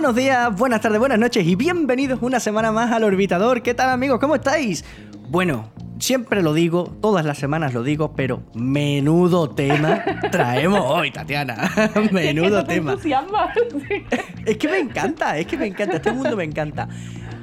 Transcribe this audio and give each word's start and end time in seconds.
Buenos 0.00 0.16
días, 0.16 0.56
buenas 0.56 0.80
tardes, 0.80 0.98
buenas 0.98 1.18
noches 1.18 1.46
y 1.46 1.56
bienvenidos 1.56 2.20
una 2.22 2.40
semana 2.40 2.72
más 2.72 2.90
al 2.90 3.04
Orbitador. 3.04 3.60
¿Qué 3.60 3.74
tal 3.74 3.90
amigos? 3.90 4.18
¿Cómo 4.18 4.34
estáis? 4.34 4.82
Bueno, 5.28 5.68
siempre 5.98 6.42
lo 6.42 6.54
digo, 6.54 6.96
todas 7.02 7.22
las 7.26 7.36
semanas 7.36 7.74
lo 7.74 7.82
digo, 7.82 8.14
pero 8.16 8.42
menudo 8.54 9.50
tema 9.50 10.02
traemos 10.32 10.80
hoy, 10.86 11.10
Tatiana. 11.10 11.70
menudo 12.12 12.64
tema. 12.64 12.96
es 14.46 14.56
que 14.56 14.68
me 14.68 14.78
encanta, 14.78 15.36
es 15.36 15.46
que 15.46 15.58
me 15.58 15.66
encanta, 15.66 15.96
este 15.96 16.12
mundo 16.12 16.34
me 16.34 16.44
encanta. 16.44 16.88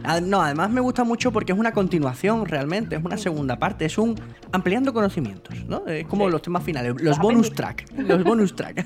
Ah, 0.04 0.20
no, 0.20 0.42
además 0.42 0.71
me 0.71 0.82
gusta 0.82 1.04
mucho 1.04 1.31
porque 1.31 1.52
es 1.52 1.59
una 1.59 1.73
continuación 1.73 2.48
realmente, 2.48 2.95
es 2.95 3.05
una 3.05 3.17
segunda 3.17 3.59
parte, 3.59 3.86
es 3.86 4.00
un 4.00 4.20
ampliando 4.52 4.94
conocimientos, 4.94 5.55
¿no? 5.67 5.86
Es 5.86 6.08
como 6.08 6.28
los 6.28 6.42
temas 6.42 6.64
finales, 6.64 6.95
los 7.02 7.20
bonus 7.20 7.53
track, 7.53 7.86
los 7.95 8.23
bonus 8.23 8.55
track. 8.55 8.84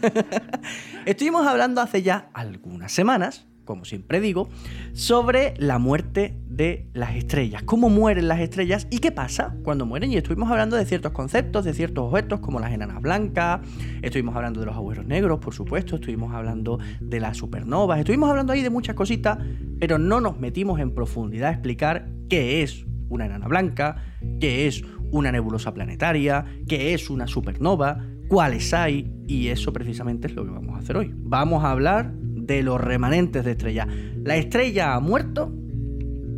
Estuvimos 1.05 1.47
hablando 1.47 1.79
hace 1.79 2.01
ya 2.01 2.27
algunas 2.33 2.91
semanas 2.91 3.47
como 3.65 3.85
siempre 3.85 4.19
digo, 4.19 4.49
sobre 4.93 5.53
la 5.57 5.79
muerte 5.79 6.37
de 6.47 6.87
las 6.93 7.15
estrellas, 7.15 7.63
cómo 7.63 7.89
mueren 7.89 8.27
las 8.27 8.39
estrellas 8.39 8.87
y 8.89 8.99
qué 8.99 9.11
pasa 9.11 9.55
cuando 9.63 9.85
mueren. 9.85 10.11
Y 10.11 10.17
estuvimos 10.17 10.49
hablando 10.49 10.75
de 10.75 10.85
ciertos 10.85 11.11
conceptos, 11.11 11.65
de 11.65 11.73
ciertos 11.73 12.05
objetos 12.05 12.39
como 12.39 12.59
las 12.59 12.71
enanas 12.71 13.01
blancas, 13.01 13.61
estuvimos 14.01 14.35
hablando 14.35 14.59
de 14.59 14.65
los 14.65 14.75
agujeros 14.75 15.05
negros, 15.05 15.39
por 15.39 15.53
supuesto, 15.53 15.95
estuvimos 15.95 16.33
hablando 16.33 16.79
de 16.99 17.19
las 17.19 17.37
supernovas, 17.37 17.99
estuvimos 17.99 18.29
hablando 18.29 18.53
ahí 18.53 18.61
de 18.61 18.69
muchas 18.69 18.95
cositas, 18.95 19.37
pero 19.79 19.97
no 19.97 20.21
nos 20.21 20.39
metimos 20.39 20.79
en 20.79 20.93
profundidad 20.93 21.49
a 21.49 21.53
explicar 21.53 22.09
qué 22.29 22.63
es 22.63 22.85
una 23.09 23.25
enana 23.25 23.47
blanca, 23.47 23.97
qué 24.39 24.67
es 24.67 24.83
una 25.11 25.31
nebulosa 25.31 25.73
planetaria, 25.73 26.45
qué 26.67 26.93
es 26.93 27.09
una 27.09 27.27
supernova, 27.27 28.05
cuáles 28.27 28.73
hay, 28.73 29.11
y 29.27 29.49
eso 29.49 29.73
precisamente 29.73 30.27
es 30.27 30.35
lo 30.35 30.45
que 30.45 30.51
vamos 30.51 30.75
a 30.75 30.79
hacer 30.79 30.95
hoy. 30.95 31.11
Vamos 31.13 31.63
a 31.63 31.71
hablar 31.71 32.13
de 32.51 32.63
los 32.63 32.81
remanentes 32.81 33.45
de 33.45 33.51
estrella. 33.51 33.87
La 34.23 34.35
estrella 34.35 34.95
ha 34.95 34.99
muerto, 34.99 35.53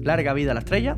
larga 0.03 0.33
vida 0.33 0.53
la 0.53 0.59
estrella. 0.59 0.95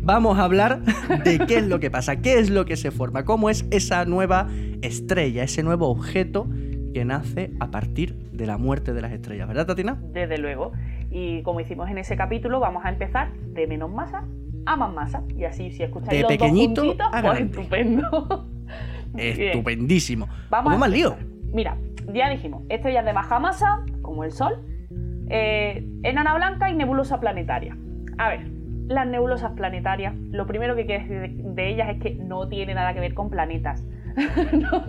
Vamos 0.00 0.38
a 0.38 0.44
hablar 0.44 0.80
de 1.24 1.38
qué 1.46 1.58
es 1.58 1.66
lo 1.68 1.78
que 1.78 1.88
pasa, 1.88 2.16
qué 2.16 2.40
es 2.40 2.50
lo 2.50 2.64
que 2.64 2.76
se 2.76 2.90
forma, 2.90 3.24
cómo 3.24 3.48
es 3.48 3.64
esa 3.70 4.04
nueva 4.04 4.48
estrella, 4.82 5.44
ese 5.44 5.62
nuevo 5.62 5.88
objeto 5.88 6.48
que 6.92 7.04
nace 7.04 7.52
a 7.60 7.70
partir 7.70 8.16
de 8.32 8.46
la 8.46 8.58
muerte 8.58 8.92
de 8.92 9.02
las 9.02 9.12
estrellas, 9.12 9.46
¿verdad, 9.46 9.66
Tatina? 9.66 10.00
Desde 10.12 10.36
luego. 10.38 10.72
Y 11.12 11.42
como 11.42 11.60
hicimos 11.60 11.88
en 11.88 11.98
ese 11.98 12.16
capítulo, 12.16 12.58
vamos 12.58 12.84
a 12.84 12.88
empezar 12.88 13.32
de 13.34 13.68
menos 13.68 13.90
masa 13.90 14.24
a 14.64 14.76
más 14.76 14.92
masa. 14.92 15.22
Y 15.36 15.44
así, 15.44 15.70
si 15.70 15.84
escucháis 15.84 16.10
de 16.10 16.22
los 16.22 16.28
pequeñito 16.28 16.82
dos 16.82 16.96
juntitos, 16.96 17.08
a 17.12 17.22
pues 17.22 17.40
estupendo. 17.40 18.46
Estupendísimo. 19.16 20.26
Vamos 20.50 20.72
Vamos 20.72 20.86
al 20.86 20.92
lío. 20.92 21.16
Mira, 21.52 21.76
ya 22.12 22.28
dijimos, 22.30 22.62
estrellas 22.68 23.04
de 23.04 23.12
baja 23.12 23.38
masa, 23.38 23.80
como 24.02 24.24
el 24.24 24.32
Sol, 24.32 24.54
eh, 25.28 25.86
enana 26.02 26.34
blanca 26.34 26.70
y 26.70 26.74
nebulosa 26.74 27.20
planetaria. 27.20 27.76
A 28.18 28.28
ver, 28.28 28.46
las 28.88 29.06
nebulosas 29.06 29.52
planetarias, 29.52 30.14
lo 30.30 30.46
primero 30.46 30.76
que 30.76 30.86
quiero 30.86 31.02
decir 31.02 31.42
de, 31.42 31.68
ellas 31.68 31.88
es 31.90 32.00
que 32.00 32.14
no 32.14 32.48
tiene 32.48 32.74
nada 32.74 32.94
que 32.94 33.00
ver 33.00 33.14
con 33.14 33.30
planetas. 33.30 33.84
no, 34.52 34.84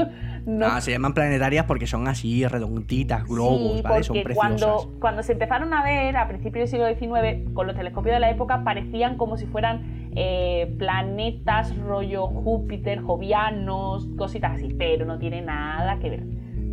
no- 0.46 0.66
Ah, 0.68 0.80
se 0.80 0.92
llaman 0.92 1.14
planetarias 1.14 1.66
porque 1.66 1.88
son 1.88 2.08
así, 2.08 2.46
redonditas, 2.48 3.26
globos, 3.28 3.78
Sí, 3.78 3.82
¿vale? 3.82 4.04
Son 4.04 4.14
porque 4.16 4.24
preciosas. 4.24 4.62
Cuando, 4.62 5.00
cuando 5.00 5.24
se 5.24 5.34
empezaron 5.34 5.74
a 5.74 5.84
ver 5.84 6.16
a 6.16 6.28
principios 6.28 6.72
del 6.72 6.98
siglo 6.98 7.10
XIX, 7.18 7.52
con 7.54 7.68
los 7.68 7.76
telescopios 7.76 8.14
de 8.16 8.20
la 8.20 8.30
época, 8.30 8.64
parecían 8.64 9.18
como 9.18 9.36
si 9.38 9.48
fueran 9.48 10.10
eh, 10.16 10.74
planetas 10.78 11.76
rollo 11.78 12.28
Júpiter, 12.28 13.02
jovianos, 13.02 14.08
cositas 14.18 14.54
así, 14.54 14.74
pero 14.78 15.06
no 15.06 15.18
tiene 15.20 15.42
nada 15.42 16.00
que 16.00 16.10
ver. 16.12 16.24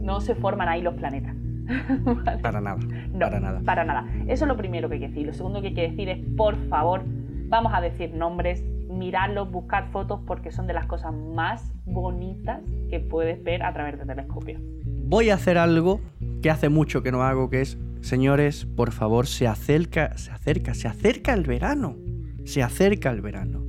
No 0.04 0.20
se 0.20 0.34
forman 0.34 0.68
ahí 0.68 0.82
los 0.82 0.94
planetas. 0.94 1.34
¿Vale? 2.04 2.42
Para 2.42 2.60
nada, 2.60 2.78
No, 3.10 3.18
para 3.20 3.40
nada. 3.40 3.60
Para 3.64 3.84
nada. 3.84 4.06
Eso 4.28 4.44
es 4.44 4.48
lo 4.48 4.56
primero 4.56 4.88
que 4.88 4.96
hay 4.96 5.00
que 5.00 5.08
decir. 5.08 5.26
Lo 5.26 5.32
segundo 5.32 5.60
que 5.62 5.68
hay 5.68 5.74
que 5.74 5.88
decir 5.88 6.08
es, 6.10 6.18
por 6.36 6.56
favor, 6.68 7.02
vamos 7.48 7.72
a 7.74 7.80
decir 7.80 8.14
nombres, 8.14 8.62
mirarlos, 8.90 9.50
buscar 9.50 9.90
fotos, 9.90 10.20
porque 10.26 10.52
son 10.52 10.66
de 10.66 10.74
las 10.74 10.86
cosas 10.86 11.14
más 11.14 11.72
bonitas 11.86 12.60
que 12.90 13.00
puedes 13.00 13.42
ver 13.42 13.62
a 13.62 13.72
través 13.72 13.96
del 13.96 14.06
telescopio. 14.06 14.60
Voy 15.06 15.30
a 15.30 15.34
hacer 15.34 15.56
algo 15.56 16.00
que 16.42 16.50
hace 16.50 16.68
mucho 16.68 17.02
que 17.02 17.10
no 17.10 17.22
hago, 17.22 17.48
que 17.48 17.62
es, 17.62 17.78
señores, 18.02 18.66
por 18.66 18.92
favor, 18.92 19.26
se 19.26 19.46
acerca, 19.48 20.16
se 20.18 20.30
acerca, 20.30 20.74
se 20.74 20.88
acerca 20.88 21.32
el 21.32 21.44
verano. 21.44 21.96
Se 22.44 22.62
acerca 22.62 23.10
el 23.10 23.22
verano. 23.22 23.64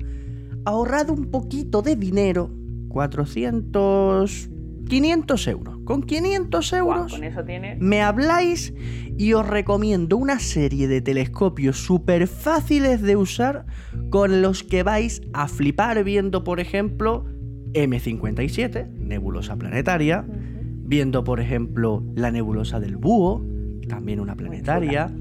Ahorrad 0.66 1.10
un 1.10 1.32
poquito 1.32 1.82
de 1.82 1.96
dinero, 1.96 2.50
400, 2.90 4.50
500 4.90 5.48
euros. 5.48 5.75
Con 5.86 6.02
500 6.02 6.72
Guau, 6.72 6.98
euros 6.98 7.12
con 7.14 7.24
eso 7.24 7.44
tiene 7.44 7.78
me 7.80 8.02
habláis 8.02 8.74
y 9.18 9.34
os 9.34 9.48
recomiendo 9.48 10.18
una 10.18 10.40
serie 10.40 10.88
de 10.88 11.02
telescopios 11.02 11.78
súper 11.78 12.28
fáciles 12.28 13.02
de 13.02 13.16
usar 13.16 13.66
con 14.10 14.42
los 14.42 14.64
que 14.64 14.84
vais 14.84 15.22
a 15.34 15.48
flipar 15.48 16.04
viendo, 16.04 16.44
por 16.44 16.60
ejemplo, 16.60 17.26
M57, 17.74 18.90
nebulosa 18.94 19.56
planetaria, 19.58 20.26
viendo, 20.28 21.24
por 21.24 21.40
ejemplo, 21.40 22.04
la 22.16 22.32
nebulosa 22.32 22.80
del 22.80 22.98
Búho, 22.98 23.46
también 23.88 24.20
una 24.20 24.36
planetaria, 24.36 25.12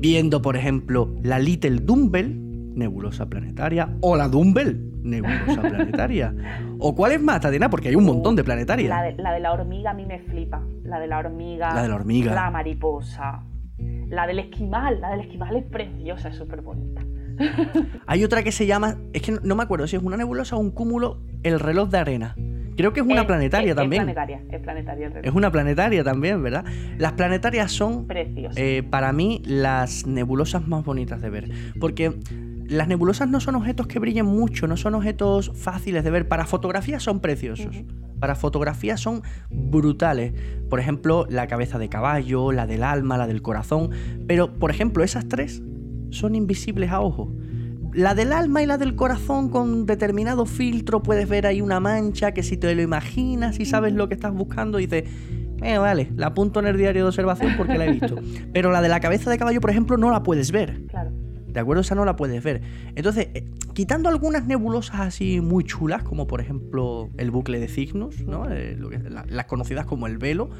viendo, 0.00 0.40
por 0.40 0.56
ejemplo, 0.56 1.14
la 1.22 1.38
Little 1.38 1.80
Dumbbell, 1.80 2.49
nebulosa 2.74 3.26
planetaria, 3.28 3.96
o 4.00 4.16
la 4.16 4.28
Dumbbell, 4.28 4.90
nebulosa 5.02 5.60
planetaria. 5.62 6.34
¿O 6.78 6.94
cuál 6.94 7.12
es 7.12 7.20
más, 7.22 7.40
Tatiana? 7.40 7.68
Porque 7.70 7.88
hay 7.88 7.94
un 7.96 8.04
montón 8.04 8.36
de 8.36 8.44
planetarias. 8.44 8.88
La 8.88 9.02
de, 9.02 9.14
la 9.16 9.32
de 9.32 9.40
la 9.40 9.52
hormiga 9.52 9.90
a 9.90 9.94
mí 9.94 10.06
me 10.06 10.18
flipa. 10.20 10.62
La 10.84 10.98
de 11.00 11.06
la 11.06 11.18
hormiga. 11.18 11.74
La 11.74 11.82
de 11.82 11.88
la 11.88 11.94
hormiga. 11.96 12.34
La 12.34 12.50
mariposa. 12.50 13.42
La 14.08 14.26
del 14.26 14.38
esquimal. 14.40 15.00
La 15.00 15.10
del 15.10 15.20
esquimal 15.20 15.56
es 15.56 15.64
preciosa, 15.64 16.28
es 16.28 16.36
súper 16.36 16.62
bonita. 16.62 17.02
Hay 18.06 18.24
otra 18.24 18.42
que 18.42 18.52
se 18.52 18.66
llama, 18.66 18.96
es 19.12 19.22
que 19.22 19.32
no, 19.32 19.38
no 19.42 19.56
me 19.56 19.62
acuerdo 19.62 19.86
si 19.86 19.96
es 19.96 20.02
una 20.02 20.16
nebulosa 20.16 20.56
o 20.56 20.58
un 20.60 20.70
cúmulo, 20.70 21.22
el 21.42 21.58
reloj 21.60 21.88
de 21.88 21.98
arena. 21.98 22.34
Creo 22.76 22.92
que 22.92 23.00
es 23.00 23.06
una 23.06 23.22
Es- 23.22 23.26
planetaria 23.26 23.70
es- 23.70 23.76
también. 23.76 24.02
Es 24.08 24.14
planetaria, 24.14 24.42
es 24.56 24.62
planetaria. 24.62 25.06
el 25.06 25.12
reloj. 25.12 25.28
Es 25.28 25.34
una 25.34 25.50
planetaria 25.50 26.04
también, 26.04 26.42
¿verdad? 26.42 26.64
Las 26.98 27.12
planetarias 27.12 27.72
son, 27.72 28.06
eh, 28.56 28.82
para 28.88 29.12
mí, 29.12 29.42
las 29.44 30.06
nebulosas 30.06 30.66
más 30.66 30.84
bonitas 30.84 31.20
de 31.20 31.30
ver. 31.30 31.50
Porque 31.78 32.14
las 32.70 32.86
nebulosas 32.86 33.28
no 33.28 33.40
son 33.40 33.56
objetos 33.56 33.88
que 33.88 33.98
brillen 33.98 34.26
mucho, 34.26 34.68
no 34.68 34.76
son 34.76 34.94
objetos 34.94 35.50
fáciles 35.56 36.04
de 36.04 36.10
ver. 36.12 36.28
Para 36.28 36.46
fotografías 36.46 37.02
son 37.02 37.18
preciosos. 37.18 37.82
Para 38.20 38.36
fotografías 38.36 39.00
son 39.00 39.22
brutales. 39.50 40.32
Por 40.68 40.78
ejemplo, 40.78 41.26
la 41.28 41.48
cabeza 41.48 41.80
de 41.80 41.88
caballo, 41.88 42.52
la 42.52 42.68
del 42.68 42.84
alma, 42.84 43.18
la 43.18 43.26
del 43.26 43.42
corazón. 43.42 43.90
Pero, 44.28 44.56
por 44.56 44.70
ejemplo, 44.70 45.02
esas 45.02 45.26
tres 45.26 45.62
son 46.10 46.36
invisibles 46.36 46.92
a 46.92 47.00
ojo. 47.00 47.34
La 47.92 48.14
del 48.14 48.32
alma 48.32 48.62
y 48.62 48.66
la 48.66 48.78
del 48.78 48.94
corazón 48.94 49.48
con 49.48 49.84
determinado 49.84 50.46
filtro 50.46 51.02
puedes 51.02 51.28
ver 51.28 51.48
ahí 51.48 51.60
una 51.60 51.80
mancha 51.80 52.32
que 52.32 52.44
si 52.44 52.56
te 52.56 52.72
lo 52.72 52.82
imaginas 52.82 53.58
y 53.58 53.64
sabes 53.64 53.94
lo 53.94 54.08
que 54.08 54.14
estás 54.14 54.32
buscando 54.32 54.78
dices, 54.78 55.10
eh, 55.60 55.76
vale, 55.78 56.12
la 56.14 56.28
apunto 56.28 56.60
en 56.60 56.68
el 56.68 56.76
diario 56.76 57.02
de 57.02 57.08
observación 57.08 57.54
porque 57.56 57.76
la 57.76 57.86
he 57.86 57.92
visto. 57.94 58.14
Pero 58.52 58.70
la 58.70 58.80
de 58.80 58.88
la 58.88 59.00
cabeza 59.00 59.28
de 59.28 59.38
caballo, 59.38 59.60
por 59.60 59.70
ejemplo, 59.70 59.96
no 59.96 60.12
la 60.12 60.22
puedes 60.22 60.52
ver. 60.52 60.86
Claro. 60.86 61.10
¿De 61.52 61.60
acuerdo? 61.60 61.80
Esa 61.82 61.94
no 61.94 62.04
la 62.04 62.16
puedes 62.16 62.42
ver. 62.42 62.60
Entonces, 62.94 63.28
eh, 63.34 63.44
quitando 63.74 64.08
algunas 64.08 64.46
nebulosas 64.46 65.00
así 65.00 65.40
muy 65.40 65.64
chulas, 65.64 66.02
como 66.02 66.26
por 66.26 66.40
ejemplo 66.40 67.10
el 67.18 67.30
bucle 67.30 67.58
de 67.60 67.68
Cygnus, 67.68 68.20
¿no? 68.24 68.50
Eh, 68.50 68.76
lo 68.78 68.88
que- 68.90 68.98
la- 68.98 69.24
las 69.28 69.46
conocidas 69.46 69.86
como 69.86 70.06
el 70.06 70.18
velo, 70.18 70.50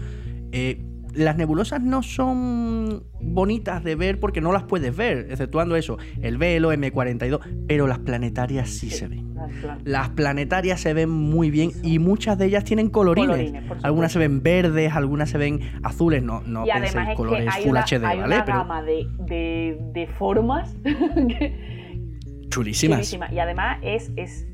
eh, 0.53 0.83
las 1.15 1.37
nebulosas 1.37 1.81
no 1.83 2.03
son 2.03 3.03
bonitas 3.21 3.83
de 3.85 3.95
ver 3.97 4.19
porque 4.21 4.41
no 4.41 4.53
las 4.53 4.63
puedes 4.65 4.97
ver, 4.97 5.27
exceptuando 5.31 5.77
eso, 5.77 5.99
el 6.23 6.39
velo, 6.39 6.73
M42, 6.73 7.41
pero 7.67 7.87
las 7.87 7.99
planetarias 8.01 8.71
sí 8.71 8.91
se 8.91 9.09
ven. 9.09 9.35
Las 9.35 9.51
plan- 9.61 9.79
Las 9.85 10.09
planetarias 10.11 10.81
se 10.81 10.93
ven 10.95 11.11
muy 11.11 11.51
bien 11.51 11.71
y 11.83 11.99
muchas 11.99 12.37
de 12.39 12.47
ellas 12.47 12.65
tienen 12.65 12.91
colorines. 12.91 13.53
Algunas 13.83 14.13
se 14.13 14.19
ven 14.19 14.43
verdes, 14.43 14.93
algunas 14.95 15.31
se 15.31 15.39
ven 15.39 15.61
azules, 15.83 16.23
no, 16.23 16.43
no 16.47 16.67
y 16.67 16.71
penséis 16.71 17.09
es 17.11 17.15
colores 17.17 17.43
que 17.45 17.51
hay 17.51 17.63
Full 17.63 17.71
una, 17.71 17.81
HD, 17.85 18.05
hay 18.05 18.19
¿vale? 18.19 18.35
una 18.37 18.45
Pero 18.45 18.59
gama 18.59 18.83
de, 18.83 19.07
de, 19.27 19.79
de 19.95 20.07
formas 20.07 20.77
chulísimas. 22.51 22.99
chulísima. 22.99 23.33
Y 23.33 23.39
además 23.39 23.79
es, 23.83 24.13
es, 24.17 24.47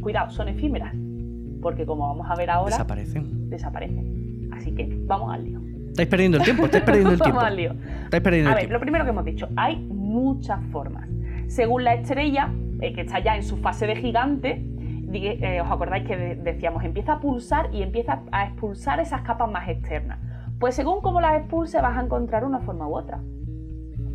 cuidado, 0.00 0.30
son 0.30 0.48
efímeras. 0.48 0.94
Porque 1.62 1.84
como 1.86 2.06
vamos 2.08 2.26
a 2.30 2.34
ver 2.36 2.50
ahora, 2.50 2.70
Desaparecen. 2.70 3.50
desaparecen. 3.50 4.50
Así 4.52 4.72
que 4.72 4.86
vamos 5.06 5.32
al 5.34 5.44
lío. 5.44 5.60
Estáis 5.96 6.08
perdiendo 6.10 6.36
el 6.36 6.44
tiempo, 6.44 6.66
estáis 6.66 6.84
perdiendo 6.84 7.12
el 7.12 7.20
tiempo. 7.22 7.40
Estáis 7.40 8.22
perdiendo 8.22 8.50
A 8.50 8.52
el 8.52 8.56
ver, 8.56 8.58
tiempo. 8.64 8.72
lo 8.74 8.80
primero 8.80 9.04
que 9.04 9.10
hemos 9.10 9.24
dicho, 9.24 9.48
hay 9.56 9.76
muchas 9.78 10.60
formas. 10.70 11.08
Según 11.48 11.84
la 11.84 11.94
estrella, 11.94 12.50
eh, 12.82 12.92
que 12.92 13.00
está 13.00 13.18
ya 13.20 13.34
en 13.34 13.42
su 13.42 13.56
fase 13.56 13.86
de 13.86 13.96
gigante, 13.96 14.62
eh, 15.14 15.60
os 15.62 15.70
acordáis 15.70 16.06
que 16.06 16.14
de- 16.14 16.34
decíamos, 16.36 16.84
empieza 16.84 17.14
a 17.14 17.20
pulsar 17.20 17.70
y 17.72 17.80
empieza 17.80 18.20
a 18.30 18.44
expulsar 18.44 19.00
esas 19.00 19.22
capas 19.22 19.50
más 19.50 19.66
externas. 19.70 20.18
Pues 20.60 20.74
según 20.74 21.00
cómo 21.00 21.22
las 21.22 21.38
expulse 21.40 21.80
vas 21.80 21.96
a 21.96 22.02
encontrar 22.02 22.44
una 22.44 22.60
forma 22.60 22.86
u 22.86 22.94
otra. 22.94 23.20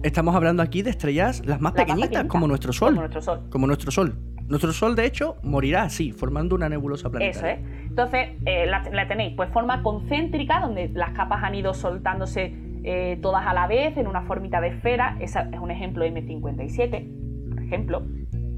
Estamos 0.04 0.36
hablando 0.36 0.62
aquí 0.62 0.84
de 0.84 0.92
estrellas 0.92 1.39
las 1.39 1.48
más 1.48 1.50
Las 1.50 1.62
más 1.62 1.72
pequeñitas, 1.74 2.10
pequeñitas, 2.10 2.31
como 2.31 2.48
nuestro 2.48 2.74
Sol. 2.74 2.89
Como 2.89 3.01
nuestro 3.01 3.22
Sol. 3.24 3.42
Como 3.50 3.66
nuestro 3.68 3.92
Sol. 3.92 4.16
Nuestro 4.51 4.74
Sol, 4.74 4.98
de 4.98 5.06
hecho, 5.06 5.38
morirá 5.44 5.83
así, 5.83 6.12
formando 6.12 6.56
una 6.56 6.68
nebulosa 6.68 7.07
Eso 7.07 7.12
planetaria. 7.12 7.53
es. 7.53 7.59
Entonces, 7.88 8.30
eh, 8.45 8.65
la, 8.65 8.83
la 8.92 9.07
tenéis, 9.07 9.33
pues 9.38 9.50
forma 9.50 9.81
concéntrica, 9.81 10.59
donde 10.59 10.89
las 10.89 11.12
capas 11.12 11.42
han 11.42 11.56
ido 11.56 11.74
soltándose 11.74 12.53
eh, 12.83 13.18
todas 13.21 13.48
a 13.48 13.53
la 13.53 13.68
vez 13.68 13.95
en 13.95 14.07
una 14.07 14.24
formita 14.24 14.59
de 14.59 14.68
esfera. 14.68 15.15
Esa 15.21 15.48
es 15.53 15.59
un 15.59 15.71
ejemplo 15.71 16.03
M57, 16.06 17.50
por 17.50 17.63
ejemplo. 17.63 18.03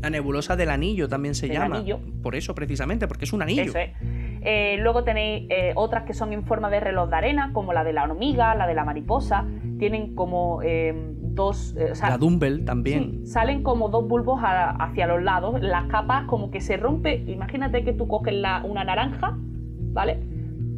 La 0.01 0.09
nebulosa 0.09 0.55
del 0.55 0.71
anillo 0.71 1.07
también 1.07 1.35
se 1.35 1.47
llama. 1.47 1.83
Por 2.23 2.35
eso, 2.35 2.55
precisamente, 2.55 3.07
porque 3.07 3.25
es 3.25 3.33
un 3.33 3.43
anillo. 3.43 3.61
Eso 3.61 3.77
es. 3.77 3.91
Eh, 4.41 4.77
luego 4.79 5.03
tenéis 5.03 5.45
eh, 5.51 5.73
otras 5.75 6.05
que 6.05 6.13
son 6.15 6.33
en 6.33 6.43
forma 6.43 6.71
de 6.71 6.79
reloj 6.79 7.07
de 7.07 7.15
arena, 7.17 7.51
como 7.53 7.71
la 7.71 7.83
de 7.83 7.93
la 7.93 8.03
hormiga, 8.03 8.55
la 8.55 8.65
de 8.65 8.73
la 8.73 8.83
mariposa. 8.83 9.45
Tienen 9.77 10.15
como 10.15 10.59
dos. 11.33 11.75
la 12.01 12.17
Dumbbell 12.17 12.65
también. 12.65 13.25
salen 13.25 13.63
como 13.63 13.89
dos 13.89 14.07
bulbos 14.07 14.39
hacia 14.41 15.07
los 15.07 15.21
lados. 15.21 15.61
Las 15.61 15.85
capas 15.85 16.25
como 16.25 16.51
que 16.51 16.61
se 16.61 16.77
rompe. 16.77 17.23
Imagínate 17.27 17.83
que 17.83 17.93
tú 17.93 18.07
coges 18.07 18.35
una 18.63 18.83
naranja, 18.83 19.37
¿vale? 19.91 20.19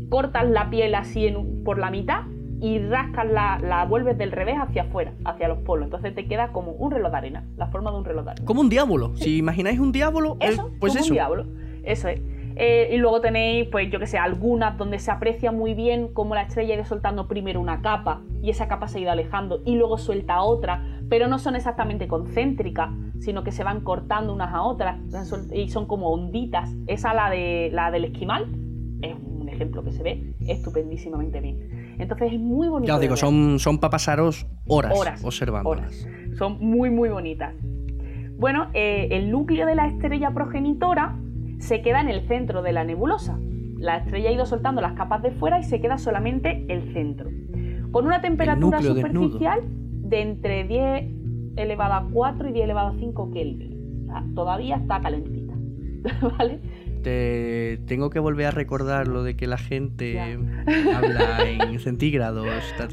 Cortas 0.10 0.50
la 0.50 0.70
piel 0.70 0.96
así 0.96 1.34
por 1.64 1.78
la 1.78 1.90
mitad 1.92 2.22
y 2.62 2.80
rascas 2.80 3.30
la, 3.30 3.60
la, 3.60 3.86
vuelves 3.86 4.18
del 4.18 4.32
revés 4.32 4.56
hacia 4.60 4.84
afuera, 4.84 5.14
hacia 5.26 5.48
los 5.48 5.60
polos. 5.60 5.86
Entonces 5.86 6.16
te 6.16 6.28
queda 6.28 6.52
como 6.52 6.72
un 6.72 6.92
reloj 6.92 7.12
de 7.12 7.18
arena, 7.18 7.44
la 7.58 7.68
forma 7.68 7.92
de 7.92 7.98
un 7.98 8.06
reloj 8.06 8.26
de 8.26 8.32
arena. 8.32 8.46
Como 8.46 8.62
un 8.62 8.70
diablo. 8.70 9.16
Si 9.16 9.38
imagináis 9.38 9.80
un 9.80 9.92
diablo, 9.92 10.38
eso, 10.40 10.72
pues 10.80 10.94
como 10.94 11.04
eso. 11.04 11.10
un 11.10 11.14
diablo. 11.14 11.46
Eso 11.84 12.08
es. 12.08 12.22
Eh, 12.58 12.90
y 12.94 12.98
luego 12.98 13.20
tenéis, 13.20 13.68
pues 13.70 13.92
yo 13.92 14.00
que 14.00 14.08
sé, 14.08 14.18
algunas 14.18 14.78
donde 14.78 15.00
se 15.00 15.12
aprecia 15.12 15.52
muy 15.52 15.74
bien 15.74 16.14
cómo 16.14 16.36
la 16.36 16.44
estrella 16.44 16.74
ha 16.74 16.78
ido 16.78 16.86
soltando 16.86 17.28
primero 17.28 17.60
una 17.60 17.82
capa 17.82 18.22
y 18.42 18.50
esa 18.50 18.68
capa 18.68 18.88
se 18.88 19.00
ha 19.00 19.02
ido 19.02 19.12
alejando 19.12 19.62
y 19.66 19.76
luego 19.76 19.98
suelta 19.98 20.42
otra, 20.42 20.86
pero 21.10 21.28
no 21.28 21.38
son 21.38 21.56
exactamente 21.56 22.08
concéntricas, 22.08 22.92
sino 23.20 23.44
que 23.44 23.52
se 23.52 23.64
van 23.64 23.82
cortando 23.82 24.34
unas 24.34 24.54
a 24.54 24.62
otras 24.62 25.00
y 25.52 25.68
son 25.70 25.86
como 25.86 26.10
onditas. 26.10 26.74
Esa, 26.88 27.14
la, 27.14 27.30
de, 27.30 27.70
la 27.74 27.92
del 27.92 28.06
esquimal, 28.06 28.48
es 29.02 29.16
un 29.22 29.50
ejemplo 29.50 29.84
que 29.84 29.92
se 29.92 30.04
ve 30.04 30.34
estupendísimamente 30.48 31.42
bien. 31.42 31.96
Entonces 32.00 32.34
es 32.34 32.40
muy 32.40 32.70
bonito. 32.70 32.88
Ya 32.88 32.96
os 32.96 33.02
digo, 33.02 33.18
son, 33.18 33.60
son 33.60 33.80
para 33.80 33.92
pasaros 33.92 34.48
horas, 34.68 34.98
horas 34.98 35.26
observándolas. 35.26 36.08
Son 36.38 36.58
muy, 36.60 36.90
muy 36.90 37.10
bonitas. 37.10 37.54
Bueno, 38.38 38.68
eh, 38.74 39.08
el 39.12 39.32
núcleo 39.32 39.66
de 39.66 39.76
la 39.76 39.88
estrella 39.88 40.32
progenitora 40.32 41.18
se 41.60 41.82
queda 41.82 42.02
en 42.02 42.10
el 42.10 42.28
centro 42.28 42.62
de 42.62 42.72
la 42.72 42.84
nebulosa. 42.84 43.38
La 43.78 43.98
estrella 43.98 44.30
ha 44.30 44.34
ido 44.34 44.46
soltando 44.46 44.82
las 44.82 44.94
capas 44.94 45.22
de 45.22 45.32
fuera 45.32 45.60
y 45.60 45.64
se 45.64 45.82
queda 45.82 45.98
solamente 45.98 46.66
el 46.70 46.94
centro. 46.94 47.30
Con 47.92 48.06
una 48.06 48.22
temperatura 48.22 48.82
superficial 48.82 49.62
de 49.66 50.22
entre 50.22 50.64
10 50.66 51.04
elevado 51.58 51.94
a 51.94 52.08
4 52.12 52.50
y 52.50 52.54
10 52.54 52.66
elevado 52.66 52.90
a 52.90 53.00
5 53.00 53.32
Kelvin. 53.32 54.08
todavía 54.34 54.78
está 54.78 55.02
calentita. 55.02 55.54
¿Vale? 56.38 56.60
tengo 57.86 58.10
que 58.10 58.20
volver 58.20 58.48
a 58.48 58.52
recordar 58.52 59.08
lo 59.08 59.22
de 59.24 59.36
que 59.36 59.46
la 59.46 59.60
gente 59.60 60.20
habla 60.20 61.38
en 61.48 61.80
centígrados, 61.80 62.48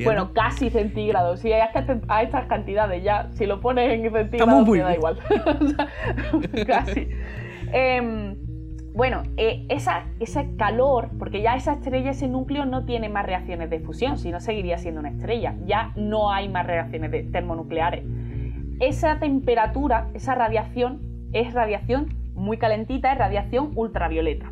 Bueno, 0.04 0.34
casi 0.34 0.68
centígrados. 0.68 1.40
Si 1.40 1.50
hay 1.50 1.62
a 2.08 2.22
estas 2.22 2.46
cantidades 2.46 3.02
ya, 3.02 3.30
si 3.32 3.46
lo 3.46 3.60
pones 3.60 3.90
en 3.90 4.12
centígrados, 4.12 4.68
me 4.68 4.78
da 4.78 4.94
igual. 4.94 5.18
casi. 6.66 7.08
Em, 7.72 8.36
bueno, 8.94 9.22
eh, 9.36 9.66
ese 9.68 10.56
calor, 10.56 11.10
porque 11.18 11.42
ya 11.42 11.54
esa 11.56 11.72
estrella, 11.72 12.10
ese 12.10 12.28
núcleo 12.28 12.66
no 12.66 12.84
tiene 12.84 13.08
más 13.08 13.24
reacciones 13.24 13.70
de 13.70 13.80
fusión, 13.80 14.18
si 14.18 14.30
no 14.30 14.40
seguiría 14.40 14.78
siendo 14.78 15.00
una 15.00 15.10
estrella. 15.10 15.56
Ya 15.66 15.92
no 15.96 16.30
hay 16.30 16.48
más 16.48 16.66
reacciones 16.66 17.30
termonucleares. 17.32 18.04
Esa 18.80 19.18
temperatura, 19.18 20.08
esa 20.14 20.34
radiación, 20.34 21.00
es 21.32 21.54
radiación 21.54 22.22
muy 22.34 22.56
calentita 22.56 23.12
es 23.12 23.18
radiación 23.18 23.72
ultravioleta. 23.74 24.50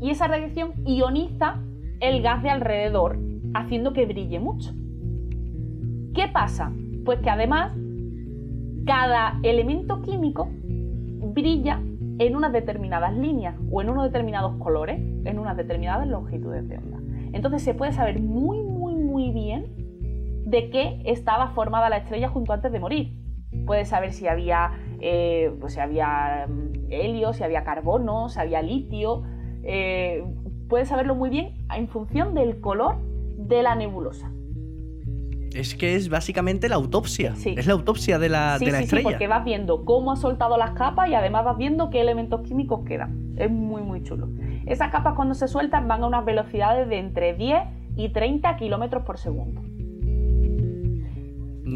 Y 0.00 0.10
esa 0.10 0.26
radiación 0.26 0.72
ioniza 0.84 1.60
el 2.00 2.22
gas 2.22 2.42
de 2.42 2.50
alrededor, 2.50 3.18
haciendo 3.54 3.92
que 3.92 4.06
brille 4.06 4.38
mucho. 4.38 4.72
¿Qué 6.14 6.28
pasa? 6.28 6.72
Pues 7.04 7.20
que 7.20 7.30
además 7.30 7.72
cada 8.86 9.38
elemento 9.42 10.02
químico 10.02 10.48
brilla 11.34 11.80
en 12.18 12.36
unas 12.36 12.52
determinadas 12.52 13.14
líneas 13.14 13.56
o 13.70 13.82
en 13.82 13.90
unos 13.90 14.04
determinados 14.04 14.56
colores, 14.56 14.98
en 14.98 15.38
unas 15.38 15.56
determinadas 15.56 16.06
longitudes 16.06 16.68
de 16.68 16.78
onda. 16.78 16.98
Entonces 17.32 17.62
se 17.62 17.74
puede 17.74 17.92
saber 17.92 18.20
muy, 18.20 18.62
muy, 18.62 18.94
muy 18.94 19.30
bien 19.30 19.74
de 20.46 20.70
qué 20.70 21.02
estaba 21.04 21.48
formada 21.48 21.90
la 21.90 21.98
estrella 21.98 22.28
junto 22.28 22.52
antes 22.52 22.72
de 22.72 22.80
morir. 22.80 23.12
Puede 23.66 23.84
saber 23.84 24.12
si 24.12 24.28
había 24.28 24.72
eh, 25.00 25.54
pues 25.60 25.76
había 25.78 26.46
mm, 26.48 26.90
helio, 26.90 27.32
si 27.32 27.44
había 27.44 27.64
carbono, 27.64 28.28
si 28.28 28.40
había 28.40 28.62
litio. 28.62 29.22
Eh, 29.62 30.24
puedes 30.68 30.88
saberlo 30.88 31.14
muy 31.14 31.30
bien 31.30 31.66
en 31.74 31.88
función 31.88 32.34
del 32.34 32.60
color 32.60 32.96
de 33.36 33.62
la 33.62 33.74
nebulosa. 33.74 34.32
Es 35.56 35.74
que 35.74 35.94
es 35.94 36.08
básicamente 36.08 36.68
la 36.68 36.76
autopsia. 36.76 37.34
Es 37.44 37.66
la 37.66 37.72
autopsia 37.72 38.18
de 38.18 38.28
la, 38.28 38.58
de 38.58 38.70
la 38.70 38.80
estrella. 38.80 39.08
Sí, 39.08 39.12
porque 39.12 39.28
vas 39.28 39.44
viendo 39.44 39.84
cómo 39.84 40.12
ha 40.12 40.16
soltado 40.16 40.56
las 40.56 40.72
capas 40.72 41.08
y 41.08 41.14
además 41.14 41.44
vas 41.44 41.56
viendo 41.56 41.90
qué 41.90 42.00
elementos 42.00 42.42
químicos 42.42 42.84
quedan. 42.84 43.34
Es 43.36 43.50
muy, 43.50 43.82
muy 43.82 44.02
chulo. 44.02 44.28
Esas 44.66 44.90
capas 44.90 45.14
cuando 45.14 45.34
se 45.34 45.48
sueltan 45.48 45.88
van 45.88 46.02
a 46.02 46.06
unas 46.06 46.24
velocidades 46.24 46.88
de 46.88 46.98
entre 46.98 47.34
10 47.34 47.62
y 47.96 48.10
30 48.10 48.56
kilómetros 48.56 49.04
por 49.04 49.18
segundo 49.18 49.62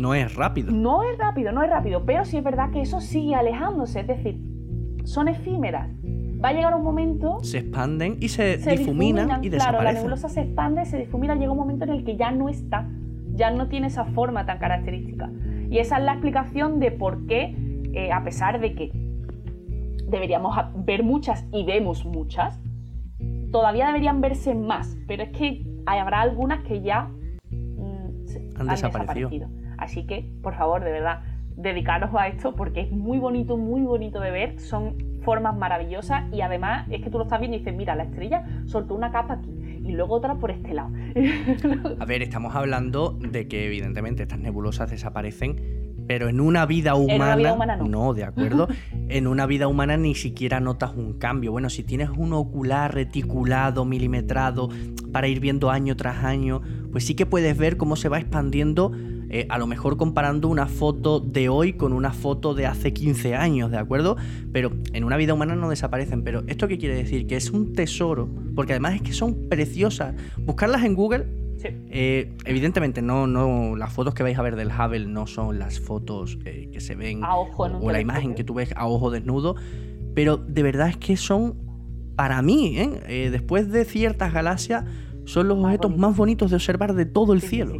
no 0.01 0.15
es 0.15 0.35
rápido. 0.35 0.73
No 0.73 1.03
es 1.03 1.19
rápido, 1.19 1.53
no 1.53 1.63
es 1.63 1.71
rápido, 1.71 2.05
pero 2.07 2.25
sí 2.25 2.39
es 2.39 2.45
verdad 2.45 2.71
que 2.71 2.81
eso 2.81 3.01
sigue 3.01 3.35
alejándose, 3.35 4.01
es 4.01 4.07
decir, 4.07 4.41
son 5.05 5.29
efímeras. 5.29 5.89
Va 6.43 6.49
a 6.49 6.53
llegar 6.53 6.75
un 6.75 6.83
momento... 6.83 7.39
Se 7.43 7.59
expanden 7.59 8.17
y 8.19 8.29
se, 8.29 8.57
difuminan, 8.57 9.45
y 9.45 9.51
Claro, 9.51 9.83
la 9.83 9.93
nebulosa 9.93 10.29
se 10.31 10.41
expande, 10.41 10.87
se 10.87 10.97
difumina, 10.97 11.35
llega 11.35 11.53
un 11.53 11.59
momento 11.59 11.85
en 11.85 11.91
el 11.91 12.05
que 12.05 12.17
ya 12.17 12.31
no 12.31 12.49
está, 12.49 12.89
ya 13.35 13.51
no 13.51 13.69
tiene 13.69 13.89
esa 13.89 14.05
forma 14.05 14.47
tan 14.47 14.59
característica. 14.59 15.31
Y 15.71 15.79
esa 15.79 15.99
es 15.99 16.05
la 16.05 16.13
explicación 16.13 16.81
de 16.81 16.91
por 16.91 17.27
qué, 17.27 17.55
eh, 17.95 18.13
a 18.13 18.23
pesar 18.25 18.61
de 18.61 18.75
que 18.75 18.91
deberíamos 20.09 20.57
ver 20.85 21.05
muchas 21.05 21.47
y 21.53 21.65
vemos 21.65 22.05
muchas, 22.05 22.61
todavía 23.53 23.87
deberían 23.87 24.21
verse 24.21 24.55
más, 24.55 24.97
pero 25.07 25.23
es 25.23 25.31
que 25.31 25.65
habrá 25.87 26.21
algunas 26.21 26.65
que 26.65 26.83
ya 26.83 27.11
mm, 27.51 28.59
han, 28.59 28.67
desaparecido. 28.69 29.49
Así 29.79 30.07
que, 30.07 30.31
por 30.43 30.55
favor, 30.55 30.85
de 30.85 30.93
verdad, 30.93 31.21
dedicaros 31.57 32.11
a 32.15 32.29
esto 32.29 32.55
porque 32.55 32.81
es 32.81 32.93
muy 32.93 33.19
bonito, 33.19 33.57
muy 33.57 33.83
bonito 33.83 34.21
de 34.21 34.31
ver. 34.31 34.61
Son 34.61 34.97
formas 35.23 35.57
maravillosas 35.57 36.33
y 36.33 36.41
además 36.41 36.87
es 36.91 37.03
que 37.03 37.11
tú 37.11 37.19
lo 37.19 37.25
estás 37.25 37.41
viendo 37.41 37.57
y 37.57 37.61
dices, 37.61 37.75
mira, 37.75 37.95
la 37.95 38.05
estrella 38.05 38.45
soltó 38.67 38.95
una 38.95 39.11
capa 39.11 39.35
aquí 39.35 39.50
y 39.91 39.95
luego 39.95 40.15
otra 40.15 40.37
por 40.37 40.51
este 40.51 40.73
lado. 40.73 40.91
A 41.99 42.05
ver, 42.05 42.23
estamos 42.23 42.55
hablando 42.55 43.19
de 43.21 43.49
que 43.49 43.67
evidentemente 43.67 44.23
estas 44.23 44.39
nebulosas 44.39 44.91
desaparecen 44.91 45.81
pero 46.11 46.29
en 46.29 46.41
una 46.41 46.67
vida 46.67 46.97
humana, 46.97 47.37
vida 47.37 47.53
humana 47.53 47.77
no. 47.77 47.87
no. 47.87 48.15
de 48.15 48.25
acuerdo. 48.25 48.67
en 49.09 49.29
una 49.29 49.47
vida 49.47 49.69
humana 49.69 49.97
ni 49.97 50.17
siquiera 50.17 50.59
notas 50.59 50.97
un 50.97 51.13
cambio. 51.13 51.53
Bueno, 51.53 51.71
si 51.71 51.85
tienes 51.85 52.11
un 52.11 52.33
ocular 52.33 52.93
reticulado, 52.93 53.85
milimetrado, 53.85 54.71
para 55.13 55.29
ir 55.29 55.39
viendo 55.39 55.71
año 55.71 55.95
tras 55.95 56.25
año, 56.25 56.63
pues 56.91 57.07
sí 57.07 57.15
que 57.15 57.27
puedes 57.27 57.57
ver 57.57 57.77
cómo 57.77 57.95
se 57.95 58.09
va 58.09 58.19
expandiendo 58.19 58.91
eh, 59.33 59.47
a 59.49 59.59
lo 59.59 59.69
mejor 59.69 59.97
comparando 59.97 60.49
una 60.49 60.67
foto 60.67 61.21
de 61.21 61.49
hoy 61.49 61.75
con 61.75 61.93
una 61.93 62.13
foto 62.13 62.53
de 62.53 62.67
hace 62.67 62.93
15 62.93 63.37
años, 63.37 63.71
¿de 63.71 63.79
acuerdo? 63.79 64.17
Pero 64.53 64.73
en 64.93 65.05
una 65.05 65.17
vida 65.17 65.35
humana 65.35 65.55
no 65.55 65.71
desaparecen. 65.71 66.25
Pero 66.25 66.43
¿esto 66.49 66.67
qué 66.67 66.79
quiere 66.79 66.97
decir? 66.97 67.29
Que 67.29 67.37
es 67.37 67.51
un 67.51 67.73
tesoro, 67.73 68.29
porque 68.57 68.73
además 68.73 68.97
es 68.97 69.03
que 69.03 69.13
son 69.13 69.49
preciosas. 69.49 70.17
Buscarlas 70.39 70.83
en 70.83 70.95
Google 70.95 71.27
eh, 71.63 72.33
evidentemente, 72.47 73.03
no, 73.03 73.27
no, 73.27 73.77
las 73.77 73.93
fotos 73.93 74.15
que 74.15 74.23
vais 74.23 74.39
a 74.39 74.43
ver 74.43 74.57
del 74.57 74.69
Hubble 74.69 75.07
no 75.07 75.27
son 75.27 75.59
las 75.59 75.79
fotos 75.79 76.39
eh, 76.47 76.71
que 76.73 76.81
se 76.81 76.95
ven 76.95 77.21
o, 77.23 77.91
la 77.93 78.01
imagen 78.01 78.35
que 78.35 78.45
tú 78.45 78.55
ves 78.55 78.73
a 78.77 78.87
ojo 78.89 79.11
desnudo, 79.11 79.57
pero 80.15 80.39
de 80.39 80.63
verdad 80.63 80.89
es 80.89 80.97
que 80.97 81.19
son, 81.19 81.57
para 82.17 82.41
mí, 82.41 82.79
después 83.07 83.71
de 83.71 83.85
ciertas 83.85 84.33
galaxias, 84.33 84.87
son 85.27 85.49
los 85.49 85.59
objetos 85.59 85.95
más 85.97 86.17
bonitos 86.17 86.49
de 86.49 86.57
observar 86.57 86.95
de 86.95 87.05
todo 87.05 87.35
el 87.35 87.43
cielo. 87.43 87.75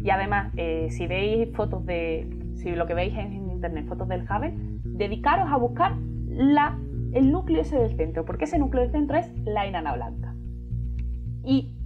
Y 0.00 0.10
además, 0.10 0.52
eh, 0.56 0.88
si 0.90 1.06
veis 1.06 1.54
fotos 1.54 1.84
de, 1.84 2.28
si 2.54 2.70
lo 2.70 2.86
que 2.86 2.94
veis 2.94 3.16
en 3.16 3.50
internet, 3.50 3.86
fotos 3.86 4.08
del 4.08 4.22
Hubble, 4.22 4.54
dedicaros 4.84 5.50
a 5.50 5.56
buscar 5.56 5.96
la, 6.28 6.78
el 7.12 7.30
núcleo 7.30 7.60
ese 7.60 7.78
del 7.78 7.96
centro, 7.96 8.24
porque 8.24 8.44
ese 8.44 8.58
núcleo 8.58 8.82
del 8.82 8.92
centro 8.92 9.18
es 9.18 9.30
la 9.44 9.66
enana 9.66 9.94
blanca. 9.94 10.34
Y 11.44 11.76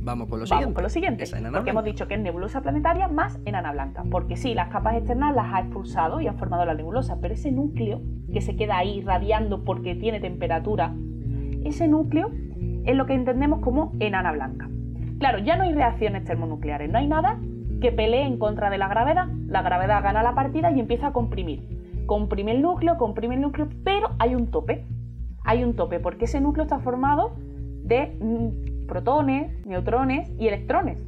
Vamos 0.00 0.28
con 0.28 0.40
lo 0.40 0.46
Vamos 0.46 0.48
siguiente. 0.48 0.74
Con 0.74 0.82
lo 0.82 0.88
siguiente 0.88 1.24
porque 1.52 1.70
hemos 1.70 1.84
dicho 1.84 2.08
que 2.08 2.14
es 2.14 2.20
nebulosa 2.20 2.62
planetaria 2.62 3.08
más 3.08 3.38
enana 3.44 3.72
blanca. 3.72 4.04
Porque 4.10 4.36
sí, 4.36 4.54
las 4.54 4.68
capas 4.68 4.96
externas 4.96 5.34
las 5.34 5.52
ha 5.52 5.60
expulsado 5.60 6.22
y 6.22 6.26
han 6.26 6.38
formado 6.38 6.64
la 6.64 6.72
nebulosa, 6.72 7.18
pero 7.20 7.34
ese 7.34 7.52
núcleo 7.52 8.00
que 8.32 8.40
se 8.40 8.56
queda 8.56 8.78
ahí 8.78 9.02
radiando 9.02 9.64
porque 9.64 9.94
tiene 9.94 10.20
temperatura, 10.20 10.94
ese 11.62 11.88
núcleo 11.88 12.30
es 12.84 12.96
lo 12.96 13.04
que 13.04 13.12
entendemos 13.12 13.60
como 13.60 13.92
enana 14.00 14.32
blanca. 14.32 14.70
Claro, 15.18 15.40
ya 15.40 15.56
no 15.56 15.64
hay 15.64 15.74
reacciones 15.74 16.24
termonucleares, 16.24 16.90
no 16.90 16.98
hay 16.98 17.06
nada 17.06 17.38
que 17.80 17.92
pelee 17.92 18.26
en 18.26 18.38
contra 18.38 18.70
de 18.70 18.78
la 18.78 18.88
gravedad. 18.88 19.28
La 19.46 19.62
gravedad 19.62 20.02
gana 20.02 20.22
la 20.22 20.34
partida 20.34 20.70
y 20.70 20.80
empieza 20.80 21.08
a 21.08 21.12
comprimir. 21.12 21.62
Comprime 22.06 22.52
el 22.52 22.62
núcleo, 22.62 22.96
comprime 22.96 23.34
el 23.34 23.40
núcleo, 23.40 23.68
pero 23.84 24.10
hay 24.18 24.34
un 24.34 24.50
tope. 24.50 24.86
Hay 25.44 25.64
un 25.64 25.76
tope 25.76 26.00
porque 26.00 26.24
ese 26.24 26.40
núcleo 26.40 26.64
está 26.64 26.78
formado 26.78 27.32
de 27.82 28.16
mm, 28.20 28.86
protones, 28.86 29.64
neutrones 29.66 30.30
y 30.38 30.48
electrones. 30.48 31.04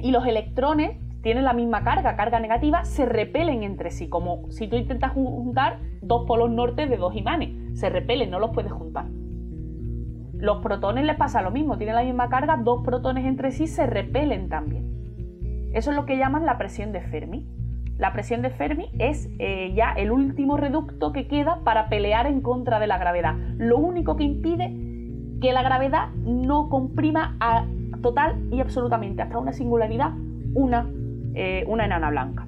y 0.00 0.10
los 0.10 0.26
electrones 0.26 0.98
tienen 1.22 1.44
la 1.44 1.54
misma 1.54 1.82
carga, 1.82 2.16
carga 2.16 2.38
negativa, 2.38 2.84
se 2.84 3.06
repelen 3.06 3.62
entre 3.62 3.90
sí, 3.90 4.10
como 4.10 4.50
si 4.50 4.68
tú 4.68 4.76
intentas 4.76 5.12
juntar 5.12 5.78
dos 6.02 6.26
polos 6.26 6.50
norte 6.50 6.86
de 6.86 6.98
dos 6.98 7.16
imanes, 7.16 7.78
se 7.78 7.88
repelen, 7.88 8.30
no 8.30 8.38
los 8.38 8.50
puedes 8.50 8.70
juntar. 8.70 9.06
Los 10.34 10.58
protones 10.58 11.06
les 11.06 11.16
pasa 11.16 11.40
lo 11.40 11.50
mismo, 11.50 11.78
tienen 11.78 11.94
la 11.94 12.02
misma 12.02 12.28
carga, 12.28 12.58
dos 12.58 12.84
protones 12.84 13.24
entre 13.24 13.52
sí 13.52 13.66
se 13.66 13.86
repelen 13.86 14.50
también. 14.50 15.03
Eso 15.74 15.90
es 15.90 15.96
lo 15.96 16.06
que 16.06 16.16
llaman 16.16 16.46
la 16.46 16.56
presión 16.56 16.92
de 16.92 17.00
Fermi. 17.00 17.44
La 17.98 18.12
presión 18.12 18.42
de 18.42 18.50
Fermi 18.50 18.90
es 18.98 19.28
eh, 19.40 19.72
ya 19.74 19.92
el 19.92 20.12
último 20.12 20.56
reducto 20.56 21.12
que 21.12 21.26
queda 21.26 21.60
para 21.64 21.88
pelear 21.88 22.26
en 22.26 22.40
contra 22.42 22.78
de 22.78 22.86
la 22.86 22.96
gravedad. 22.96 23.34
Lo 23.58 23.78
único 23.78 24.14
que 24.16 24.22
impide 24.22 24.72
que 25.40 25.52
la 25.52 25.62
gravedad 25.62 26.10
no 26.24 26.68
comprima 26.68 27.36
a 27.40 27.66
total 28.02 28.36
y 28.52 28.60
absolutamente 28.60 29.22
hasta 29.22 29.38
una 29.38 29.52
singularidad 29.52 30.12
una, 30.54 30.88
eh, 31.34 31.64
una 31.66 31.86
enana 31.86 32.10
blanca. 32.10 32.46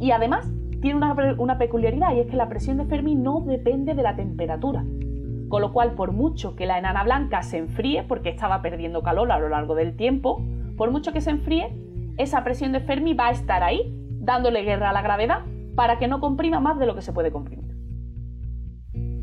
y 0.00 0.10
además 0.10 0.50
tiene 0.80 0.96
una, 0.96 1.14
una 1.38 1.58
peculiaridad 1.58 2.14
y 2.14 2.20
es 2.20 2.26
que 2.26 2.36
la 2.36 2.48
presión 2.48 2.78
de 2.78 2.86
Fermi 2.86 3.14
no 3.14 3.40
depende 3.40 3.94
de 3.94 4.02
la 4.02 4.16
temperatura. 4.16 4.84
Con 5.48 5.62
lo 5.62 5.72
cual, 5.72 5.92
por 5.92 6.10
mucho 6.10 6.56
que 6.56 6.66
la 6.66 6.78
enana 6.78 7.04
blanca 7.04 7.42
se 7.42 7.58
enfríe, 7.58 8.02
porque 8.02 8.30
estaba 8.30 8.62
perdiendo 8.62 9.02
calor 9.04 9.30
a 9.30 9.38
lo 9.38 9.48
largo 9.48 9.76
del 9.76 9.94
tiempo, 9.94 10.42
por 10.76 10.90
mucho 10.90 11.12
que 11.12 11.20
se 11.20 11.30
enfríe, 11.30 11.76
esa 12.18 12.44
presión 12.44 12.72
de 12.72 12.80
Fermi 12.80 13.14
va 13.14 13.28
a 13.28 13.30
estar 13.32 13.62
ahí, 13.62 13.94
dándole 14.20 14.62
guerra 14.62 14.90
a 14.90 14.92
la 14.92 15.02
gravedad 15.02 15.44
para 15.74 15.98
que 15.98 16.08
no 16.08 16.20
comprima 16.20 16.60
más 16.60 16.78
de 16.78 16.86
lo 16.86 16.94
que 16.94 17.02
se 17.02 17.12
puede 17.12 17.30
comprimir. 17.30 17.76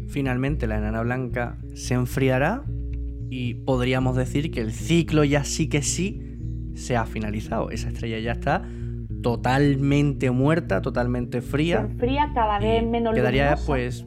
Finalmente 0.10 0.68
la 0.68 0.78
enana 0.78 1.02
blanca 1.02 1.58
se 1.74 1.96
enfriará 1.96 2.64
y 3.30 3.56
podríamos 3.56 4.16
decir 4.16 4.52
que 4.52 4.62
el 4.62 4.72
ciclo 4.72 5.24
ya 5.24 5.44
sí 5.44 5.68
que 5.68 5.82
sí 5.82 6.38
se 6.76 6.96
ha 6.96 7.06
finalizado. 7.06 7.72
Esa 7.72 7.90
estrella 7.90 8.20
ya 8.20 8.34
está 8.34 8.62
totalmente 9.24 10.30
muerta, 10.30 10.82
totalmente 10.82 11.42
fría. 11.42 11.78
Se 11.78 11.94
enfría 11.94 12.32
cada 12.36 12.60
vez 12.60 12.86
menos 12.86 13.16
Quedaría 13.16 13.56
pues 13.66 14.06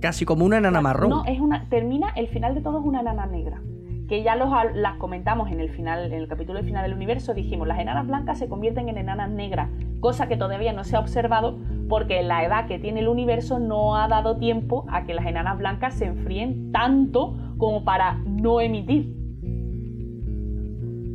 casi 0.00 0.24
como 0.24 0.44
una 0.44 0.58
enana 0.58 0.80
marrón. 0.80 1.10
No, 1.10 1.24
es 1.24 1.40
una 1.40 1.68
termina 1.68 2.10
el 2.14 2.28
final 2.28 2.54
de 2.54 2.60
todo 2.60 2.78
es 2.78 2.84
una 2.84 3.00
enana 3.00 3.26
negra 3.26 3.60
que 4.08 4.22
ya 4.22 4.34
los, 4.36 4.48
las 4.74 4.96
comentamos 4.96 5.50
en 5.52 5.60
el 5.60 5.68
final, 5.68 6.06
en 6.06 6.14
el 6.14 6.28
capítulo 6.28 6.62
final 6.62 6.82
del 6.82 6.94
universo, 6.94 7.34
dijimos, 7.34 7.68
las 7.68 7.78
enanas 7.78 8.06
blancas 8.06 8.38
se 8.38 8.48
convierten 8.48 8.88
en 8.88 8.96
enanas 8.96 9.30
negras, 9.30 9.68
cosa 10.00 10.28
que 10.28 10.36
todavía 10.36 10.72
no 10.72 10.82
se 10.82 10.96
ha 10.96 11.00
observado 11.00 11.58
porque 11.88 12.22
la 12.22 12.42
edad 12.44 12.66
que 12.66 12.78
tiene 12.78 13.00
el 13.00 13.08
universo 13.08 13.58
no 13.58 13.96
ha 13.96 14.08
dado 14.08 14.38
tiempo 14.38 14.86
a 14.88 15.04
que 15.04 15.12
las 15.12 15.26
enanas 15.26 15.58
blancas 15.58 15.94
se 15.94 16.06
enfríen 16.06 16.72
tanto 16.72 17.36
como 17.58 17.84
para 17.84 18.14
no 18.24 18.60
emitir. 18.62 19.14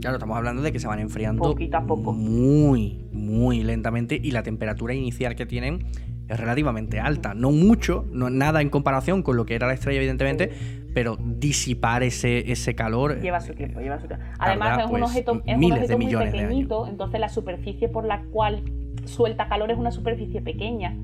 Claro, 0.02 0.18
estamos 0.18 0.38
hablando 0.38 0.62
de 0.62 0.72
que 0.72 0.80
se 0.80 0.88
van 0.88 1.00
enfriando 1.00 1.44
poquito 1.44 1.78
a 1.78 1.86
poco. 1.86 2.12
muy, 2.12 3.08
muy 3.12 3.64
lentamente 3.64 4.20
y 4.22 4.32
la 4.32 4.44
temperatura 4.44 4.94
inicial 4.94 5.36
que 5.36 5.46
tienen 5.46 5.86
es 6.28 6.40
relativamente 6.40 7.00
alta. 7.00 7.34
No 7.34 7.52
mucho, 7.52 8.06
no 8.12 8.30
nada 8.30 8.62
en 8.62 8.70
comparación 8.70 9.24
con 9.24 9.38
lo 9.38 9.46
que 9.46 9.56
era 9.56 9.68
la 9.68 9.74
estrella, 9.74 9.98
evidentemente, 9.98 10.52
pero 10.94 11.18
disipar 11.20 12.04
ese, 12.04 12.52
ese 12.52 12.76
calor. 12.76 13.20
Lleva 13.20 13.42
su 13.42 13.54
tiempo, 13.54 13.80
lleva 13.80 14.00
su 14.00 14.08
tiempo. 14.08 14.26
Además, 14.40 14.80
es 14.80 14.86
un 14.86 14.92
pues, 14.92 15.04
objeto, 15.04 15.42
es 15.46 15.58
un 15.58 15.72
objeto 15.72 15.98
muy 15.98 16.16
pequeñito, 16.16 16.88
entonces 16.88 17.20
la 17.20 17.30
superficie 17.30 17.90
por 17.90 18.06
la 18.06 18.24
cual 18.32 18.64
suelta 19.06 19.50
calor 19.50 19.72
es 19.72 19.78
una 19.78 19.92
superficie 19.92 20.42
pequeña. 20.42 20.96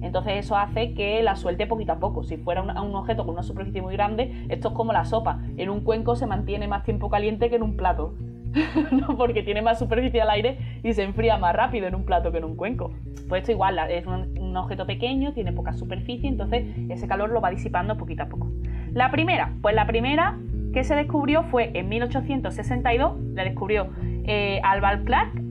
Entonces 0.00 0.34
eso 0.36 0.56
hace 0.56 0.94
que 0.94 1.20
la 1.24 1.34
suelte 1.34 1.66
poquito 1.66 1.92
a 1.92 1.98
poco. 1.98 2.22
Si 2.22 2.36
fuera 2.36 2.62
un, 2.62 2.70
un, 2.70 2.94
objeto 2.94 3.24
con 3.24 3.34
una 3.34 3.42
superficie 3.42 3.82
muy 3.82 3.94
grande, 3.94 4.46
esto 4.48 4.68
es 4.68 4.74
como 4.74 4.92
la 4.92 5.04
sopa. 5.04 5.42
En 5.56 5.70
un 5.70 5.80
cuenco 5.80 6.14
se 6.14 6.26
mantiene 6.26 6.68
más 6.68 6.84
tiempo 6.84 7.10
caliente 7.10 7.50
que 7.50 7.56
en 7.56 7.64
un 7.64 7.76
plato. 7.76 8.14
¿no? 8.92 9.16
porque 9.16 9.42
tiene 9.42 9.62
más 9.62 9.78
superficie 9.78 10.20
al 10.20 10.30
aire 10.30 10.58
y 10.82 10.92
se 10.92 11.02
enfría 11.02 11.36
más 11.38 11.54
rápido 11.54 11.86
en 11.86 11.94
un 11.94 12.04
plato 12.04 12.32
que 12.32 12.38
en 12.38 12.44
un 12.44 12.56
cuenco. 12.56 12.92
Pues 13.28 13.42
esto 13.42 13.52
igual, 13.52 13.78
es 13.90 14.06
un, 14.06 14.37
objeto 14.56 14.86
pequeño, 14.86 15.32
tiene 15.32 15.52
poca 15.52 15.72
superficie, 15.72 16.28
entonces 16.28 16.64
ese 16.88 17.06
calor 17.06 17.30
lo 17.30 17.40
va 17.40 17.50
disipando 17.50 17.96
poquito 17.96 18.24
a 18.24 18.26
poco. 18.26 18.50
La 18.92 19.10
primera, 19.10 19.54
pues 19.62 19.74
la 19.74 19.86
primera 19.86 20.38
que 20.72 20.84
se 20.84 20.94
descubrió 20.94 21.44
fue 21.44 21.70
en 21.74 21.88
1862, 21.88 23.20
la 23.34 23.44
descubrió 23.44 23.88
eh, 24.24 24.60
Alval 24.62 25.04
Clark 25.04 25.42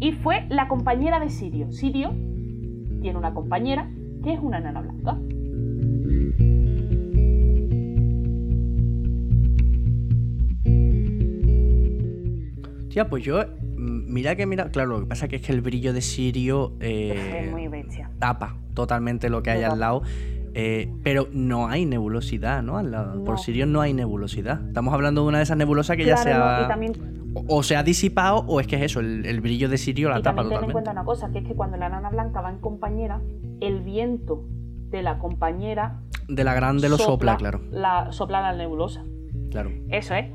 y 0.00 0.12
fue 0.12 0.46
la 0.48 0.68
compañera 0.68 1.20
de 1.20 1.28
Sirio. 1.30 1.70
Sirio 1.72 2.10
tiene 3.00 3.16
una 3.16 3.34
compañera 3.34 3.90
que 4.22 4.32
es 4.32 4.40
una 4.40 4.60
nana 4.60 4.80
blanca. 4.80 5.16
pues 13.04 13.24
yo, 13.24 13.44
mira 13.78 14.36
que 14.36 14.46
mira, 14.46 14.70
claro, 14.70 14.90
lo 14.90 15.00
que 15.00 15.06
pasa 15.06 15.28
que 15.28 15.36
es 15.36 15.42
que 15.42 15.52
el 15.52 15.60
brillo 15.60 15.92
de 15.92 16.00
Sirio 16.00 16.74
eh, 16.80 17.52
tapa 18.18 18.56
totalmente 18.74 19.30
lo 19.30 19.42
que 19.42 19.50
hay 19.50 19.62
al 19.62 19.80
lado. 19.80 20.02
Eh, 20.54 20.92
pero 21.04 21.28
no 21.30 21.68
hay 21.68 21.84
nebulosidad, 21.84 22.62
¿no? 22.62 22.78
Al 22.78 22.90
lado. 22.90 23.22
Por 23.22 23.38
Sirio 23.38 23.66
no 23.66 23.80
hay 23.80 23.92
nebulosidad. 23.94 24.66
Estamos 24.66 24.92
hablando 24.92 25.22
de 25.22 25.28
una 25.28 25.38
de 25.38 25.44
esas 25.44 25.56
nebulosas 25.56 25.96
que 25.96 26.04
ya 26.04 26.16
se 26.16 26.32
ha. 26.32 26.68
o, 27.46 27.62
se 27.62 27.76
ha 27.76 27.82
disipado, 27.82 28.38
o 28.48 28.58
es 28.58 28.66
que 28.66 28.76
es 28.76 28.82
eso, 28.82 29.00
el, 29.00 29.40
brillo 29.40 29.68
de 29.68 29.78
Sirio 29.78 30.08
la 30.08 30.20
tapa 30.22 30.42
totalmente. 30.42 30.58
Ten 30.58 30.64
en 30.64 30.72
cuenta 30.72 30.90
una 30.92 31.04
cosa, 31.04 31.30
que 31.30 31.38
es 31.38 31.44
que 31.46 31.54
cuando 31.54 31.76
la 31.76 31.88
nana 31.88 32.10
blanca 32.10 32.40
va 32.40 32.50
en 32.50 32.58
compañera, 32.58 33.20
el 33.60 33.82
viento 33.82 34.44
de 34.90 35.02
la 35.02 35.18
compañera. 35.18 36.00
De 36.28 36.44
la 36.44 36.54
grande 36.54 36.88
lo 36.88 36.98
sopla, 36.98 37.36
claro. 37.36 37.60
La, 37.70 38.10
sopla 38.10 38.40
la 38.40 38.54
nebulosa. 38.54 39.04
Claro. 39.50 39.70
Eso 39.90 40.14
es. 40.14 40.26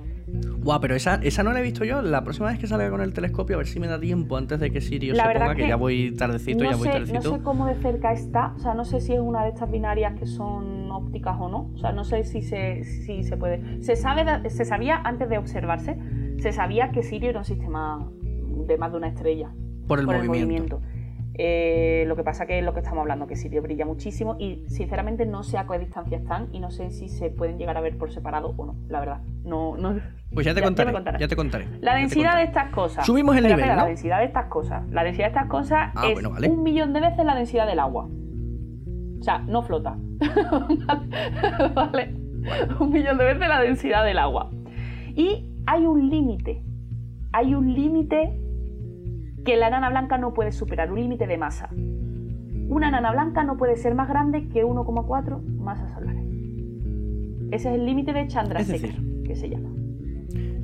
Guau, 0.64 0.80
pero 0.80 0.96
esa, 0.96 1.16
esa 1.16 1.44
no 1.44 1.52
la 1.52 1.60
he 1.60 1.64
visto 1.64 1.84
yo. 1.84 2.02
La 2.02 2.24
próxima 2.24 2.50
vez 2.50 2.58
que 2.58 2.68
salga 2.68 2.90
con 2.90 3.02
el 3.02 3.14
telescopio, 3.14 3.56
a 3.56 3.58
ver 3.58 3.68
si 3.68 3.80
me 3.80 3.88
da 3.88 4.00
tiempo 4.00 4.38
antes 4.38 4.60
de 4.60 4.72
que 4.72 4.82
Sirio 4.82 5.16
se 5.16 5.22
ponga, 5.22 5.56
que, 5.56 5.68
ya 5.68 5.76
voy 5.76 6.16
tardecito, 6.16 6.64
ya 6.64 6.76
voy 6.76 6.88
tardecito. 6.88 7.32
No 7.32 7.38
sé 7.38 7.44
cómo 7.44 7.66
de 7.68 7.76
cerca 7.76 8.14
está, 8.14 8.54
o 8.56 8.60
sea, 8.60 8.74
no 8.74 8.86
sé 8.86 9.02
si 9.02 9.14
es 9.14 9.20
una 9.20 9.44
de 9.44 9.50
estas 9.50 9.70
binarias 9.70 10.18
que 10.18 10.26
son 10.26 10.90
ópticas 10.92 11.36
o 11.40 11.50
no. 11.50 11.72
O 11.74 11.78
sea, 11.78 11.92
no 11.92 12.04
sé 12.04 12.24
si 12.24 12.42
se, 12.42 12.84
si 12.84 13.24
se 13.24 13.38
puede. 13.38 13.84
Se, 13.84 13.96
sabe, 13.96 14.50
se 14.50 14.66
sabía 14.66 15.02
antes 15.04 15.30
de 15.30 15.38
observarse, 15.38 15.98
se 16.40 16.54
sabía 16.54 16.92
que 16.92 17.04
Sirio 17.04 17.30
era 17.30 17.40
un 17.40 17.46
sistema 17.46 18.10
de 18.68 18.78
más 18.78 18.92
de 18.92 18.98
una 18.98 19.10
estrella. 19.10 19.52
Por 19.88 20.00
el, 20.00 20.08
movimiento. 20.08 20.82
Eh, 21.36 22.04
lo 22.08 22.16
que 22.16 22.24
pasa 22.24 22.46
que 22.46 22.60
es 22.60 22.66
lo 22.66 22.74
que 22.74 22.82
estamos 22.82 23.02
hablando, 23.02 23.26
que 23.26 23.36
Sirio 23.36 23.62
brilla 23.64 23.86
muchísimo 23.86 24.36
y 24.38 24.64
sinceramente 24.68 25.26
no 25.26 25.42
sé 25.42 25.58
a 25.58 25.66
qué 25.66 25.80
distancia 25.80 26.18
están 26.18 26.50
y 26.52 26.60
no 26.60 26.70
sé 26.70 26.92
si 26.92 27.10
se 27.10 27.32
pueden 27.32 27.58
llegar 27.58 27.76
a 27.76 27.82
ver 27.82 27.98
por 27.98 28.12
separado 28.12 28.54
o 28.56 28.66
no, 28.66 28.76
la 28.88 29.00
verdad. 29.00 29.22
No, 29.44 29.76
no... 29.76 30.00
Pues 30.32 30.46
ya 30.46 30.54
te, 30.54 30.62
contaré, 30.62 30.92
ya 31.20 31.28
te 31.28 31.36
contaré. 31.36 31.68
La 31.80 31.96
densidad 31.96 32.38
de 32.38 32.44
estas 32.44 32.72
cosas. 32.72 33.06
Subimos 33.06 33.36
el 33.36 33.48
nivel. 33.48 33.68
La 33.68 33.86
densidad 33.86 34.20
de 34.20 34.26
estas 34.26 34.46
cosas. 34.46 34.88
La 34.90 35.04
densidad 35.04 35.26
de 35.26 35.32
estas 35.32 35.48
cosas 35.48 35.92
ah, 35.96 36.08
es 36.08 36.50
un 36.50 36.64
millón 36.64 36.94
de 36.94 37.02
veces 37.02 37.26
la 37.26 37.36
densidad 37.36 37.68
del 37.68 37.80
agua. 37.80 38.08
O 39.20 39.24
sea, 39.24 39.40
no 39.40 39.62
flota. 39.64 39.96
vale. 41.74 42.16
Un 42.80 42.92
millón 42.92 43.18
de 43.18 43.26
veces 43.26 43.48
la 43.48 43.62
densidad 43.62 44.04
del 44.04 44.18
agua. 44.18 44.50
Y 45.16 45.50
hay 45.66 45.86
un 45.86 46.10
límite. 46.10 46.64
Hay 47.32 47.56
un 47.56 47.74
límite 47.74 48.43
que 49.44 49.58
la 49.58 49.70
nana 49.70 49.90
blanca 49.90 50.18
no 50.18 50.34
puede 50.34 50.52
superar, 50.52 50.92
un 50.92 51.00
límite 51.00 51.28
de 51.28 51.38
masa. 51.38 51.70
Una 52.70 52.92
nana 52.92 53.12
blanca 53.12 53.44
no 53.44 53.58
puede 53.58 53.76
ser 53.76 53.96
más 53.96 54.08
grande 54.08 54.48
que 54.50 54.66
1,4 54.66 55.42
masas 55.58 55.94
solares. 55.94 56.24
Ese 57.52 57.70
es 57.70 57.76
el 57.76 57.86
límite 57.86 58.14
de 58.14 58.28
Chandrasekhar, 58.28 58.96
que 59.26 59.36
se 59.36 59.50
llama. 59.50 59.70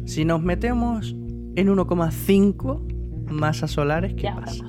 Si 0.05 0.25
nos 0.25 0.41
metemos 0.41 1.11
en 1.11 1.67
1,5 1.67 3.31
masas 3.31 3.71
solares, 3.71 4.13
¿qué 4.15 4.31
pasa? 4.31 4.65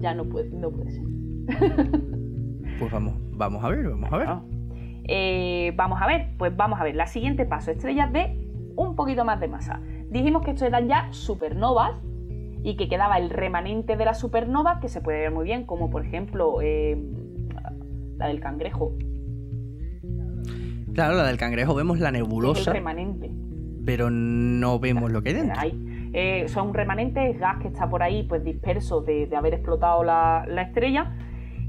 Ya 0.00 0.14
no 0.14 0.24
puede, 0.24 0.50
no 0.50 0.70
puede 0.70 0.90
ser. 0.90 1.04
pues 2.78 2.92
vamos, 2.92 3.14
vamos 3.32 3.64
a 3.64 3.68
ver, 3.68 3.88
vamos 3.88 4.12
a 4.12 4.16
ver. 4.18 4.28
Eh, 5.08 5.72
vamos 5.76 6.02
a 6.02 6.06
ver, 6.06 6.34
pues 6.36 6.54
vamos 6.54 6.80
a 6.80 6.84
ver. 6.84 6.96
La 6.96 7.06
siguiente 7.06 7.46
paso, 7.46 7.70
estrellas 7.70 8.12
de 8.12 8.46
un 8.76 8.96
poquito 8.96 9.24
más 9.24 9.40
de 9.40 9.48
masa. 9.48 9.80
Dijimos 10.10 10.42
que 10.44 10.50
esto 10.50 10.66
eran 10.66 10.88
ya 10.88 11.08
supernovas, 11.12 11.92
y 12.66 12.74
que 12.74 12.88
quedaba 12.88 13.16
el 13.18 13.30
remanente 13.30 13.96
de 13.96 14.04
la 14.04 14.12
supernova 14.12 14.80
que 14.80 14.88
se 14.88 15.00
puede 15.00 15.20
ver 15.20 15.30
muy 15.30 15.44
bien, 15.44 15.66
como 15.66 15.88
por 15.88 16.04
ejemplo 16.04 16.60
eh, 16.60 17.00
la 18.16 18.26
del 18.26 18.40
cangrejo. 18.40 18.92
Claro, 20.92 21.14
la 21.14 21.28
del 21.28 21.36
cangrejo 21.36 21.76
vemos 21.76 22.00
la 22.00 22.10
nebulosa. 22.10 22.70
el 22.70 22.76
remanente. 22.78 23.30
Pero 23.84 24.10
no 24.10 24.80
vemos 24.80 25.12
lo 25.12 25.22
que 25.22 25.28
hay 25.28 25.34
dentro. 25.36 25.62
Eh, 26.12 26.48
son 26.48 26.74
remanentes, 26.74 27.38
gas 27.38 27.62
que 27.62 27.68
está 27.68 27.88
por 27.88 28.02
ahí 28.02 28.24
pues 28.24 28.42
disperso 28.42 29.00
de, 29.00 29.28
haber 29.36 29.54
explotado 29.54 30.02
la, 30.02 30.44
estrella. 30.60 31.14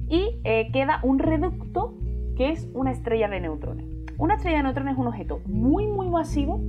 Y 0.10 0.40
eh, 0.46 0.72
queda 0.74 1.00
un 1.04 1.20
reducto 1.20 1.94
que 2.36 2.50
es 2.50 2.68
una 2.74 2.90
estrella 2.90 3.28
de 3.28 3.40
neutrones. 3.40 3.86
Una 4.18 4.34
estrella 4.34 4.58
de 4.58 4.64
neutrones 4.64 4.94
es 4.94 5.00
un 5.00 5.08
objeto 5.08 5.42
muy 5.46 5.86
muy 5.86 6.10
masivo 6.10 6.60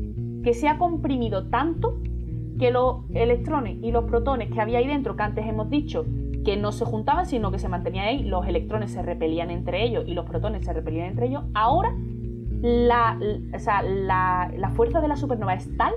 que 0.44 0.52
se 0.52 0.68
ha 0.68 0.76
comprimido 0.76 1.49
tanto 1.49 1.99
que 2.58 2.70
los 2.70 3.04
electrones 3.14 3.78
y 3.82 3.92
los 3.92 4.04
protones 4.04 4.50
que 4.50 4.60
había 4.60 4.78
ahí 4.78 4.86
dentro, 4.86 5.16
que 5.16 5.22
antes 5.22 5.46
hemos 5.46 5.70
dicho 5.70 6.04
que 6.44 6.56
no 6.56 6.72
se 6.72 6.84
juntaban, 6.84 7.26
sino 7.26 7.50
que 7.50 7.58
se 7.58 7.68
mantenían 7.68 8.06
ahí, 8.06 8.22
los 8.22 8.46
electrones 8.46 8.92
se 8.92 9.02
repelían 9.02 9.50
entre 9.50 9.84
ellos 9.84 10.04
y 10.06 10.14
los 10.14 10.24
protones 10.24 10.64
se 10.64 10.72
repelían 10.72 11.06
entre 11.06 11.26
ellos, 11.26 11.44
ahora 11.54 11.94
la, 12.62 13.18
fuerza 14.74 15.00
de 15.00 15.08
la 15.08 15.16
supernova 15.16 15.54
es 15.54 15.68
tal 15.76 15.92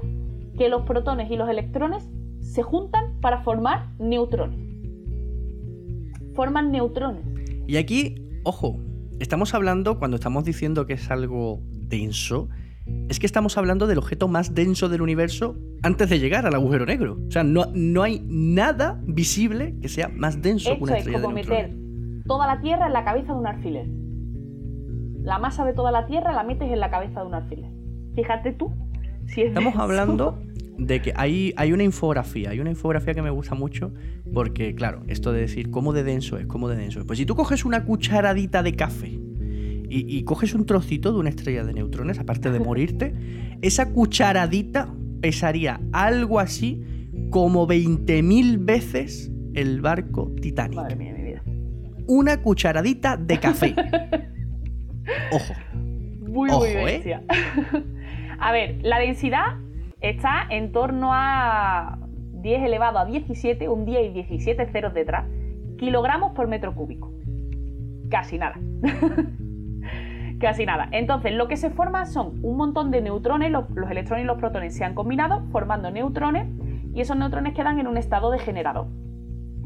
que 0.58 0.70
los 0.70 0.84
protones 0.84 1.32
y 1.32 1.36
los 1.36 1.50
electrones 1.50 2.08
se 2.40 2.64
juntan 2.64 3.20
para 3.22 3.42
formar 3.42 3.90
neutrones. 4.00 4.60
Forman 6.36 6.72
neutrones. 6.72 7.24
Y 7.68 7.78
aquí, 7.78 8.16
ojo, 8.44 8.78
estamos 9.20 9.54
hablando, 9.54 10.00
cuando 10.00 10.16
estamos 10.16 10.44
diciendo 10.44 10.86
que 10.86 10.94
es 10.94 11.10
algo 11.10 11.62
denso, 11.72 12.50
es 13.10 13.20
que 13.20 13.26
estamos 13.26 13.58
hablando 13.58 13.88
del 13.88 13.98
objeto 13.98 14.28
más 14.28 14.56
denso 14.56 14.88
del 14.88 15.02
universo 15.02 15.58
antes 15.84 16.10
de 16.10 16.20
llegar 16.20 16.46
al 16.46 16.56
agujero 16.56 16.86
negro. 16.86 17.18
O 17.28 17.32
sea, 17.32 17.44
no, 17.44 17.66
no 17.74 18.04
hay 18.04 18.24
nada 18.26 19.02
visible 19.06 19.76
que 19.82 19.90
sea 19.90 20.08
más 20.08 20.42
denso 20.42 20.76
que 20.78 20.84
una 20.84 20.94
es 20.94 21.00
estrella 21.00 21.22
como 21.22 21.36
de 21.36 21.42
meter 21.42 21.76
toda 22.26 22.48
la 22.48 22.62
Tierra 22.62 22.88
en 22.88 22.94
la 22.94 23.04
cabeza 23.04 23.34
de 23.34 23.40
un 23.40 23.48
alfiler. 23.48 23.88
La 25.24 25.40
masa 25.40 25.66
de 25.66 25.74
toda 25.74 25.92
la 25.92 26.06
Tierra 26.06 26.32
la 26.32 26.44
metes 26.44 26.72
en 26.72 26.80
la 26.80 26.90
cabeza 26.90 27.20
de 27.20 27.28
un 27.28 27.34
alfiler. 27.34 27.72
Fíjate 28.16 28.54
tú. 28.54 28.72
Si 29.28 29.42
es 29.42 29.48
Estamos 29.50 29.74
denso. 29.74 29.82
hablando 29.82 30.40
de 30.78 31.02
que 31.02 31.14
hay, 31.16 31.54
hay 31.58 31.74
una 31.74 31.84
infografía, 31.84 32.52
hay 32.52 32.60
una 32.60 32.70
infografía 32.70 33.14
que 33.14 33.22
me 33.22 33.30
gusta 33.30 33.56
mucho 33.56 33.92
porque, 34.34 34.74
claro, 34.74 35.04
esto 35.08 35.32
de 35.32 35.42
decir 35.42 35.70
cómo 35.70 35.94
de 35.94 36.04
denso 36.04 36.38
es, 36.38 36.48
cómo 36.48 36.70
de 36.70 36.78
denso 36.78 37.00
es. 37.02 37.06
Pues 37.06 37.20
si 37.20 37.26
tú 37.26 37.36
coges 37.36 37.66
una 37.66 37.84
cucharadita 37.84 38.64
de 38.64 38.76
café 38.76 39.20
y, 39.92 40.18
y 40.18 40.24
coges 40.24 40.54
un 40.54 40.66
trocito 40.66 41.12
de 41.12 41.20
una 41.20 41.30
estrella 41.30 41.64
de 41.64 41.74
neutrones, 41.74 42.20
aparte 42.20 42.52
de 42.52 42.60
morirte, 42.60 43.14
esa 43.62 43.92
cucharadita 43.92 44.94
pesaría 45.22 45.80
algo 45.92 46.40
así 46.40 46.84
como 47.30 47.68
20.000 47.68 48.66
veces 48.66 49.32
el 49.54 49.82
barco 49.82 50.32
Titanic. 50.42 50.76
Madre 50.76 50.96
mía, 50.96 51.14
mi 51.14 51.24
vida. 51.24 51.44
Una 52.08 52.42
cucharadita 52.42 53.18
de 53.18 53.40
café. 53.40 53.76
Ojo. 55.32 55.54
Muy, 56.20 56.50
Ojo, 56.50 56.60
muy 56.60 56.70
¿eh? 56.70 56.86
bestia. 56.86 57.24
a 58.40 58.52
ver, 58.52 58.80
la 58.82 59.00
densidad 59.00 59.58
está 60.00 60.48
en 60.50 60.72
torno 60.72 61.12
a 61.14 62.00
10 62.42 62.64
elevado 62.64 63.00
a 63.00 63.06
17, 63.06 63.70
un 63.70 63.86
10 63.86 64.12
y 64.12 64.14
17 64.14 64.66
ceros 64.72 64.94
detrás, 64.94 65.26
kilogramos 65.78 66.34
por 66.34 66.48
metro 66.48 66.74
cúbico. 66.74 67.14
Casi 68.10 68.38
nada. 68.38 68.60
Casi 70.42 70.66
nada. 70.66 70.90
Entonces, 70.92 71.34
lo 71.34 71.48
que 71.48 71.56
se 71.56 71.70
forma 71.70 72.06
son 72.08 72.40
un 72.44 72.58
montón 72.58 72.90
de 72.90 73.02
neutrones, 73.02 73.52
los, 73.52 73.70
los 73.70 73.90
electrones 73.92 74.24
y 74.24 74.28
los 74.28 74.40
protones 74.40 74.76
se 74.76 74.84
han 74.84 74.96
combinado 74.96 75.44
formando 75.52 75.92
neutrones 75.92 76.48
y 76.94 77.02
esos 77.02 77.16
neutrones 77.16 77.54
quedan 77.54 77.80
en 77.80 77.88
un 77.88 77.98
estado 77.98 78.32
degenerado 78.32 78.88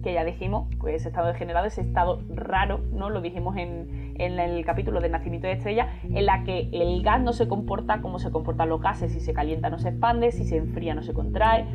que 0.06 0.14
ya 0.14 0.24
dijimos, 0.24 0.68
pues 0.80 0.98
ese 0.98 1.08
estado 1.08 1.30
degenerado, 1.30 1.66
ese 1.66 1.82
estado 1.82 2.22
raro, 2.30 2.82
¿no? 2.94 3.10
Lo 3.10 3.22
dijimos 3.22 3.58
en, 3.58 4.14
en 4.20 4.40
el 4.40 4.64
capítulo 4.64 5.02
del 5.02 5.12
nacimiento 5.12 5.48
de 5.48 5.54
estrella, 5.54 5.90
en 6.04 6.28
la 6.28 6.44
que 6.44 6.70
el 6.72 7.02
gas 7.02 7.20
no 7.22 7.34
se 7.34 7.48
comporta 7.48 8.02
como 8.02 8.20
se 8.20 8.30
comportan 8.30 8.70
los 8.70 8.80
gases, 8.82 9.14
si 9.14 9.20
se 9.20 9.34
calienta 9.34 9.72
no 9.72 9.80
se 9.80 9.90
expande, 9.90 10.32
si 10.32 10.44
se 10.44 10.58
enfría 10.58 10.94
no 10.94 11.02
se 11.02 11.14
contrae, 11.14 11.66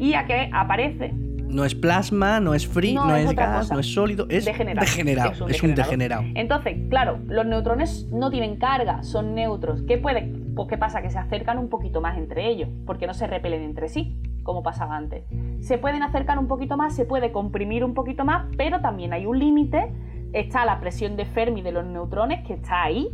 y 0.00 0.14
a 0.14 0.26
que 0.26 0.50
aparece 0.52 1.14
No 1.48 1.64
es 1.64 1.74
plasma, 1.74 2.40
no 2.40 2.54
es 2.54 2.66
frío, 2.66 3.00
No, 3.00 3.06
no, 3.08 3.16
es 3.16 3.34
gas, 3.34 3.58
cosa. 3.60 3.74
no 3.74 3.80
es 3.80 3.92
sólido, 3.92 4.26
es 4.28 4.44
Degenerado. 4.44 4.84
degenerado. 4.84 5.30
Es 5.32 5.40
un 5.40 5.50
Es 5.50 5.62
un 5.62 5.74
degenerado. 5.74 6.22
degenerado. 6.22 6.24
Entonces, 6.34 6.76
claro, 6.90 7.18
los 7.26 7.46
neutrones 7.46 8.08
no 8.10 8.30
tienen 8.30 8.56
carga, 8.56 9.02
son 9.02 9.34
neutros. 9.34 9.82
¿Qué 9.82 9.96
puede? 9.98 10.32
Pues 10.54 10.68
qué 10.68 10.76
pasa 10.78 11.02
que 11.02 11.10
se 11.10 11.18
acercan 11.18 11.58
un 11.58 11.68
poquito 11.68 12.00
más 12.00 12.16
entre 12.18 12.48
ellos, 12.48 12.68
porque 12.86 13.06
no 13.06 13.14
se 13.14 13.26
repelen 13.26 13.62
entre 13.62 13.88
sí, 13.88 14.20
como 14.42 14.62
pasaba 14.62 14.96
antes. 14.96 15.24
Se 15.60 15.78
pueden 15.78 16.02
acercar 16.02 16.38
un 16.38 16.48
poquito 16.48 16.76
más, 16.76 16.94
se 16.96 17.04
puede 17.04 17.30
comprimir 17.32 17.84
un 17.84 17.94
poquito 17.94 18.24
más, 18.24 18.46
pero 18.56 18.80
también 18.80 19.12
hay 19.12 19.26
un 19.26 19.38
límite. 19.38 19.92
Está 20.32 20.64
la 20.64 20.80
presión 20.80 21.16
de 21.16 21.24
Fermi 21.26 21.62
de 21.62 21.72
los 21.72 21.84
neutrones 21.86 22.44
que 22.46 22.54
está 22.54 22.82
ahí 22.82 23.08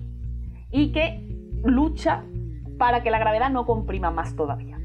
y 0.70 0.90
que 0.92 1.26
lucha 1.64 2.22
para 2.78 3.02
que 3.02 3.10
la 3.10 3.18
gravedad 3.18 3.50
no 3.50 3.66
comprima 3.66 4.10
más 4.10 4.34
todavía. 4.34 4.78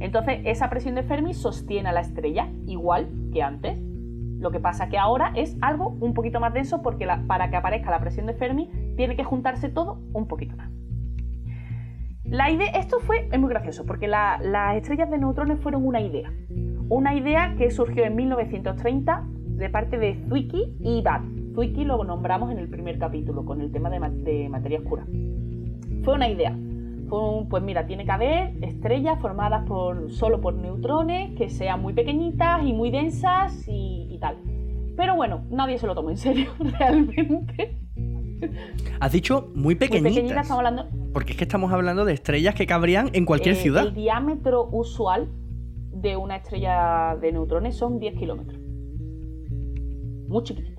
Entonces, 0.00 0.40
esa 0.44 0.70
presión 0.70 0.94
de 0.94 1.02
Fermi 1.02 1.34
sostiene 1.34 1.88
a 1.88 1.92
la 1.92 2.00
estrella 2.00 2.48
igual 2.66 3.08
que 3.32 3.42
antes. 3.42 3.80
Lo 4.38 4.50
que 4.52 4.60
pasa 4.60 4.88
que 4.88 4.98
ahora 4.98 5.32
es 5.34 5.56
algo 5.60 5.96
un 6.00 6.14
poquito 6.14 6.38
más 6.38 6.54
denso 6.54 6.80
porque 6.82 7.08
para 7.26 7.50
que 7.50 7.56
aparezca 7.56 7.90
la 7.90 7.98
presión 8.00 8.26
de 8.26 8.34
Fermi 8.34 8.70
tiene 8.96 9.16
que 9.16 9.24
juntarse 9.24 9.68
todo 9.68 10.00
un 10.12 10.28
poquito 10.28 10.56
más. 10.56 10.70
La 12.24 12.50
idea, 12.50 12.68
esto 12.72 13.00
fue 13.00 13.28
es 13.32 13.38
muy 13.40 13.48
gracioso 13.48 13.84
porque 13.86 14.06
la- 14.06 14.38
las 14.42 14.76
estrellas 14.76 15.10
de 15.10 15.18
neutrones 15.18 15.58
fueron 15.60 15.84
una 15.84 16.00
idea. 16.00 16.30
Una 16.88 17.14
idea 17.14 17.54
que 17.56 17.70
surgió 17.70 18.04
en 18.04 18.14
1930 18.16 19.24
de 19.56 19.70
parte 19.70 19.98
de 19.98 20.14
Zwicky 20.28 20.76
y 20.80 21.02
Bad. 21.02 21.22
Zwicky 21.54 21.84
lo 21.84 22.04
nombramos 22.04 22.52
en 22.52 22.58
el 22.58 22.68
primer 22.68 22.98
capítulo 22.98 23.44
con 23.44 23.60
el 23.60 23.72
tema 23.72 23.90
de, 23.90 23.98
ma- 23.98 24.10
de 24.10 24.48
materia 24.48 24.78
oscura. 24.78 25.04
Fue 26.04 26.14
una 26.14 26.28
idea. 26.28 26.56
Pues 27.08 27.62
mira, 27.62 27.86
tiene 27.86 28.04
que 28.04 28.10
haber 28.10 28.52
estrellas 28.62 29.18
formadas 29.20 29.64
por, 29.66 30.10
solo 30.10 30.40
por 30.40 30.54
neutrones 30.54 31.34
que 31.36 31.48
sean 31.48 31.80
muy 31.80 31.92
pequeñitas 31.94 32.62
y 32.64 32.72
muy 32.72 32.90
densas 32.90 33.66
y, 33.66 34.08
y 34.10 34.18
tal. 34.18 34.36
Pero 34.96 35.14
bueno, 35.16 35.44
nadie 35.50 35.78
se 35.78 35.86
lo 35.86 35.94
tomó 35.94 36.10
en 36.10 36.16
serio 36.16 36.50
realmente. 36.78 37.78
Has 39.00 39.12
dicho 39.12 39.48
muy 39.54 39.62
Muy 39.64 39.74
pequeñitas. 39.76 40.12
pequeñitas, 40.12 40.42
estamos 40.42 40.58
hablando. 40.58 40.88
Porque 41.12 41.32
es 41.32 41.38
que 41.38 41.44
estamos 41.44 41.72
hablando 41.72 42.04
de 42.04 42.12
estrellas 42.12 42.54
que 42.54 42.66
cabrían 42.66 43.10
en 43.12 43.24
cualquier 43.24 43.54
eh, 43.54 43.58
ciudad. 43.58 43.86
El 43.86 43.94
diámetro 43.94 44.68
usual 44.70 45.28
de 45.92 46.16
una 46.16 46.36
estrella 46.36 47.16
de 47.20 47.32
neutrones 47.32 47.76
son 47.76 47.98
10 47.98 48.14
kilómetros. 48.16 48.60
Muy 50.28 50.42
chiquitito. 50.44 50.77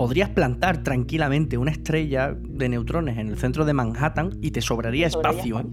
Podrías 0.00 0.30
plantar 0.30 0.82
tranquilamente 0.82 1.58
una 1.58 1.70
estrella 1.72 2.34
de 2.34 2.70
neutrones 2.70 3.18
en 3.18 3.28
el 3.28 3.36
centro 3.36 3.66
de 3.66 3.74
Manhattan 3.74 4.30
y 4.40 4.50
te 4.50 4.62
sobraría 4.62 5.08
Te 5.08 5.10
sobraría 5.10 5.40
espacio. 5.42 5.60
¿eh? 5.60 5.66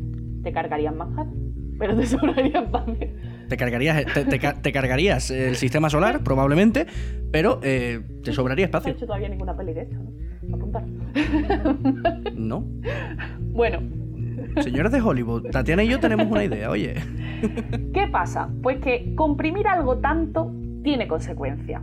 Te 0.43 0.51
cargarían 0.51 0.97
Manhattan, 0.97 1.33
pero 1.79 1.95
te 1.95 2.05
sobraría 2.07 2.59
espacio. 2.59 2.97
Te 3.47 3.55
cargarías, 3.55 4.03
te, 4.13 4.25
te 4.25 4.37
ca- 4.37 4.61
te 4.61 4.73
cargarías 4.73 5.31
el 5.31 5.55
sistema 5.55 5.89
solar, 5.89 6.23
probablemente, 6.25 6.87
pero 7.31 7.61
eh, 7.63 8.01
te 8.21 8.33
sobraría 8.33 8.65
No 8.65 8.67
he 8.67 8.71
espacio. 8.71 8.91
hecho 8.95 9.05
todavía 9.05 9.29
ninguna 9.29 9.55
peli 9.55 9.73
de 9.73 9.83
esto, 9.83 9.95
¿no? 9.95 10.55
Apuntar. 10.57 10.83
No. 12.35 12.65
Bueno, 13.53 13.79
Señores 14.59 14.91
de 14.91 15.01
Hollywood, 15.01 15.43
Tatiana 15.51 15.83
y 15.85 15.87
yo 15.87 15.99
tenemos 16.01 16.27
una 16.29 16.43
idea, 16.43 16.69
oye. 16.69 16.95
¿Qué 17.93 18.07
pasa? 18.11 18.49
Pues 18.61 18.79
que 18.79 19.13
comprimir 19.15 19.67
algo 19.67 19.99
tanto 19.99 20.51
tiene 20.83 21.07
consecuencias. 21.07 21.81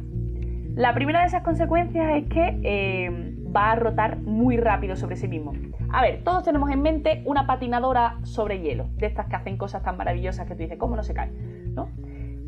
La 0.75 0.93
primera 0.93 1.21
de 1.21 1.27
esas 1.27 1.45
consecuencias 1.45 2.17
es 2.17 2.29
que 2.29 2.61
eh, 2.65 3.37
va 3.55 3.71
a 3.71 3.77
rotar 3.77 4.19
muy 4.19 4.57
rápido 4.57 4.97
sobre 4.97 5.15
sí 5.15 5.29
mismo. 5.29 5.53
A 5.93 6.03
ver, 6.03 6.25
todos 6.25 6.43
tenemos 6.43 6.69
en 6.71 6.83
mente 6.83 7.23
una 7.27 7.47
patinadora 7.47 8.19
sobre 8.25 8.61
hielo, 8.61 8.89
de 8.97 9.07
estas 9.07 9.27
que 9.27 9.37
hacen 9.37 9.57
cosas 9.57 9.85
tan 9.85 9.97
maravillosas 9.97 10.49
que 10.49 10.55
tú 10.55 10.63
dices, 10.63 10.77
¿cómo 10.77 10.97
no 10.97 11.05
se 11.05 11.15
cae? 11.15 11.31
¿No? 11.75 11.91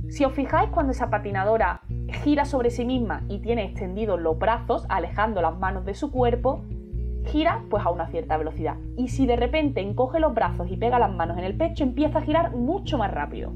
Si 0.08 0.24
os 0.24 0.32
fijáis 0.32 0.70
cuando 0.70 0.90
esa 0.90 1.08
patinadora 1.08 1.82
gira 2.24 2.44
sobre 2.46 2.70
sí 2.70 2.84
misma 2.84 3.22
y 3.28 3.38
tiene 3.38 3.64
extendidos 3.64 4.20
los 4.20 4.36
brazos, 4.38 4.86
alejando 4.88 5.40
las 5.40 5.56
manos 5.56 5.84
de 5.84 5.94
su 5.94 6.10
cuerpo, 6.10 6.64
gira 7.26 7.62
pues 7.70 7.86
a 7.86 7.90
una 7.90 8.08
cierta 8.08 8.36
velocidad. 8.36 8.76
Y 8.96 9.08
si 9.08 9.26
de 9.26 9.36
repente 9.36 9.82
encoge 9.82 10.18
los 10.18 10.34
brazos 10.34 10.68
y 10.68 10.76
pega 10.76 10.98
las 10.98 11.12
manos 11.12 11.38
en 11.38 11.44
el 11.44 11.56
pecho, 11.56 11.84
empieza 11.84 12.18
a 12.18 12.22
girar 12.22 12.56
mucho 12.56 12.98
más 12.98 13.12
rápido. 13.12 13.52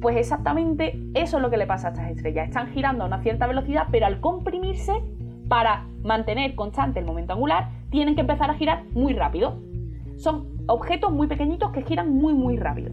Pues 0.00 0.16
exactamente 0.16 0.98
eso 1.14 1.36
es 1.36 1.42
lo 1.42 1.50
que 1.50 1.58
le 1.58 1.66
pasa 1.66 1.88
a 1.88 1.90
estas 1.90 2.10
estrellas. 2.10 2.48
Están 2.48 2.68
girando 2.68 3.04
a 3.04 3.06
una 3.06 3.22
cierta 3.22 3.46
velocidad, 3.46 3.88
pero 3.90 4.06
al 4.06 4.20
comprimirse, 4.20 4.92
para 5.48 5.86
mantener 6.02 6.54
constante 6.54 7.00
el 7.00 7.06
momento 7.06 7.34
angular, 7.34 7.68
tienen 7.90 8.14
que 8.14 8.22
empezar 8.22 8.50
a 8.50 8.54
girar 8.54 8.84
muy 8.92 9.12
rápido. 9.12 9.58
Son 10.16 10.48
objetos 10.66 11.12
muy 11.12 11.26
pequeñitos 11.26 11.70
que 11.72 11.82
giran 11.82 12.14
muy 12.14 12.32
muy 12.32 12.56
rápido. 12.56 12.92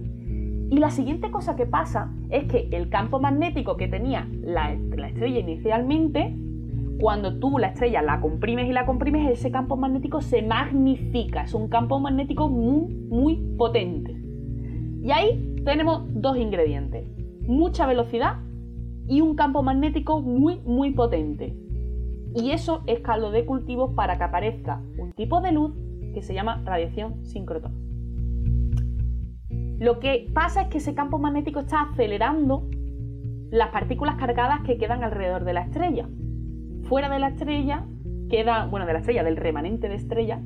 Y 0.69 0.79
la 0.79 0.89
siguiente 0.89 1.31
cosa 1.31 1.55
que 1.55 1.65
pasa 1.65 2.11
es 2.29 2.45
que 2.45 2.67
el 2.71 2.89
campo 2.89 3.21
magnético 3.21 3.77
que 3.77 3.87
tenía 3.87 4.27
la, 4.41 4.75
la 4.97 5.07
estrella 5.07 5.39
inicialmente, 5.39 6.35
cuando 6.99 7.39
tú 7.39 7.57
la 7.57 7.67
estrella 7.67 8.01
la 8.01 8.19
comprimes 8.19 8.67
y 8.67 8.73
la 8.73 8.85
comprimes, 8.85 9.29
ese 9.29 9.49
campo 9.49 9.77
magnético 9.77 10.19
se 10.19 10.41
magnifica. 10.41 11.43
Es 11.43 11.53
un 11.53 11.69
campo 11.69 11.99
magnético 11.99 12.49
muy, 12.49 12.93
muy 13.09 13.35
potente. 13.57 14.17
Y 15.03 15.11
ahí 15.11 15.56
tenemos 15.67 16.03
dos 16.13 16.37
ingredientes. 16.37 17.05
Mucha 17.41 17.85
velocidad 17.85 18.37
y 19.05 19.19
un 19.19 19.35
campo 19.35 19.63
magnético 19.63 20.21
muy, 20.21 20.61
muy 20.61 20.91
potente. 20.91 21.57
Y 22.33 22.51
eso 22.51 22.83
es 22.87 23.01
caldo 23.01 23.31
de 23.31 23.45
cultivo 23.45 23.93
para 23.93 24.17
que 24.17 24.23
aparezca 24.23 24.81
un 24.97 25.11
tipo 25.11 25.41
de 25.41 25.51
luz 25.51 25.73
que 26.13 26.21
se 26.21 26.33
llama 26.33 26.61
radiación 26.63 27.25
síncrotón. 27.25 27.73
Lo 29.77 29.99
que 29.99 30.31
pasa 30.33 30.61
es 30.61 30.67
que 30.69 30.77
ese 30.77 30.95
campo 30.95 31.19
magnético 31.19 31.59
está 31.59 31.81
acelerando 31.81 32.69
las 33.51 33.67
partículas 33.71 34.15
cargadas 34.15 34.61
que 34.61 34.77
quedan 34.77 35.03
alrededor 35.03 35.43
de 35.43 35.51
la 35.51 35.63
estrella. 35.63 36.07
Fuera 36.83 37.09
de 37.09 37.19
la 37.19 37.27
estrella 37.27 37.85
queda, 38.29 38.67
bueno, 38.67 38.85
de 38.85 38.93
la 38.93 38.99
estrella, 38.99 39.25
del 39.25 39.35
remanente 39.35 39.89
de 39.89 39.95
estrella, 39.95 40.41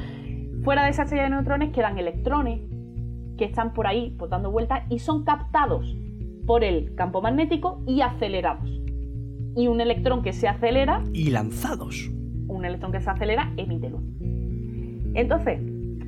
fuera 0.62 0.84
de 0.84 0.90
esa 0.90 1.04
estrella 1.04 1.24
de 1.24 1.30
neutrones 1.30 1.72
quedan 1.72 1.98
electrones 1.98 2.60
que 3.38 3.46
están 3.46 3.72
por 3.72 3.86
ahí 3.86 4.14
pues, 4.18 4.30
dando 4.30 4.50
vueltas 4.50 4.82
y 4.90 4.98
son 4.98 5.24
captados 5.24 5.96
por 6.46 6.64
el 6.64 6.94
campo 6.94 7.22
magnético 7.22 7.82
y 7.86 8.02
acelerados. 8.02 8.68
Y 9.56 9.68
un 9.68 9.80
electrón 9.80 10.22
que 10.22 10.32
se 10.32 10.46
acelera 10.46 11.02
Y 11.14 11.30
lanzados. 11.30 12.10
un 12.48 12.64
electrón 12.64 12.92
que 12.92 13.00
se 13.00 13.08
acelera 13.08 13.52
emite 13.56 13.88
luz. 13.88 14.02
Entonces, 15.14 15.60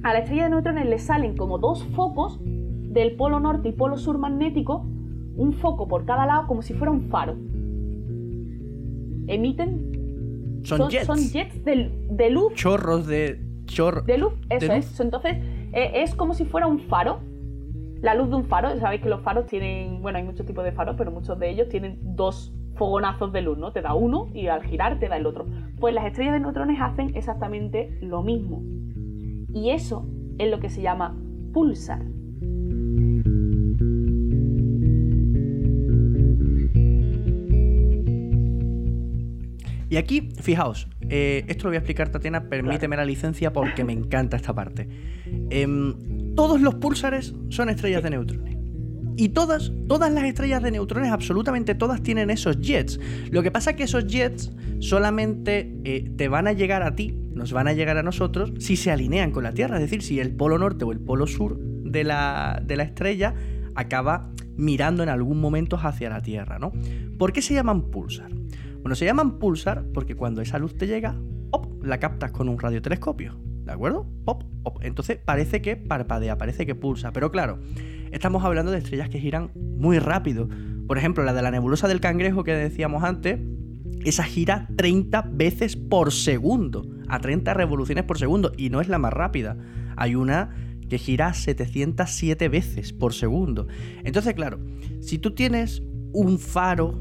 a 0.02 0.12
la 0.12 0.20
estrella 0.20 0.44
de 0.44 0.50
neutrones 0.50 0.86
le 0.86 0.98
salen 0.98 1.36
como 1.36 1.58
dos 1.58 1.84
focos 1.94 2.38
del 2.44 3.16
polo 3.16 3.40
norte 3.40 3.68
y 3.70 3.72
polo 3.72 3.96
sur 3.96 4.18
magnético 4.18 4.86
un 5.36 5.52
foco 5.52 5.88
por 5.88 6.04
cada 6.04 6.26
lado 6.26 6.46
como 6.46 6.62
si 6.62 6.74
fuera 6.74 6.90
un 6.90 7.02
faro. 7.02 7.36
Emiten... 9.26 9.88
Son, 10.64 10.90
jets. 10.90 11.06
Son 11.06 11.18
jets 11.18 11.64
de, 11.64 12.30
luz. 12.30 12.52
Chorros 12.54 13.06
de... 13.06 13.40
Chorro, 13.64 14.02
de 14.02 14.18
luz, 14.18 14.32
eso 14.50 14.72
es. 14.72 15.00
Entonces, 15.00 15.36
es 15.72 16.14
como 16.14 16.34
si 16.34 16.44
fuera 16.44 16.66
un 16.66 16.80
faro. 16.80 17.20
La 18.02 18.14
luz 18.14 18.30
de 18.30 18.36
un 18.36 18.44
faro, 18.44 18.74
sabéis 18.78 19.02
que 19.02 19.08
los 19.08 19.20
faros 19.20 19.46
tienen, 19.46 20.00
bueno, 20.00 20.18
hay 20.18 20.24
muchos 20.24 20.46
tipos 20.46 20.64
de 20.64 20.72
faros, 20.72 20.96
pero 20.96 21.10
muchos 21.10 21.38
de 21.38 21.50
ellos 21.50 21.68
tienen 21.68 21.98
dos 22.02 22.52
fogonazos 22.76 23.30
de 23.32 23.42
luz, 23.42 23.58
¿no? 23.58 23.72
Te 23.72 23.82
da 23.82 23.94
uno 23.94 24.28
y 24.32 24.46
al 24.46 24.62
girar 24.62 24.98
te 24.98 25.08
da 25.08 25.18
el 25.18 25.26
otro. 25.26 25.46
Pues 25.78 25.94
las 25.94 26.06
estrellas 26.06 26.32
de 26.32 26.40
neutrones 26.40 26.80
hacen 26.80 27.14
exactamente 27.14 27.98
lo 28.00 28.22
mismo. 28.22 28.62
Y 29.52 29.70
eso 29.70 30.08
es 30.38 30.50
lo 30.50 30.60
que 30.60 30.70
se 30.70 30.80
llama 30.80 31.14
pulsar. 31.52 32.00
Y 39.90 39.96
aquí, 39.96 40.30
fijaos, 40.40 40.88
eh, 41.12 41.44
esto 41.48 41.64
lo 41.64 41.70
voy 41.70 41.76
a 41.76 41.80
explicar, 41.80 42.08
Tatiana, 42.10 42.48
permíteme 42.48 42.96
la 42.96 43.04
licencia 43.04 43.52
porque 43.52 43.82
me 43.82 43.92
encanta 43.92 44.36
esta 44.36 44.54
parte. 44.54 44.88
Em, 45.50 46.34
todos 46.36 46.60
los 46.60 46.76
púlsares 46.76 47.34
son 47.48 47.68
estrellas 47.68 48.04
de 48.04 48.10
neutrones. 48.10 48.56
Y 49.16 49.30
todas, 49.30 49.72
todas 49.88 50.12
las 50.12 50.22
estrellas 50.24 50.62
de 50.62 50.70
neutrones, 50.70 51.10
absolutamente 51.10 51.74
todas, 51.74 52.00
tienen 52.00 52.30
esos 52.30 52.60
jets. 52.60 53.00
Lo 53.30 53.42
que 53.42 53.50
pasa 53.50 53.70
es 53.70 53.76
que 53.76 53.82
esos 53.82 54.06
jets 54.06 54.52
solamente 54.78 55.74
eh, 55.84 56.10
te 56.16 56.28
van 56.28 56.46
a 56.46 56.52
llegar 56.52 56.84
a 56.84 56.94
ti, 56.94 57.12
nos 57.34 57.52
van 57.52 57.66
a 57.66 57.72
llegar 57.72 57.98
a 57.98 58.04
nosotros, 58.04 58.52
si 58.60 58.76
se 58.76 58.92
alinean 58.92 59.32
con 59.32 59.42
la 59.42 59.52
Tierra. 59.52 59.76
Es 59.76 59.82
decir, 59.82 60.02
si 60.02 60.20
el 60.20 60.34
polo 60.36 60.58
norte 60.58 60.84
o 60.84 60.92
el 60.92 61.00
polo 61.00 61.26
sur 61.26 61.58
de 61.58 62.04
la, 62.04 62.62
de 62.64 62.76
la 62.76 62.84
estrella 62.84 63.34
acaba 63.74 64.30
mirando 64.56 65.02
en 65.02 65.08
algún 65.08 65.40
momento 65.40 65.76
hacia 65.76 66.08
la 66.08 66.22
Tierra, 66.22 66.60
¿no? 66.60 66.72
¿Por 67.18 67.32
qué 67.32 67.42
se 67.42 67.52
llaman 67.52 67.90
pulsar? 67.90 68.30
Bueno, 68.82 68.94
se 68.94 69.04
llaman 69.04 69.38
pulsar 69.38 69.84
porque 69.92 70.16
cuando 70.16 70.40
esa 70.40 70.58
luz 70.58 70.76
te 70.76 70.86
llega, 70.86 71.16
la 71.82 71.98
captas 71.98 72.32
con 72.32 72.48
un 72.48 72.58
radiotelescopio. 72.58 73.36
¿De 73.64 73.72
acuerdo? 73.72 74.06
Pop, 74.24 74.42
Entonces 74.82 75.18
parece 75.24 75.62
que 75.62 75.76
parpadea, 75.76 76.38
parece 76.38 76.66
que 76.66 76.74
pulsa. 76.74 77.12
Pero 77.12 77.30
claro, 77.30 77.58
estamos 78.10 78.44
hablando 78.44 78.72
de 78.72 78.78
estrellas 78.78 79.08
que 79.08 79.20
giran 79.20 79.50
muy 79.54 79.98
rápido. 79.98 80.48
Por 80.86 80.98
ejemplo, 80.98 81.24
la 81.24 81.32
de 81.32 81.42
la 81.42 81.50
nebulosa 81.50 81.88
del 81.88 82.00
cangrejo 82.00 82.42
que 82.42 82.54
decíamos 82.54 83.04
antes, 83.04 83.38
esa 84.04 84.24
gira 84.24 84.68
30 84.76 85.22
veces 85.32 85.76
por 85.76 86.12
segundo, 86.12 86.86
a 87.08 87.20
30 87.20 87.54
revoluciones 87.54 88.04
por 88.04 88.18
segundo, 88.18 88.52
y 88.56 88.70
no 88.70 88.80
es 88.80 88.88
la 88.88 88.98
más 88.98 89.12
rápida. 89.12 89.56
Hay 89.96 90.14
una 90.14 90.50
que 90.88 90.98
gira 90.98 91.32
707 91.34 92.48
veces 92.48 92.92
por 92.92 93.12
segundo. 93.12 93.68
Entonces, 94.02 94.34
claro, 94.34 94.58
si 95.00 95.18
tú 95.18 95.32
tienes 95.32 95.82
un 96.12 96.38
faro 96.38 96.98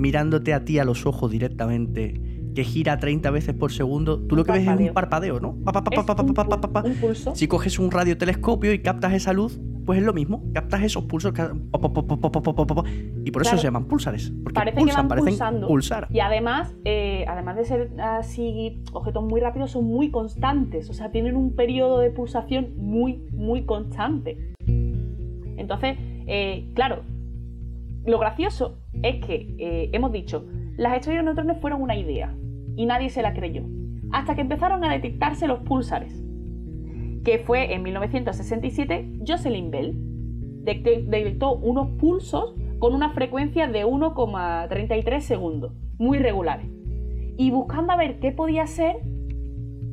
mirándote 0.00 0.54
a 0.54 0.64
ti 0.64 0.78
a 0.78 0.84
los 0.84 1.06
ojos 1.06 1.30
directamente, 1.30 2.20
que 2.54 2.64
gira 2.64 2.98
30 2.98 3.30
veces 3.30 3.54
por 3.54 3.70
segundo, 3.70 4.18
tú 4.20 4.34
lo 4.34 4.44
que 4.44 4.52
ves 4.52 4.66
es 4.66 4.80
un 4.80 4.94
parpadeo, 4.94 5.40
¿no? 5.40 5.56
Si 7.34 7.46
coges 7.46 7.78
un 7.78 7.90
radiotelescopio 7.90 8.72
y 8.72 8.80
captas 8.80 9.12
esa 9.12 9.32
luz, 9.32 9.60
pues 9.84 9.98
es 10.00 10.04
lo 10.04 10.12
mismo, 10.12 10.42
captas 10.52 10.82
esos 10.82 11.04
pulsos 11.04 11.32
y 13.24 13.30
por 13.30 13.42
eso 13.42 13.56
se 13.56 13.62
llaman 13.62 13.84
pulsares, 13.84 14.32
porque 14.42 14.54
Parece 14.54 14.78
pulsan, 14.78 15.08
que 15.08 15.14
van 15.14 15.24
pulsando. 15.24 15.68
pulsar. 15.68 16.06
Y 16.10 16.20
además, 16.20 16.74
eh, 16.84 17.24
además 17.28 17.56
de 17.56 17.64
ser 17.64 17.90
así 18.00 18.82
objetos 18.92 19.22
muy 19.22 19.40
rápidos, 19.40 19.72
son 19.72 19.84
muy 19.84 20.10
constantes, 20.10 20.88
o 20.90 20.94
sea, 20.94 21.10
tienen 21.10 21.36
un 21.36 21.54
periodo 21.54 21.98
de 21.98 22.10
pulsación 22.10 22.74
muy, 22.76 23.22
muy 23.32 23.64
constante. 23.64 24.54
Entonces, 25.56 25.98
eh, 26.26 26.70
claro, 26.74 27.02
lo 28.10 28.18
gracioso 28.18 28.78
es 29.02 29.24
que 29.24 29.54
eh, 29.58 29.90
hemos 29.92 30.12
dicho, 30.12 30.46
las 30.76 30.94
estrellas 30.94 31.24
neutrones 31.24 31.58
fueron 31.60 31.82
una 31.82 31.96
idea 31.96 32.34
y 32.76 32.86
nadie 32.86 33.10
se 33.10 33.22
la 33.22 33.34
creyó, 33.34 33.62
hasta 34.12 34.34
que 34.34 34.42
empezaron 34.42 34.84
a 34.84 34.92
detectarse 34.92 35.46
los 35.46 35.60
púlsares, 35.60 36.22
que 37.24 37.38
fue 37.38 37.74
en 37.74 37.82
1967 37.82 39.20
Jocelyn 39.26 39.70
Bell 39.70 39.94
detectó 40.62 41.54
unos 41.56 41.88
pulsos 41.98 42.54
con 42.78 42.94
una 42.94 43.10
frecuencia 43.10 43.66
de 43.66 43.84
1,33 43.84 45.20
segundos, 45.20 45.72
muy 45.98 46.18
regulares. 46.18 46.66
Y 47.36 47.50
buscando 47.50 47.92
a 47.92 47.96
ver 47.96 48.18
qué 48.20 48.32
podía 48.32 48.66
ser, 48.66 48.96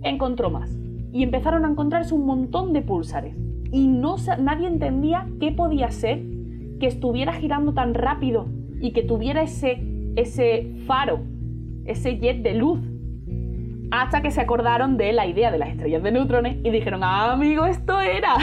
encontró 0.03 0.49
más. 0.49 0.77
Y 1.11 1.23
empezaron 1.23 1.65
a 1.65 1.69
encontrarse 1.69 2.13
un 2.13 2.25
montón 2.25 2.73
de 2.73 2.81
púlsares. 2.81 3.35
Y 3.71 3.87
no, 3.87 4.15
nadie 4.39 4.67
entendía 4.67 5.27
qué 5.39 5.51
podía 5.51 5.91
ser 5.91 6.23
que 6.79 6.87
estuviera 6.87 7.33
girando 7.33 7.73
tan 7.73 7.93
rápido 7.93 8.47
y 8.79 8.91
que 8.91 9.03
tuviera 9.03 9.41
ese, 9.41 9.83
ese 10.15 10.71
faro, 10.85 11.21
ese 11.85 12.17
jet 12.17 12.41
de 12.41 12.53
luz. 12.53 12.79
Hasta 13.89 14.21
que 14.21 14.31
se 14.31 14.41
acordaron 14.41 14.97
de 14.97 15.13
la 15.13 15.25
idea 15.25 15.49
de 15.49 15.57
las 15.57 15.69
estrellas 15.69 16.03
de 16.03 16.11
neutrones 16.11 16.57
y 16.63 16.69
dijeron, 16.71 17.03
ah, 17.03 17.31
amigo, 17.31 17.65
esto 17.65 17.99
era. 18.01 18.35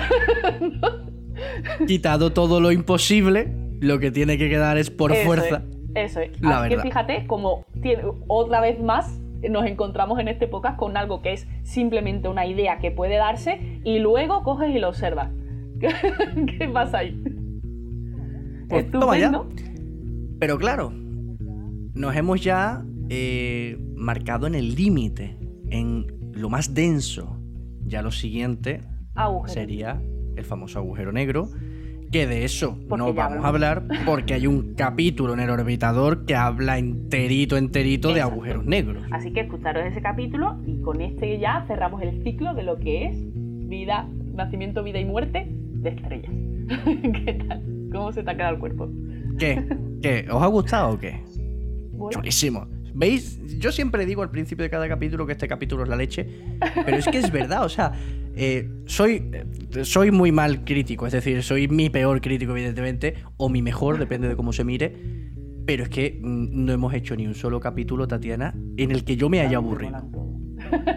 Quitado 1.87 2.33
todo 2.33 2.61
lo 2.61 2.73
imposible, 2.73 3.53
lo 3.81 3.99
que 3.99 4.11
tiene 4.11 4.39
que 4.39 4.49
quedar 4.49 4.79
es 4.79 4.91
por 4.91 5.15
fuerza. 5.15 5.63
eso 5.95 6.21
es. 6.21 6.31
Así 6.43 6.69
que 6.71 6.81
fíjate, 6.81 7.27
como 7.27 7.67
otra 8.27 8.61
vez 8.61 8.81
más 8.81 9.21
nos 9.49 9.67
encontramos 9.67 10.19
en 10.19 10.29
este 10.29 10.49
podcast 10.49 10.79
con 10.79 10.97
algo 10.97 11.23
que 11.23 11.33
es 11.33 11.47
simplemente 11.63 12.29
una 12.29 12.47
idea 12.47 12.79
que 12.79 12.91
puede 12.91 13.17
darse 13.17 13.81
y 13.85 13.99
luego 13.99 14.43
coges 14.43 14.75
y 14.75 14.79
lo 14.79 14.89
observas. 14.89 15.31
¿Qué 15.79 16.69
pasa 16.73 16.99
ahí? 16.99 17.21
Pues 18.75 18.87
Pero 20.41 20.59
claro, 20.59 20.93
nos 21.95 22.17
hemos 22.17 22.43
ya 22.43 22.85
eh, 23.09 23.79
marcado 23.95 24.47
en 24.47 24.55
el 24.55 24.75
límite, 24.75 25.37
en 25.71 26.07
lo 26.33 26.51
más 26.51 26.75
denso. 26.75 27.39
Ya 27.87 28.03
lo 28.03 28.11
siguiente 28.11 28.81
sería 29.47 30.03
el 30.37 30.45
famoso 30.45 30.81
agujero 30.81 31.13
negro, 31.13 31.49
que 32.11 32.27
de 32.27 32.45
eso 32.45 32.79
no 32.89 33.13
vamos 33.15 33.45
a 33.45 33.49
hablar 33.49 33.85
porque 34.05 34.35
hay 34.35 34.47
un 34.47 34.75
capítulo 34.77 35.35
en 35.35 35.41
el 35.41 35.51
orbitador 35.51 36.27
que 36.27 36.35
habla 36.35 36.79
enterito, 36.79 37.57
enterito 37.57 38.13
de 38.13 38.23
agujeros 38.23 38.65
negros. 38.65 39.05
Así 39.13 39.33
que 39.33 39.41
escucharos 39.41 39.85
ese 39.85 40.01
capítulo 40.01 40.59
y 40.67 40.81
con 40.81 41.01
este 41.01 41.39
ya 41.39 41.65
cerramos 41.69 42.03
el 42.03 42.23
ciclo 42.25 42.55
de 42.55 42.63
lo 42.65 42.79
que 42.79 43.07
es 43.07 43.17
vida, 43.69 44.09
nacimiento, 44.35 44.83
vida 44.83 44.99
y 44.99 45.05
muerte 45.05 45.47
de 45.49 45.91
estrellas. 45.91 46.33
¿Qué 47.25 47.45
tal? 47.47 47.74
¿Cómo 47.95 48.13
se 48.13 48.25
te 48.25 48.31
ha 48.31 48.37
quedado 48.37 48.55
el 48.55 48.59
cuerpo? 48.59 48.91
¿Qué? 49.39 49.65
¿Qué? 50.03 50.27
¿Os 50.29 50.43
ha 50.43 50.47
gustado 50.49 50.95
o 50.95 50.99
qué? 50.99 51.23
Chulísimo. 52.11 52.67
¿Veis? 52.93 53.41
Yo 53.59 53.71
siempre 53.71 54.05
digo 54.05 54.23
al 54.23 54.31
principio 54.31 54.65
de 54.65 54.71
cada 54.71 54.89
capítulo 54.89 55.27
que 55.27 55.33
este 55.33 55.47
capítulo 55.47 55.85
es 55.85 55.89
la 55.89 55.97
leche, 55.97 56.27
pero 56.85 56.97
es 56.97 57.07
que 57.07 57.19
es 57.19 57.31
verdad, 57.31 57.65
o 57.65 57.69
sea, 57.69 57.93
eh, 58.37 58.69
soy, 58.87 59.31
soy 59.83 60.11
muy 60.11 60.33
mal 60.33 60.65
crítico, 60.65 61.07
es 61.07 61.13
decir, 61.13 61.43
soy 61.43 61.69
mi 61.69 61.89
peor 61.89 62.21
crítico, 62.21 62.53
evidentemente, 62.53 63.15
o 63.37 63.49
mi 63.49 63.63
mejor, 63.63 63.99
depende 63.99 64.29
de 64.29 64.37
cómo 64.37 64.53
se 64.53 64.65
mire, 64.65 64.95
pero 65.65 65.85
es 65.85 65.89
que 65.89 66.19
mm, 66.21 66.65
no 66.65 66.73
hemos 66.73 66.95
hecho 66.95 67.17
ni 67.17 67.27
un 67.27 67.35
solo 67.35 67.61
capítulo, 67.61 68.07
Tatiana, 68.09 68.55
en 68.77 68.91
el 68.91 69.05
que 69.05 69.17
yo 69.17 69.29
me 69.29 69.41
haya 69.41 69.57
aburrido. 69.59 69.97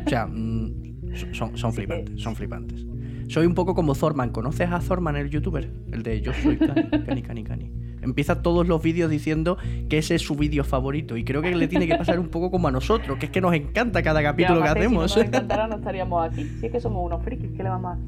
O 0.06 0.10
sea, 0.10 0.28
mm, 0.28 1.34
son, 1.34 1.58
son 1.58 1.74
flipantes, 1.74 2.22
son 2.22 2.36
flipantes. 2.36 2.86
Soy 3.28 3.46
un 3.46 3.54
poco 3.54 3.76
como 3.76 3.94
Thorman. 3.94 4.30
¿Conoces 4.30 4.70
a 4.72 4.80
Thorman, 4.80 5.16
el 5.18 5.30
youtuber? 5.30 5.70
El 5.92 6.04
de 6.04 6.22
Yo 6.22 6.32
soy 6.34 6.58
Cani, 6.58 6.84
Cani, 7.06 7.22
Cani, 7.22 7.44
Cani. 7.44 7.72
Empieza 8.02 8.42
todos 8.42 8.68
los 8.68 8.82
vídeos 8.82 9.10
diciendo 9.10 9.58
que 9.90 9.98
ese 9.98 10.16
es 10.16 10.22
su 10.22 10.36
vídeo 10.36 10.63
favorito. 10.63 11.18
Y 11.18 11.24
creo 11.24 11.42
que 11.42 11.54
le 11.54 11.68
tiene 11.68 11.88
que 11.88 11.96
pasar 11.96 12.20
un 12.20 12.30
poco 12.30 12.52
como 12.52 12.68
a 12.70 12.72
nosotros, 12.72 13.18
que 13.18 13.26
es 13.26 13.32
que 13.32 13.42
nos 13.42 13.54
encanta 13.54 14.02
cada 14.02 14.24
capítulo 14.24 14.62
que 14.62 14.70
hacemos. 14.70 15.12
Si 15.12 15.20
no 15.20 15.26
nos 15.26 15.28
encantara, 15.34 15.68
no 15.68 15.76
estaríamos 15.76 16.30
aquí. 16.30 16.44
Si 16.60 16.68
es 16.68 16.72
que 16.72 16.80
somos 16.80 17.06
unos 17.06 17.24
frikis, 17.24 17.52
¿qué 17.52 17.63
le 17.63 17.70
vamos 17.70 17.98
a 17.98 18.00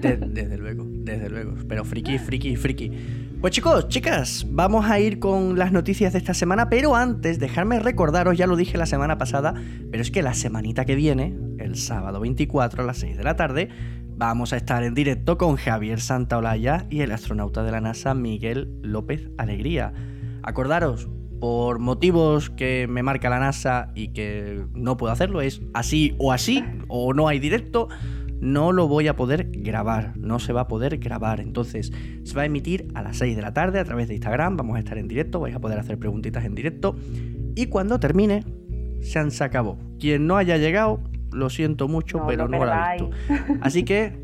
desde 0.00 0.58
luego, 0.58 0.84
desde 0.88 1.30
luego. 1.30 1.54
Pero 1.68 1.84
friki, 1.84 2.18
friki, 2.18 2.56
friki. 2.56 2.90
Pues 3.40 3.52
chicos, 3.52 3.88
chicas, 3.88 4.46
vamos 4.48 4.86
a 4.86 5.00
ir 5.00 5.18
con 5.18 5.58
las 5.58 5.72
noticias 5.72 6.12
de 6.12 6.18
esta 6.18 6.34
semana, 6.34 6.68
pero 6.68 6.94
antes, 6.94 7.38
dejarme 7.38 7.80
recordaros, 7.80 8.36
ya 8.36 8.46
lo 8.46 8.56
dije 8.56 8.78
la 8.78 8.86
semana 8.86 9.18
pasada, 9.18 9.54
pero 9.90 10.02
es 10.02 10.10
que 10.10 10.22
la 10.22 10.34
semanita 10.34 10.84
que 10.84 10.94
viene, 10.94 11.34
el 11.58 11.76
sábado 11.76 12.20
24 12.20 12.82
a 12.82 12.86
las 12.86 12.98
6 12.98 13.16
de 13.16 13.24
la 13.24 13.36
tarde, 13.36 13.68
Vamos 14.16 14.52
a 14.52 14.56
estar 14.56 14.84
en 14.84 14.94
directo 14.94 15.38
con 15.38 15.56
Javier 15.56 16.00
Santaolalla 16.00 16.86
y 16.90 17.00
el 17.00 17.12
astronauta 17.12 17.62
de 17.62 17.72
la 17.72 17.80
NASA 17.80 18.14
Miguel 18.14 18.68
López 18.82 19.30
Alegría. 19.38 19.92
Acordaros, 20.42 21.08
por 21.40 21.78
motivos 21.80 22.50
que 22.50 22.86
me 22.88 23.02
marca 23.02 23.28
la 23.30 23.40
NASA 23.40 23.90
y 23.94 24.08
que 24.08 24.64
no 24.74 24.96
puedo 24.96 25.12
hacerlo, 25.12 25.40
es 25.40 25.60
así 25.74 26.14
o 26.18 26.30
así, 26.30 26.62
o 26.86 27.14
no 27.14 27.26
hay 27.26 27.40
directo, 27.40 27.88
no 28.40 28.70
lo 28.70 28.86
voy 28.86 29.08
a 29.08 29.16
poder 29.16 29.50
grabar, 29.50 30.16
no 30.16 30.38
se 30.38 30.52
va 30.52 30.62
a 30.62 30.68
poder 30.68 30.98
grabar. 30.98 31.40
Entonces, 31.40 31.92
se 32.22 32.34
va 32.34 32.42
a 32.42 32.46
emitir 32.46 32.88
a 32.94 33.02
las 33.02 33.16
6 33.16 33.34
de 33.34 33.42
la 33.42 33.52
tarde 33.52 33.80
a 33.80 33.84
través 33.84 34.08
de 34.08 34.14
Instagram, 34.14 34.56
vamos 34.56 34.76
a 34.76 34.78
estar 34.78 34.98
en 34.98 35.08
directo, 35.08 35.40
vais 35.40 35.56
a 35.56 35.60
poder 35.60 35.78
hacer 35.78 35.98
preguntitas 35.98 36.44
en 36.44 36.54
directo. 36.54 36.94
Y 37.56 37.66
cuando 37.66 37.98
termine, 37.98 38.44
se 39.00 39.44
acabó. 39.44 39.78
Quien 39.98 40.26
no 40.26 40.36
haya 40.36 40.58
llegado, 40.58 41.00
lo 41.32 41.50
siento 41.50 41.88
mucho, 41.88 42.24
pero 42.26 42.48
no, 42.48 42.64
lo 42.64 42.72
ha 42.72 42.92
visto. 42.92 43.10
Así 43.60 43.84
que 43.84 44.20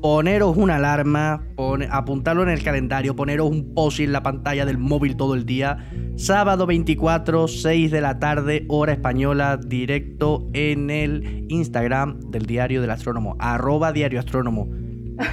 poneros 0.00 0.56
una 0.56 0.76
alarma, 0.76 1.44
apuntarlo 1.90 2.42
en 2.42 2.50
el 2.50 2.62
calendario, 2.62 3.16
poneros 3.16 3.50
un 3.50 3.74
post 3.74 4.00
en 4.00 4.12
la 4.12 4.22
pantalla 4.22 4.64
del 4.64 4.78
móvil 4.78 5.16
todo 5.16 5.34
el 5.34 5.44
día. 5.44 5.78
Sábado 6.16 6.66
24, 6.66 7.48
6 7.48 7.90
de 7.90 8.00
la 8.00 8.18
tarde, 8.18 8.64
hora 8.68 8.92
española, 8.92 9.56
directo 9.56 10.46
en 10.52 10.90
el 10.90 11.46
Instagram 11.48 12.20
del 12.30 12.46
Diario 12.46 12.80
del 12.80 12.90
Astrónomo, 12.90 13.36
arroba 13.38 13.92
Diario 13.92 14.20
Astrónomo. 14.20 14.68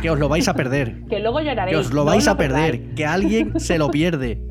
Que 0.02 0.10
os 0.10 0.18
lo 0.18 0.30
vais 0.30 0.48
a 0.48 0.56
perder. 0.56 1.04
que 1.10 1.20
luego 1.20 1.42
lloraréis. 1.42 1.78
Que 1.78 1.82
os 1.82 1.94
lo 1.94 2.06
vais 2.06 2.28
a 2.28 2.38
perder. 2.38 2.96
Que 2.96 3.06
alguien 3.06 3.54
se 3.60 3.78
lo 3.78 3.92
pierde. 3.92 4.42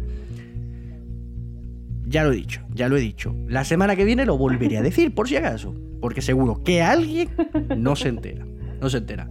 Ya 2.07 2.23
lo 2.23 2.33
he 2.33 2.37
dicho, 2.37 2.63
ya 2.73 2.89
lo 2.89 2.97
he 2.97 3.01
dicho. 3.01 3.35
La 3.49 3.65
semana 3.65 3.97
que 3.97 4.05
viene 4.05 4.25
lo 4.25 4.39
volveré 4.39 4.79
a 4.79 4.83
decir, 4.83 5.13
por 5.15 5.29
si 5.29 5.37
acaso. 5.37 5.75
Porque 6.05 6.21
seguro 6.21 6.63
que 6.63 6.83
alguien 6.83 7.31
no 7.79 7.97
se 7.97 8.09
entera. 8.09 8.45
No 8.79 8.91
se 8.91 8.99
entera. 8.99 9.27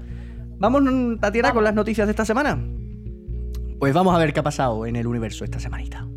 Vamos, 0.58 0.82
Tatiana, 1.20 1.54
con 1.54 1.64
las 1.64 1.76
noticias 1.76 2.08
de 2.08 2.12
esta 2.14 2.26
semana. 2.26 2.60
Pues 3.78 3.94
vamos 3.94 4.16
a 4.16 4.18
ver 4.18 4.34
qué 4.34 4.40
ha 4.40 4.44
pasado 4.44 4.88
en 4.88 4.96
el 4.96 5.06
universo 5.06 5.46
esta 5.46 5.60
semanita. 5.60 6.08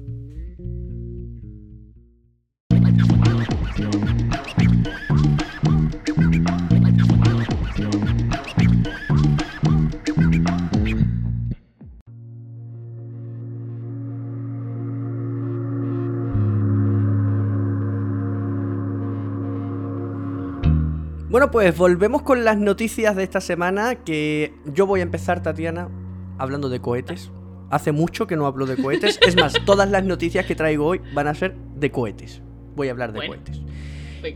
Bueno, 21.37 21.51
pues 21.51 21.77
volvemos 21.77 22.23
con 22.23 22.45
las 22.45 22.57
noticias 22.57 23.15
de 23.15 23.23
esta 23.23 23.43
semana 23.43 23.97
que 23.97 24.55
yo 24.65 24.87
voy 24.87 25.01
a 25.01 25.03
empezar, 25.03 25.43
Tatiana, 25.43 25.91
hablando 26.39 26.71
de 26.71 26.81
cohetes. 26.81 27.31
Hace 27.69 27.93
mucho 27.93 28.27
que 28.27 28.37
no 28.37 28.47
hablo 28.47 28.65
de 28.65 28.79
cohetes. 28.79 29.21
Es 29.27 29.37
más, 29.37 29.53
todas 29.67 29.91
las 29.91 30.03
noticias 30.03 30.47
que 30.47 30.55
traigo 30.55 30.87
hoy 30.87 31.03
van 31.13 31.27
a 31.27 31.35
ser 31.35 31.55
de 31.75 31.91
cohetes. 31.91 32.41
Voy 32.75 32.89
a 32.89 32.93
hablar 32.93 33.13
de 33.13 33.27
cohetes. 33.27 33.61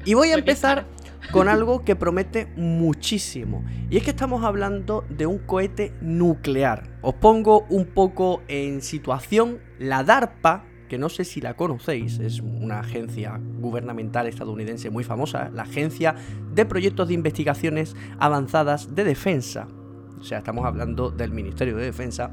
y 0.05 0.13
voy 0.13 0.29
a 0.29 0.35
empezar 0.35 0.89
con 1.33 1.49
algo 1.49 1.87
que 1.87 1.97
promete 1.97 2.53
muchísimo. 2.57 3.65
Y 3.89 3.97
es 3.97 4.03
que 4.03 4.11
estamos 4.11 4.45
hablando 4.45 5.07
de 5.09 5.25
un 5.25 5.39
cohete 5.39 5.95
nuclear. 6.03 6.99
Os 7.01 7.15
pongo 7.15 7.65
un 7.71 7.87
poco 7.87 8.43
en 8.47 8.83
situación. 8.83 9.59
La 9.79 10.05
DARPA, 10.05 10.67
que 10.91 10.99
no 10.99 11.09
sé 11.09 11.25
si 11.25 11.41
la 11.41 11.55
conocéis, 11.55 12.19
es 12.19 12.41
una 12.41 12.81
agencia 12.81 13.41
gubernamental 13.61 14.27
estadounidense 14.27 14.91
muy 14.91 15.05
famosa, 15.05 15.49
la 15.55 15.63
Agencia 15.63 16.17
de 16.53 16.67
Proyectos 16.67 17.07
de 17.07 17.15
Investigaciones 17.15 17.95
Avanzadas 18.19 18.93
de 18.93 19.05
Defensa. 19.05 19.69
O 20.19 20.25
sea, 20.25 20.39
estamos 20.39 20.67
hablando 20.67 21.11
del 21.13 21.31
Ministerio 21.31 21.77
de 21.77 21.85
Defensa. 21.85 22.33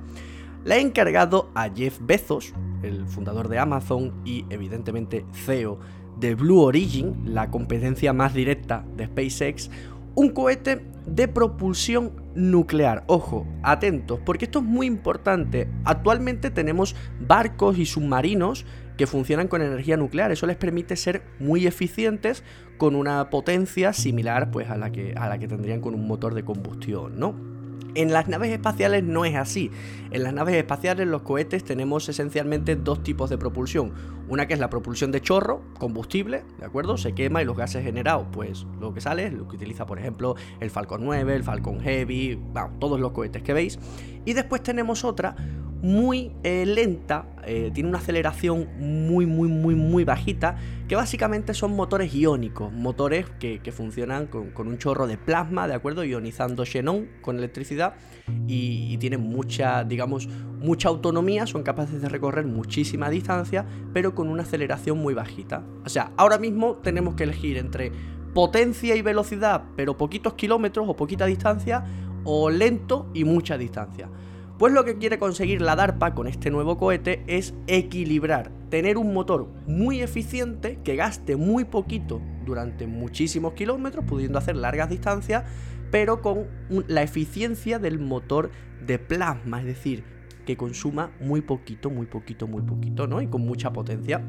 Le 0.66 0.74
ha 0.74 0.80
encargado 0.80 1.52
a 1.54 1.70
Jeff 1.70 2.00
Bezos, 2.02 2.56
el 2.82 3.06
fundador 3.06 3.48
de 3.48 3.60
Amazon 3.60 4.12
y 4.26 4.44
evidentemente 4.50 5.24
CEO 5.32 5.80
de 6.20 6.34
Blue 6.34 6.62
Origin, 6.62 7.36
la 7.36 7.52
competencia 7.52 8.12
más 8.12 8.34
directa 8.34 8.84
de 8.96 9.06
SpaceX, 9.06 9.70
un 10.16 10.30
cohete 10.30 10.84
de 11.06 11.28
propulsión 11.28 12.12
nuclear. 12.38 13.04
Ojo, 13.08 13.46
atentos, 13.64 14.20
porque 14.24 14.46
esto 14.46 14.60
es 14.60 14.66
muy 14.66 14.88
importante. 14.88 15.68
Actualmente 15.84 16.52
tenemos 16.52 16.96
barcos 17.20 17.78
y 17.78 17.86
submarinos 17.86 18.66
que 18.96 19.08
funcionan 19.08 19.48
con 19.48 19.62
energía 19.62 19.98
nuclear. 19.98 20.32
Eso 20.32 20.48
les 20.48 20.56
permite 20.56 20.96
ser 20.96 21.24
muy 21.40 21.68
eficientes 21.68 22.44
con 22.78 22.96
una 22.96 23.30
potencia 23.30 23.92
similar 23.92 24.52
pues, 24.52 24.70
a, 24.70 24.78
la 24.78 24.92
que, 24.92 25.14
a 25.18 25.28
la 25.28 25.38
que 25.38 25.48
tendrían 25.48 25.82
con 25.82 25.94
un 25.94 26.08
motor 26.08 26.34
de 26.34 26.44
combustión, 26.44 27.20
¿no? 27.20 27.57
En 27.98 28.14
las 28.14 28.28
naves 28.28 28.52
espaciales 28.52 29.04
no 29.04 29.26
es 29.26 29.34
así. 29.34 29.72
En 30.12 30.22
las 30.22 30.32
naves 30.32 30.56
espaciales 30.56 31.08
los 31.08 31.24
cohetes 31.24 31.64
tenemos 31.64 32.08
esencialmente 32.08 32.76
dos 32.76 33.02
tipos 33.02 33.28
de 33.32 33.40
propulsión. 33.40 33.92
Una 34.28 34.46
que 34.46 34.54
es 34.54 34.60
la 34.60 34.70
propulsión 34.70 35.12
de 35.12 35.20
chorro, 35.20 35.64
combustible, 35.80 36.44
¿de 36.60 36.66
acuerdo? 36.68 36.98
Se 36.98 37.16
quema 37.16 37.42
y 37.42 37.46
los 37.46 37.58
gases 37.58 37.84
generados, 37.84 38.28
pues 38.32 38.68
lo 38.80 38.94
que 38.94 39.02
sale 39.02 39.26
es 39.26 39.34
lo 39.34 39.48
que 39.48 39.56
utiliza 39.56 39.88
por 39.88 39.98
ejemplo 39.98 40.36
el 40.60 40.70
Falcon 40.70 41.04
9, 41.06 41.38
el 41.38 41.44
Falcon 41.44 41.80
Heavy, 41.80 42.36
bueno, 42.36 42.70
todos 42.80 43.00
los 43.00 43.14
cohetes 43.14 43.42
que 43.42 43.54
veis. 43.54 43.80
Y 44.26 44.34
después 44.34 44.62
tenemos 44.62 45.04
otra 45.04 45.36
muy 45.88 46.34
eh, 46.44 46.66
lenta, 46.66 47.28
eh, 47.46 47.72
tiene 47.74 47.88
una 47.88 48.00
aceleración 48.00 48.68
muy, 48.78 49.26
muy, 49.26 49.48
muy, 49.48 49.74
muy 49.74 50.04
bajita, 50.04 50.58
que 50.90 50.98
básicamente 50.98 51.54
son 51.54 51.78
motores 51.78 52.14
iónicos, 52.14 52.74
motores 52.74 53.26
que, 53.40 53.62
funcionan 53.72 54.28
con, 54.28 54.52
un 54.68 54.78
chorro 54.78 55.08
de 55.08 55.18
plasma, 55.18 55.66
¿de 55.66 55.76
acuerdo? 55.76 56.04
Ionizando 56.04 56.66
xenón 56.66 57.08
con 57.22 57.38
electricidad 57.38 57.94
y, 58.48 58.92
y, 58.92 58.98
tienen 58.98 59.22
mucha, 59.22 59.86
digamos, 59.86 60.28
mucha 60.28 60.90
autonomía, 60.90 61.48
son 61.48 61.64
capaces 61.64 62.02
de 62.02 62.10
recorrer 62.10 62.46
muchísima 62.46 63.10
distancia, 63.10 63.66
pero 63.94 64.14
con 64.14 64.28
una 64.28 64.44
aceleración 64.44 64.98
muy 64.98 65.14
bajita. 65.14 65.64
O 65.86 65.90
sea, 65.90 66.12
ahora 66.18 66.38
mismo 66.38 66.76
tenemos 66.76 67.16
que 67.16 67.24
elegir 67.24 67.58
entre 67.58 67.94
potencia 68.34 68.94
y 68.94 69.02
velocidad, 69.02 69.64
pero 69.78 69.96
poquitos 69.96 70.34
kilómetros 70.34 70.86
o 70.90 70.98
poquita 70.98 71.26
distancia, 71.26 71.86
o 72.26 72.50
lento 72.50 73.10
y 73.14 73.24
mucha 73.24 73.58
distancia. 73.58 74.10
Pues 74.58 74.74
lo 74.74 74.84
que 74.84 74.98
quiere 74.98 75.20
conseguir 75.20 75.62
la 75.62 75.76
DARPA 75.76 76.16
con 76.16 76.28
este 76.28 76.50
nuevo 76.50 76.80
cohete 76.80 77.24
es 77.28 77.54
equilibrar, 77.68 78.50
tener 78.72 78.98
un 78.98 79.14
motor 79.14 79.48
muy 79.68 80.02
eficiente 80.02 80.80
que 80.84 80.96
gaste 80.96 81.36
muy 81.36 81.64
poquito 81.64 82.22
durante 82.44 82.88
muchísimos 82.88 83.54
kilómetros, 83.54 84.06
pudiendo 84.06 84.40
hacer 84.40 84.56
largas 84.56 84.90
distancias, 84.90 85.44
pero 85.92 86.24
con 86.24 86.48
la 86.88 87.04
eficiencia 87.04 87.78
del 87.78 88.00
motor 88.00 88.50
de 88.84 88.98
plasma, 88.98 89.60
es 89.60 89.68
decir, 89.68 90.04
que 90.48 90.58
consuma 90.58 91.12
muy 91.20 91.42
poquito, 91.42 91.92
muy 91.92 92.08
poquito, 92.08 92.48
muy 92.48 92.64
poquito, 92.64 93.06
¿no? 93.06 93.22
Y 93.22 93.28
con 93.28 93.42
mucha 93.42 93.72
potencia. 93.72 94.24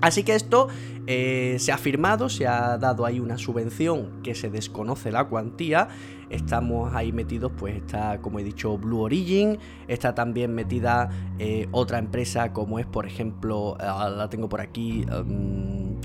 Así 0.00 0.22
que 0.22 0.34
esto 0.34 0.68
eh, 1.06 1.56
se 1.58 1.72
ha 1.72 1.78
firmado, 1.78 2.28
se 2.28 2.46
ha 2.46 2.78
dado 2.78 3.06
ahí 3.06 3.20
una 3.20 3.38
subvención 3.38 4.22
que 4.22 4.34
se 4.34 4.50
desconoce 4.50 5.10
la 5.10 5.24
cuantía. 5.24 5.88
Estamos 6.28 6.92
ahí 6.94 7.12
metidos, 7.12 7.52
pues 7.56 7.76
está, 7.76 8.18
como 8.20 8.40
he 8.40 8.44
dicho, 8.44 8.76
Blue 8.76 9.00
Origin. 9.00 9.58
Está 9.86 10.14
también 10.14 10.54
metida 10.54 11.08
eh, 11.38 11.68
otra 11.70 11.98
empresa 11.98 12.52
como 12.52 12.78
es, 12.78 12.86
por 12.86 13.06
ejemplo, 13.06 13.76
ah, 13.80 14.08
la 14.08 14.28
tengo 14.28 14.48
por 14.48 14.60
aquí, 14.60 15.06
um, 15.12 16.00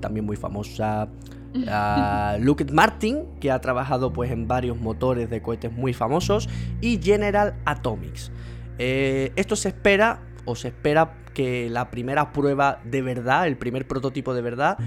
también 0.00 0.26
muy 0.26 0.36
famosa. 0.36 1.08
Uh, 1.54 2.38
Lockheed 2.44 2.70
Martin, 2.70 3.24
que 3.40 3.50
ha 3.50 3.60
trabajado 3.60 4.12
pues 4.12 4.30
en 4.30 4.48
varios 4.48 4.78
motores 4.78 5.30
de 5.30 5.40
cohetes 5.40 5.72
muy 5.72 5.94
famosos, 5.94 6.48
y 6.80 7.00
General 7.00 7.54
Atomics. 7.64 8.32
Eh, 8.78 9.32
esto 9.34 9.56
se 9.56 9.68
espera 9.68 10.22
o 10.48 10.54
se 10.54 10.68
espera 10.68 11.24
que 11.34 11.68
la 11.68 11.90
primera 11.90 12.32
prueba 12.32 12.80
de 12.82 13.02
verdad, 13.02 13.46
el 13.46 13.58
primer 13.58 13.86
prototipo 13.86 14.32
de 14.32 14.40
verdad, 14.40 14.78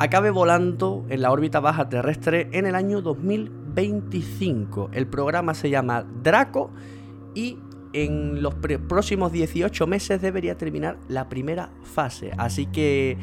acabe 0.00 0.30
volando 0.30 1.06
en 1.08 1.22
la 1.22 1.30
órbita 1.30 1.60
baja 1.60 1.88
terrestre 1.88 2.48
en 2.52 2.66
el 2.66 2.74
año 2.74 3.00
2025. 3.00 4.90
El 4.92 5.06
programa 5.06 5.54
se 5.54 5.70
llama 5.70 6.04
Draco 6.22 6.72
y 7.34 7.58
en 7.92 8.42
los 8.42 8.56
próximos 8.56 9.30
18 9.30 9.86
meses 9.86 10.20
debería 10.20 10.58
terminar 10.58 10.98
la 11.06 11.28
primera 11.28 11.70
fase. 11.84 12.32
Así 12.36 12.66
que 12.66 13.16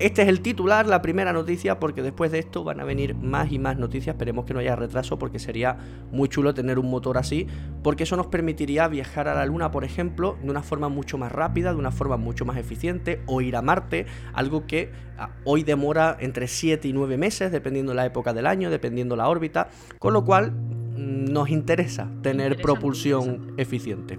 este 0.00 0.22
es 0.22 0.28
el 0.28 0.40
titular, 0.40 0.88
la 0.88 1.02
primera 1.02 1.32
noticia, 1.32 1.78
porque 1.78 2.02
después 2.02 2.32
de 2.32 2.40
esto 2.40 2.64
van 2.64 2.80
a 2.80 2.84
venir 2.84 3.14
más 3.14 3.52
y 3.52 3.60
más 3.60 3.78
noticias. 3.78 4.14
Esperemos 4.14 4.44
que 4.44 4.52
no 4.52 4.58
haya 4.58 4.74
retraso, 4.74 5.20
porque 5.20 5.38
sería 5.38 5.76
muy 6.10 6.28
chulo 6.28 6.52
tener 6.52 6.80
un 6.80 6.90
motor 6.90 7.16
así, 7.16 7.46
porque 7.84 8.02
eso 8.02 8.16
nos 8.16 8.26
permitiría 8.26 8.88
viajar 8.88 9.28
a 9.28 9.34
la 9.34 9.46
Luna, 9.46 9.70
por 9.70 9.84
ejemplo, 9.84 10.36
de 10.42 10.50
una 10.50 10.62
forma 10.62 10.88
mucho 10.88 11.16
más 11.16 11.30
rápida, 11.30 11.72
de 11.72 11.78
una 11.78 11.92
forma 11.92 12.16
mucho 12.16 12.44
más 12.44 12.56
eficiente, 12.56 13.22
o 13.26 13.40
ir 13.40 13.54
a 13.54 13.62
Marte, 13.62 14.06
algo 14.32 14.66
que 14.66 14.90
ah, 15.16 15.30
hoy 15.44 15.62
demora 15.62 16.16
entre 16.18 16.48
7 16.48 16.88
y 16.88 16.92
9 16.92 17.16
meses, 17.16 17.52
dependiendo 17.52 17.94
la 17.94 18.04
época 18.04 18.32
del 18.32 18.48
año, 18.48 18.70
dependiendo 18.70 19.14
la 19.14 19.28
órbita, 19.28 19.68
con 20.00 20.12
lo 20.12 20.24
cual 20.24 20.50
mm, 20.50 21.32
nos 21.32 21.50
interesa 21.50 22.10
tener 22.20 22.60
propulsión 22.60 23.54
eficiente. 23.58 24.18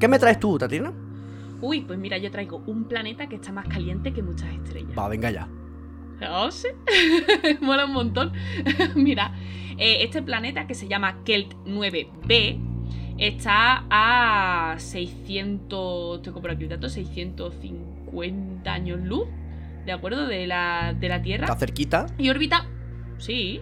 ¿Qué 0.00 0.08
me 0.08 0.18
traes 0.18 0.40
tú, 0.40 0.58
Tatiana? 0.58 0.92
Uy, 1.60 1.80
pues 1.80 1.98
mira, 1.98 2.18
yo 2.18 2.30
traigo 2.30 2.62
un 2.66 2.84
planeta 2.84 3.28
que 3.28 3.36
está 3.36 3.52
más 3.52 3.66
caliente 3.66 4.12
que 4.12 4.22
muchas 4.22 4.52
estrellas. 4.52 4.96
Va, 4.96 5.08
venga 5.08 5.30
ya. 5.30 5.48
Oh, 6.30 6.50
sí. 6.50 6.68
Mola 7.60 7.84
un 7.86 7.92
montón. 7.92 8.32
mira, 8.94 9.34
eh, 9.76 9.98
este 10.02 10.22
planeta 10.22 10.66
que 10.66 10.74
se 10.74 10.88
llama 10.88 11.22
Kelt 11.24 11.54
9b 11.64 12.60
está 13.18 13.84
a 13.90 14.76
600, 14.78 16.22
tengo 16.22 16.40
por 16.40 16.50
aquí 16.50 16.64
el 16.64 16.70
dato, 16.70 16.88
650 16.88 18.72
años 18.72 19.00
luz, 19.00 19.26
¿de 19.84 19.92
acuerdo? 19.92 20.26
De 20.26 20.46
la, 20.46 20.94
de 20.98 21.08
la 21.08 21.22
Tierra. 21.22 21.44
Está 21.46 21.58
cerquita. 21.58 22.06
Y 22.18 22.30
orbita, 22.30 22.66
sí, 23.18 23.60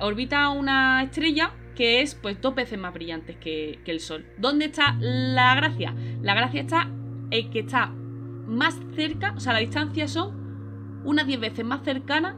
orbita 0.00 0.48
una 0.50 1.04
estrella 1.04 1.52
que 1.76 2.00
es 2.00 2.16
pues 2.16 2.40
dos 2.40 2.54
veces 2.54 2.78
más 2.78 2.92
brillante 2.92 3.36
que, 3.36 3.78
el 3.84 4.00
Sol. 4.00 4.26
¿Dónde 4.38 4.64
está 4.64 4.96
la 4.98 5.54
gracia? 5.54 5.94
La 6.22 6.34
gracia 6.34 6.62
está 6.62 6.90
en 7.30 7.50
que 7.50 7.60
está 7.60 7.86
más 7.86 8.80
cerca, 8.96 9.34
o 9.36 9.40
sea, 9.40 9.52
la 9.52 9.60
distancia 9.60 10.08
son 10.08 11.02
unas 11.04 11.26
10 11.26 11.38
veces 11.38 11.64
más 11.64 11.84
cercana 11.84 12.36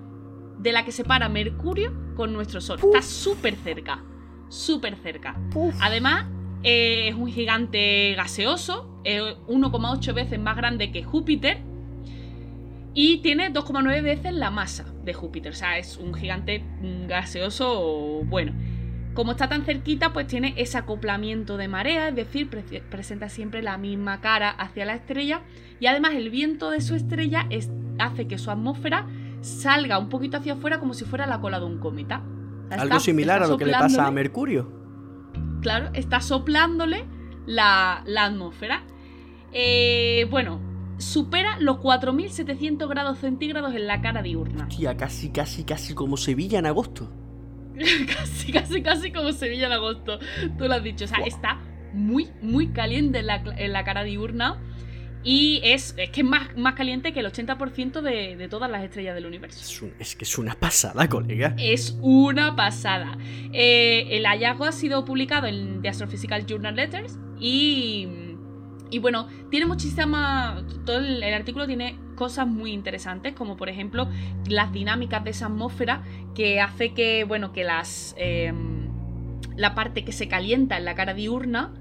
de 0.58 0.72
la 0.72 0.84
que 0.84 0.92
separa 0.92 1.28
Mercurio 1.28 1.94
con 2.16 2.32
nuestro 2.32 2.60
Sol. 2.60 2.78
Está 2.82 3.00
súper 3.00 3.56
cerca. 3.56 4.04
súper 4.50 4.96
cerca. 4.96 5.36
Además, 5.80 6.26
eh, 6.62 7.08
es 7.08 7.14
un 7.14 7.30
gigante 7.30 8.14
gaseoso, 8.14 9.00
1,8 9.04 10.14
veces 10.14 10.40
más 10.40 10.56
grande 10.56 10.90
que 10.90 11.04
Júpiter 11.04 11.58
y 12.94 13.18
tiene 13.18 13.52
2,9 13.52 14.02
veces 14.02 14.32
la 14.32 14.50
masa 14.50 14.86
de 15.04 15.14
Júpiter. 15.14 15.52
O 15.52 15.54
sea, 15.54 15.78
es 15.78 15.98
un 15.98 16.14
gigante 16.14 16.64
gaseoso 17.06 18.22
bueno. 18.24 18.52
Como 19.18 19.32
está 19.32 19.48
tan 19.48 19.64
cerquita, 19.64 20.12
pues 20.12 20.28
tiene 20.28 20.54
ese 20.58 20.78
acoplamiento 20.78 21.56
de 21.56 21.66
marea, 21.66 22.10
es 22.10 22.14
decir, 22.14 22.48
presenta 22.88 23.28
siempre 23.28 23.62
la 23.62 23.76
misma 23.76 24.20
cara 24.20 24.48
hacia 24.48 24.84
la 24.84 24.94
estrella 24.94 25.42
y 25.80 25.86
además 25.86 26.12
el 26.14 26.30
viento 26.30 26.70
de 26.70 26.80
su 26.80 26.94
estrella 26.94 27.48
hace 27.98 28.28
que 28.28 28.38
su 28.38 28.52
atmósfera 28.52 29.08
salga 29.40 29.98
un 29.98 30.08
poquito 30.08 30.36
hacia 30.36 30.52
afuera 30.52 30.78
como 30.78 30.94
si 30.94 31.04
fuera 31.04 31.26
la 31.26 31.40
cola 31.40 31.58
de 31.58 31.66
un 31.66 31.80
cometa. 31.80 32.22
Algo 32.70 33.00
similar 33.00 33.42
a 33.42 33.48
lo 33.48 33.58
que 33.58 33.66
le 33.66 33.72
pasa 33.72 34.06
a 34.06 34.12
Mercurio. 34.12 34.70
Claro, 35.62 35.90
está 35.94 36.20
soplándole 36.20 37.04
la, 37.44 38.04
atmósfera. 38.16 38.84
Eh, 39.50 40.28
bueno, 40.30 40.60
supera 40.98 41.58
los 41.58 41.78
4.700 41.78 42.88
grados 42.88 43.18
centígrados 43.18 43.74
en 43.74 43.88
la 43.88 44.00
cara 44.00 44.22
diurna. 44.22 44.68
Tía, 44.68 44.96
casi, 44.96 45.30
casi, 45.30 45.64
casi 45.64 45.92
como 45.92 46.16
Sevilla 46.16 46.60
en 46.60 46.66
agosto. 46.66 47.17
casi, 48.06 48.52
casi, 48.52 48.82
casi 48.82 49.12
como 49.12 49.32
Sevilla 49.32 49.66
en 49.66 49.72
agosto. 49.72 50.18
Tú 50.56 50.64
lo 50.64 50.74
has 50.74 50.82
dicho. 50.82 51.04
O 51.04 51.08
sea, 51.08 51.18
está 51.24 51.60
muy, 51.92 52.28
muy 52.40 52.68
caliente 52.68 53.20
en 53.20 53.72
la, 53.72 53.84
cara 53.84 54.04
diurna. 54.04 54.60
Y 55.24 55.60
es, 55.64 55.94
es 55.98 56.10
que 56.10 56.20
es 56.20 56.26
más, 56.26 56.56
más 56.56 56.74
caliente 56.74 57.12
que 57.12 57.20
el 57.20 57.26
80% 57.26 58.00
de, 58.00 58.48
todas 58.48 58.70
las 58.70 58.84
estrellas 58.84 59.14
del 59.14 59.26
universo. 59.26 59.90
Es, 59.98 60.14
que 60.14 60.24
es 60.24 60.38
una 60.38 60.54
pasada, 60.54 61.08
colega. 61.08 61.54
Es 61.58 61.98
una 62.00 62.54
pasada. 62.54 63.18
Eh, 63.52 64.06
el 64.12 64.26
hallazgo 64.26 64.64
ha 64.64 64.72
sido 64.72 65.04
publicado 65.04 65.46
en 65.48 65.82
The 65.82 65.88
Astrophysical 65.88 66.46
Journal 66.46 66.76
Letters 66.76 67.18
y 67.40 68.27
y 68.90 68.98
bueno, 68.98 69.28
tiene 69.50 69.66
muchísima. 69.66 70.64
Todo 70.84 70.98
el, 70.98 71.22
artículo 71.22 71.66
tiene 71.66 71.98
cosas 72.14 72.46
muy 72.46 72.72
interesantes, 72.72 73.34
como 73.34 73.56
por 73.56 73.68
ejemplo 73.68 74.08
las 74.48 74.72
dinámicas 74.72 75.24
de 75.24 75.30
esa 75.30 75.46
atmósfera 75.46 76.02
que 76.34 76.60
hace 76.60 76.94
que, 76.94 77.24
bueno, 77.24 77.52
que 77.52 77.64
las. 77.64 78.14
Em, 78.18 78.88
la 79.56 79.74
parte 79.74 80.04
que 80.04 80.12
se 80.12 80.28
calienta 80.28 80.76
en 80.76 80.84
la 80.84 80.94
cara 80.94 81.14
diurna 81.14 81.74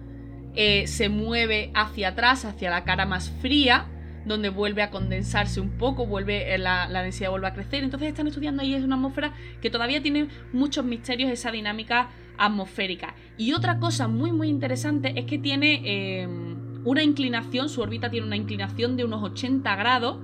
eh, 0.55 0.87
se 0.87 1.09
mueve 1.09 1.71
hacia 1.75 2.09
atrás, 2.09 2.43
hacia 2.43 2.71
la 2.71 2.83
cara 2.83 3.05
más 3.05 3.29
fría, 3.39 3.85
donde 4.25 4.49
vuelve 4.49 4.81
a 4.81 4.89
condensarse 4.89 5.61
un 5.61 5.77
poco, 5.77 6.07
vuelve 6.07 6.55
eh, 6.55 6.57
la, 6.57 6.87
la, 6.89 7.03
densidad 7.03 7.29
vuelve 7.29 7.47
a 7.47 7.53
crecer. 7.53 7.83
Entonces 7.83 8.09
están 8.09 8.27
estudiando 8.27 8.63
ahí 8.63 8.73
es 8.73 8.83
una 8.83 8.95
atmósfera 8.95 9.33
que 9.61 9.69
todavía 9.69 10.01
tiene 10.01 10.27
muchos 10.51 10.83
misterios 10.83 11.31
esa 11.31 11.51
dinámica 11.51 12.09
atmosférica. 12.37 13.15
Y 13.37 13.53
otra 13.53 13.79
cosa 13.79 14.07
muy 14.07 14.31
muy 14.31 14.49
interesante 14.49 15.13
es 15.15 15.25
que 15.25 15.37
tiene 15.37 16.21
em, 16.21 16.66
una 16.87 17.03
inclinación, 17.03 17.67
su 17.67 17.81
órbita 17.81 18.09
tiene 18.09 18.25
una 18.25 18.37
inclinación 18.37 18.95
de 18.95 19.03
unos 19.03 19.21
80 19.21 19.75
grados. 19.75 20.19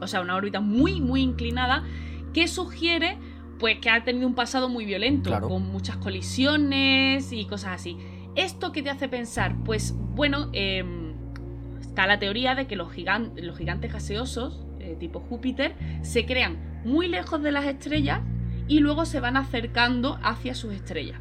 O 0.00 0.06
sea, 0.06 0.22
una 0.22 0.34
órbita 0.34 0.60
muy, 0.60 1.00
muy 1.02 1.20
inclinada, 1.20 1.84
que 2.32 2.48
sugiere 2.48 3.18
pues 3.58 3.78
que 3.78 3.90
ha 3.90 4.02
tenido 4.02 4.26
un 4.26 4.34
pasado 4.34 4.70
muy 4.70 4.86
violento, 4.86 5.38
con 5.42 5.70
muchas 5.70 5.98
colisiones 5.98 7.32
y 7.32 7.44
cosas 7.44 7.72
así. 7.80 7.98
¿Esto 8.34 8.72
qué 8.72 8.82
te 8.82 8.88
hace 8.88 9.08
pensar? 9.08 9.54
Pues 9.62 9.94
bueno, 9.94 10.48
em, 10.54 11.12
está 11.80 12.06
la 12.06 12.18
teoría 12.18 12.54
de 12.54 12.66
que 12.66 12.74
los, 12.74 12.88
los 13.36 13.58
gigantes 13.58 13.92
gaseosos, 13.92 14.64
eh, 14.80 14.96
tipo 14.98 15.20
Júpiter, 15.20 15.74
se 16.00 16.24
crean 16.24 16.80
muy 16.84 17.08
lejos 17.08 17.42
de 17.42 17.52
las 17.52 17.66
estrellas 17.66 18.22
y 18.68 18.80
luego 18.80 19.04
se 19.04 19.20
van 19.20 19.36
acercando 19.36 20.18
hacia 20.22 20.54
sus 20.54 20.72
estrellas. 20.72 21.20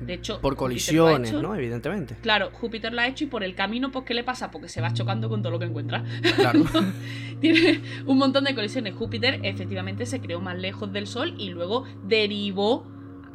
De 0.00 0.14
hecho, 0.14 0.40
por 0.40 0.56
colisiones, 0.56 1.32
¿no? 1.32 1.54
Evidentemente. 1.54 2.16
Claro, 2.22 2.50
Júpiter 2.52 2.92
lo 2.92 3.00
ha 3.00 3.06
hecho 3.08 3.24
y 3.24 3.26
por 3.26 3.42
el 3.42 3.54
camino, 3.54 3.90
pues, 3.90 4.04
¿qué 4.04 4.14
le 4.14 4.22
pasa? 4.22 4.50
Porque 4.50 4.68
se 4.68 4.80
va 4.80 4.92
chocando 4.92 5.28
con 5.28 5.42
todo 5.42 5.52
lo 5.52 5.58
que 5.58 5.64
encuentra. 5.64 6.04
Claro. 6.36 6.64
Tiene 7.40 7.80
un 8.06 8.18
montón 8.18 8.44
de 8.44 8.54
colisiones. 8.54 8.94
Júpiter 8.94 9.40
efectivamente 9.42 10.06
se 10.06 10.20
creó 10.20 10.40
más 10.40 10.56
lejos 10.56 10.92
del 10.92 11.06
Sol 11.06 11.34
y 11.38 11.50
luego 11.50 11.84
derivó 12.04 12.86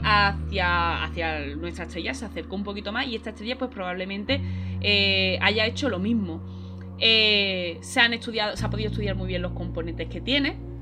hacia, 0.04 1.04
hacia 1.04 1.56
nuestra 1.56 1.86
estrella, 1.86 2.13
se 2.13 2.26
acercó 2.26 2.56
un 2.56 2.63
poquito 2.63 2.91
más 2.91 3.08
y 3.08 3.15
esta 3.15 3.32
estrella, 3.32 3.58
pues, 3.58 3.71
probablemente 3.71 4.41
eh, 4.82 5.38
haya 5.41 5.65
hecho 5.65 5.89
lo 5.89 5.99
mismo. 5.99 6.41
Eh, 6.99 7.78
se 7.82 7.99
han 7.99 8.13
estudiado, 8.13 8.56
se 8.56 8.65
ha 8.65 8.69
podido 8.69 8.89
estudiar 8.89 9.15
muy 9.15 9.28
bien 9.28 9.41
los 9.41 9.52
componentes 9.52 10.08
que 10.08 10.21
tiene 10.21 10.72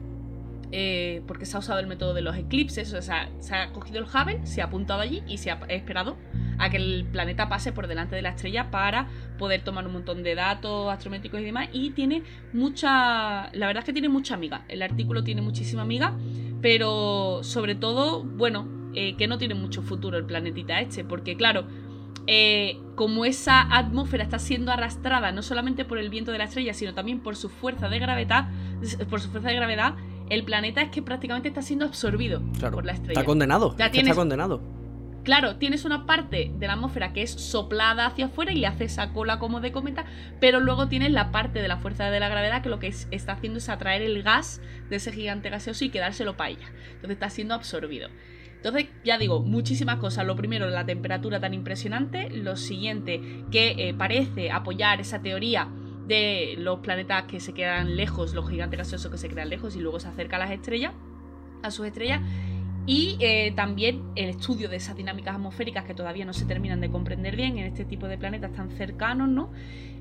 eh, 0.71 1.21
porque 1.27 1.45
se 1.45 1.57
ha 1.57 1.59
usado 1.59 1.79
el 1.79 1.87
método 1.87 2.13
de 2.13 2.21
los 2.21 2.35
eclipses, 2.37 2.93
o 2.93 3.01
sea, 3.01 3.29
se 3.39 3.55
ha 3.55 3.71
cogido 3.73 3.99
el 3.99 4.05
Hubble, 4.05 4.45
se 4.45 4.61
ha 4.61 4.65
apuntado 4.65 5.01
allí 5.01 5.21
y 5.27 5.37
se 5.37 5.51
ha 5.51 5.59
esperado 5.67 6.17
a 6.59 6.69
que 6.69 6.77
el 6.77 7.05
planeta 7.11 7.49
pase 7.49 7.73
por 7.73 7.87
delante 7.87 8.15
de 8.15 8.21
la 8.21 8.29
estrella 8.29 8.71
para 8.71 9.07
poder 9.37 9.63
tomar 9.63 9.85
un 9.87 9.93
montón 9.93 10.23
de 10.23 10.35
datos 10.35 10.91
astrométricos 10.91 11.41
y 11.41 11.43
demás. 11.43 11.69
Y 11.73 11.91
tiene 11.91 12.23
mucha, 12.53 13.49
la 13.53 13.67
verdad 13.67 13.79
es 13.79 13.85
que 13.85 13.93
tiene 13.93 14.09
mucha 14.09 14.35
amiga, 14.35 14.63
el 14.69 14.81
artículo 14.81 15.23
tiene 15.23 15.41
muchísima 15.41 15.81
amiga, 15.81 16.15
pero 16.61 17.39
sobre 17.43 17.75
todo, 17.75 18.23
bueno, 18.23 18.67
eh, 18.93 19.15
que 19.17 19.27
no 19.27 19.37
tiene 19.37 19.55
mucho 19.55 19.81
futuro 19.81 20.17
el 20.17 20.25
planetita 20.25 20.79
este, 20.81 21.03
porque 21.03 21.35
claro, 21.35 21.65
eh, 22.27 22.77
como 22.95 23.25
esa 23.25 23.61
atmósfera 23.75 24.23
está 24.23 24.37
siendo 24.37 24.71
arrastrada 24.71 25.31
no 25.31 25.41
solamente 25.41 25.85
por 25.85 25.97
el 25.97 26.09
viento 26.09 26.31
de 26.31 26.37
la 26.37 26.43
estrella, 26.43 26.73
sino 26.73 26.93
también 26.93 27.19
por 27.19 27.35
su 27.35 27.49
fuerza 27.49 27.89
de 27.89 27.99
gravedad, 27.99 28.49
por 29.09 29.19
su 29.19 29.29
fuerza 29.29 29.49
de 29.49 29.55
gravedad, 29.55 29.95
el 30.31 30.45
planeta 30.45 30.81
es 30.81 30.89
que 30.89 31.01
prácticamente 31.01 31.49
está 31.49 31.61
siendo 31.61 31.85
absorbido 31.85 32.41
por 32.71 32.85
la 32.85 32.93
estrella. 32.93 33.19
Está 33.19 33.25
condenado. 33.25 33.75
está 33.77 34.15
condenado. 34.15 34.61
Claro, 35.23 35.57
tienes 35.57 35.83
una 35.83 36.05
parte 36.05 36.51
de 36.57 36.67
la 36.67 36.73
atmósfera 36.73 37.11
que 37.11 37.21
es 37.21 37.31
soplada 37.31 38.05
hacia 38.07 38.27
afuera 38.27 38.53
y 38.53 38.55
le 38.55 38.65
hace 38.65 38.85
esa 38.85 39.11
cola 39.11 39.39
como 39.39 39.59
de 39.59 39.73
cometa, 39.73 40.05
pero 40.39 40.61
luego 40.61 40.87
tienes 40.87 41.11
la 41.11 41.31
parte 41.31 41.61
de 41.61 41.67
la 41.67 41.77
fuerza 41.77 42.09
de 42.09 42.19
la 42.21 42.29
gravedad 42.29 42.63
que 42.63 42.69
lo 42.69 42.79
que 42.79 42.87
está 42.87 43.33
haciendo 43.33 43.59
es 43.59 43.67
atraer 43.67 44.01
el 44.01 44.23
gas 44.23 44.61
de 44.89 44.95
ese 44.95 45.11
gigante 45.11 45.49
gaseoso 45.49 45.83
y 45.83 45.89
quedárselo 45.89 46.37
para 46.37 46.51
ella. 46.51 46.71
Entonces 46.93 47.11
está 47.11 47.29
siendo 47.29 47.53
absorbido. 47.53 48.09
Entonces, 48.55 48.87
ya 49.03 49.17
digo, 49.17 49.41
muchísimas 49.41 49.97
cosas. 49.97 50.25
Lo 50.25 50.35
primero, 50.35 50.69
la 50.69 50.85
temperatura 50.85 51.39
tan 51.39 51.53
impresionante. 51.53 52.29
Lo 52.29 52.55
siguiente, 52.55 53.43
que 53.51 53.89
eh, 53.89 53.93
parece 53.95 54.51
apoyar 54.51 55.01
esa 55.01 55.21
teoría 55.21 55.67
de 56.11 56.55
los 56.57 56.79
planetas 56.79 57.23
que 57.23 57.39
se 57.39 57.53
quedan 57.53 57.95
lejos, 57.95 58.33
los 58.33 58.49
gigantes 58.49 58.77
gaseosos 58.77 59.09
que 59.09 59.17
se 59.17 59.29
quedan 59.29 59.47
lejos 59.47 59.77
y 59.77 59.79
luego 59.79 59.97
se 59.97 60.09
acerca 60.09 60.35
a 60.35 60.39
las 60.39 60.51
estrellas, 60.51 60.91
a 61.63 61.71
sus 61.71 61.87
estrellas. 61.87 62.21
Y 62.85 63.15
eh, 63.19 63.53
también 63.55 64.01
el 64.15 64.29
estudio 64.29 64.67
de 64.67 64.75
esas 64.75 64.97
dinámicas 64.97 65.35
atmosféricas 65.35 65.85
que 65.85 65.93
todavía 65.93 66.25
no 66.25 66.33
se 66.33 66.45
terminan 66.45 66.81
de 66.81 66.89
comprender 66.89 67.37
bien 67.37 67.57
en 67.59 67.65
este 67.65 67.85
tipo 67.85 68.07
de 68.07 68.17
planetas 68.17 68.51
tan 68.51 68.71
cercanos 68.71 69.29
¿no? 69.29 69.51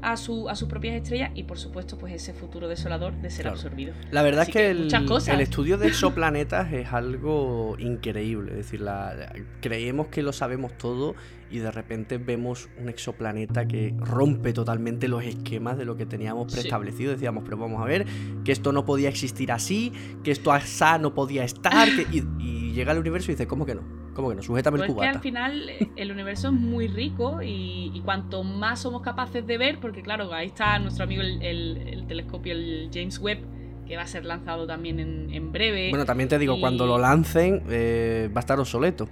a, 0.02 0.16
su, 0.16 0.48
a 0.48 0.56
sus 0.56 0.66
propias 0.66 0.96
estrellas 0.96 1.30
y 1.34 1.44
por 1.44 1.58
supuesto 1.58 1.96
pues 1.98 2.14
ese 2.14 2.32
futuro 2.32 2.66
desolador 2.66 3.14
de 3.20 3.30
ser 3.30 3.46
absorbido. 3.46 3.94
La 4.10 4.22
verdad 4.22 4.44
es 4.48 4.52
que, 4.52 4.70
el, 4.70 4.88
el, 4.92 5.40
estudio 5.40 5.78
de 5.78 5.86
exoplanetas 5.88 6.72
es 6.72 6.92
algo 6.92 7.76
increíble, 7.78 8.52
es 8.52 8.56
decir, 8.56 8.80
la, 8.80 9.30
creemos 9.60 10.08
que 10.08 10.22
lo 10.22 10.32
sabemos 10.32 10.76
todo 10.76 11.14
y 11.50 11.58
de 11.58 11.70
repente 11.70 12.18
vemos 12.18 12.68
un 12.78 12.88
exoplaneta 12.88 13.66
que 13.66 13.94
rompe 13.98 14.52
totalmente 14.52 15.08
los 15.08 15.24
esquemas 15.24 15.76
de 15.76 15.84
lo 15.84 15.96
que 15.96 16.06
teníamos 16.06 16.52
preestablecido. 16.52 17.12
Decíamos, 17.12 17.42
pero 17.44 17.56
vamos 17.56 17.82
a 17.82 17.84
ver, 17.84 18.06
que 18.44 18.52
esto 18.52 18.72
no 18.72 18.84
podía 18.84 19.08
existir 19.08 19.50
así, 19.50 19.92
que 20.22 20.30
esto 20.30 20.52
asá 20.52 20.98
no 20.98 21.12
podía 21.12 21.44
estar, 21.44 21.88
y, 22.12 22.22
llega 22.70 22.92
al 22.92 22.98
universo 22.98 23.32
y 23.32 23.34
dice, 23.34 23.48
¿cómo 23.48 23.66
que 23.66 23.74
no? 23.74 23.82
¿Cómo 24.14 24.30
que 24.30 24.36
no? 24.36 24.42
Sujétame 24.42 24.78
el 24.78 24.86
cubata. 24.86 25.10
que 25.10 25.16
al 25.16 25.22
final 25.22 25.68
eh, 25.68 25.90
el 25.96 26.12
universo 26.12 26.48
es 26.48 26.54
muy 26.54 26.86
rico 26.86 27.40
y, 27.42 28.00
cuanto 28.04 28.44
más 28.44 28.80
somos 28.80 29.02
capaces 29.02 29.44
de 29.46 29.58
ver, 29.58 29.80
porque 29.80 30.02
claro, 30.02 30.32
ahí 30.32 30.46
está 30.46 30.78
nuestro 30.78 31.04
amigo 31.04 31.22
el, 31.22 32.04
telescopio, 32.06 32.52
el 32.52 32.90
James 32.92 33.18
Webb, 33.18 33.40
que 33.86 33.96
va 33.96 34.02
a 34.02 34.06
ser 34.06 34.24
lanzado 34.24 34.68
también 34.68 35.00
en, 35.00 35.52
breve. 35.52 35.90
Bueno, 35.90 36.04
también 36.04 36.28
te 36.28 36.38
digo, 36.38 36.60
cuando 36.60 36.86
lo 36.86 36.96
lancen 36.96 37.64
eh, 37.68 38.30
va 38.32 38.38
a 38.38 38.40
estar 38.40 38.58
obsoleto. 38.60 39.08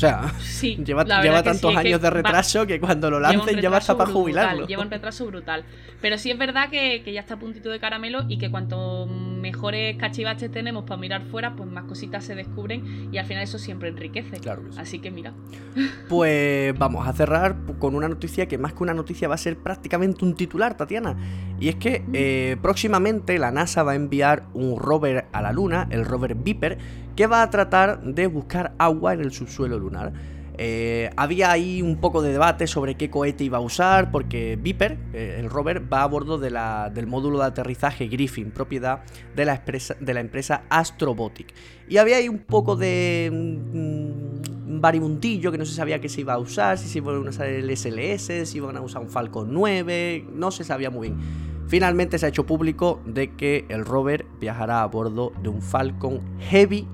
O 0.00 0.02
sea, 0.02 0.32
lleva, 0.84 1.04
tantos 1.42 1.76
años 1.76 2.00
de 2.00 2.08
retraso 2.08 2.66
que, 2.66 2.80
cuando 2.80 3.10
lo 3.10 3.20
lancen 3.20 3.60
ya 3.60 3.68
va 3.68 3.76
hasta 3.76 3.98
para 3.98 4.10
jubilarlo. 4.10 4.66
Lleva 4.66 4.82
un 4.82 4.90
retraso 4.90 5.26
brutal. 5.26 5.62
Pero 6.00 6.16
sí 6.16 6.30
es 6.30 6.38
verdad 6.38 6.70
que, 6.70 7.02
ya 7.12 7.20
está 7.20 7.34
a 7.34 7.38
puntito 7.38 7.68
de 7.68 7.78
caramelo 7.78 8.24
y 8.26 8.38
que 8.38 8.50
cuanto 8.50 9.06
mejores 9.06 9.98
cachivaches 9.98 10.50
tenemos 10.50 10.84
para 10.84 10.98
mirar 10.98 11.22
fuera, 11.24 11.54
pues 11.54 11.68
más 11.70 11.84
cositas 11.84 12.24
se 12.24 12.34
descubren 12.34 13.12
y 13.12 13.18
al 13.18 13.26
final 13.26 13.42
eso 13.42 13.58
siempre 13.58 13.90
enriquece. 13.90 14.38
Claro 14.38 14.62
Así 14.78 15.00
que 15.00 15.10
mira. 15.10 15.34
Pues 16.08 16.76
vamos 16.78 17.06
a 17.06 17.12
cerrar 17.12 17.56
con 17.78 17.94
una 17.94 18.08
noticia 18.08 18.48
que 18.48 18.58
más 18.58 18.72
que 18.72 18.82
una 18.82 18.94
noticia 18.94 19.28
va 19.28 19.34
a 19.34 19.38
ser 19.38 19.58
prácticamente 19.58 20.24
un 20.24 20.34
titular, 20.34 20.76
Tatiana. 20.76 21.16
Y 21.60 21.68
es 21.68 21.76
que 21.76 22.04
eh, 22.14 22.56
próximamente 22.62 23.38
la 23.38 23.50
NASA 23.50 23.82
va 23.82 23.92
a 23.92 23.94
enviar 23.94 24.46
un 24.54 24.78
rover 24.78 25.26
a 25.32 25.42
la 25.42 25.52
Luna, 25.52 25.86
el 25.90 26.04
rover 26.04 26.34
Viper, 26.34 26.78
que 27.20 27.26
va 27.26 27.42
a 27.42 27.50
tratar 27.50 28.00
de 28.00 28.26
buscar 28.28 28.72
agua 28.78 29.12
en 29.12 29.20
el 29.20 29.30
subsuelo 29.30 29.78
lunar. 29.78 30.10
Eh, 30.56 31.10
había 31.18 31.50
ahí 31.50 31.82
un 31.82 32.00
poco 32.00 32.22
de 32.22 32.32
debate 32.32 32.66
sobre 32.66 32.94
qué 32.94 33.10
cohete 33.10 33.44
iba 33.44 33.58
a 33.58 33.60
usar, 33.60 34.10
porque 34.10 34.56
Viper, 34.58 34.96
eh, 35.12 35.36
el 35.38 35.50
rover, 35.50 35.92
va 35.92 36.02
a 36.02 36.06
bordo 36.06 36.38
del 36.38 37.06
módulo 37.06 37.40
de 37.40 37.44
aterrizaje 37.44 38.08
Griffin, 38.08 38.52
propiedad 38.52 39.02
de 39.36 39.44
la, 39.44 39.56
empresa, 39.56 39.96
de 40.00 40.14
la 40.14 40.20
empresa 40.20 40.62
Astrobotic. 40.70 41.52
Y 41.90 41.98
había 41.98 42.16
ahí 42.16 42.30
un 42.30 42.38
poco 42.38 42.74
de 42.74 43.28
mm, 43.30 44.72
un 44.72 44.80
varimundillo 44.80 45.52
que 45.52 45.58
no 45.58 45.66
se 45.66 45.74
sabía 45.74 46.00
que 46.00 46.08
se 46.08 46.22
iba 46.22 46.32
a 46.32 46.38
usar, 46.38 46.78
si 46.78 46.88
se 46.88 46.98
iba 47.00 47.12
a 47.12 47.18
usar 47.18 47.48
el 47.48 47.76
SLS, 47.76 48.48
si 48.48 48.56
iban 48.56 48.78
a 48.78 48.80
usar 48.80 49.02
un 49.02 49.10
Falcon 49.10 49.52
9, 49.52 50.24
no 50.32 50.50
se 50.50 50.64
sabía 50.64 50.88
muy 50.88 51.10
bien. 51.10 51.20
Finalmente 51.68 52.18
se 52.18 52.24
ha 52.24 52.30
hecho 52.30 52.46
público 52.46 53.02
de 53.04 53.36
que 53.36 53.66
el 53.68 53.84
rover 53.84 54.24
viajará 54.40 54.80
a 54.80 54.86
bordo 54.86 55.34
de 55.42 55.50
un 55.50 55.60
Falcon 55.60 56.22
Heavy 56.48 56.88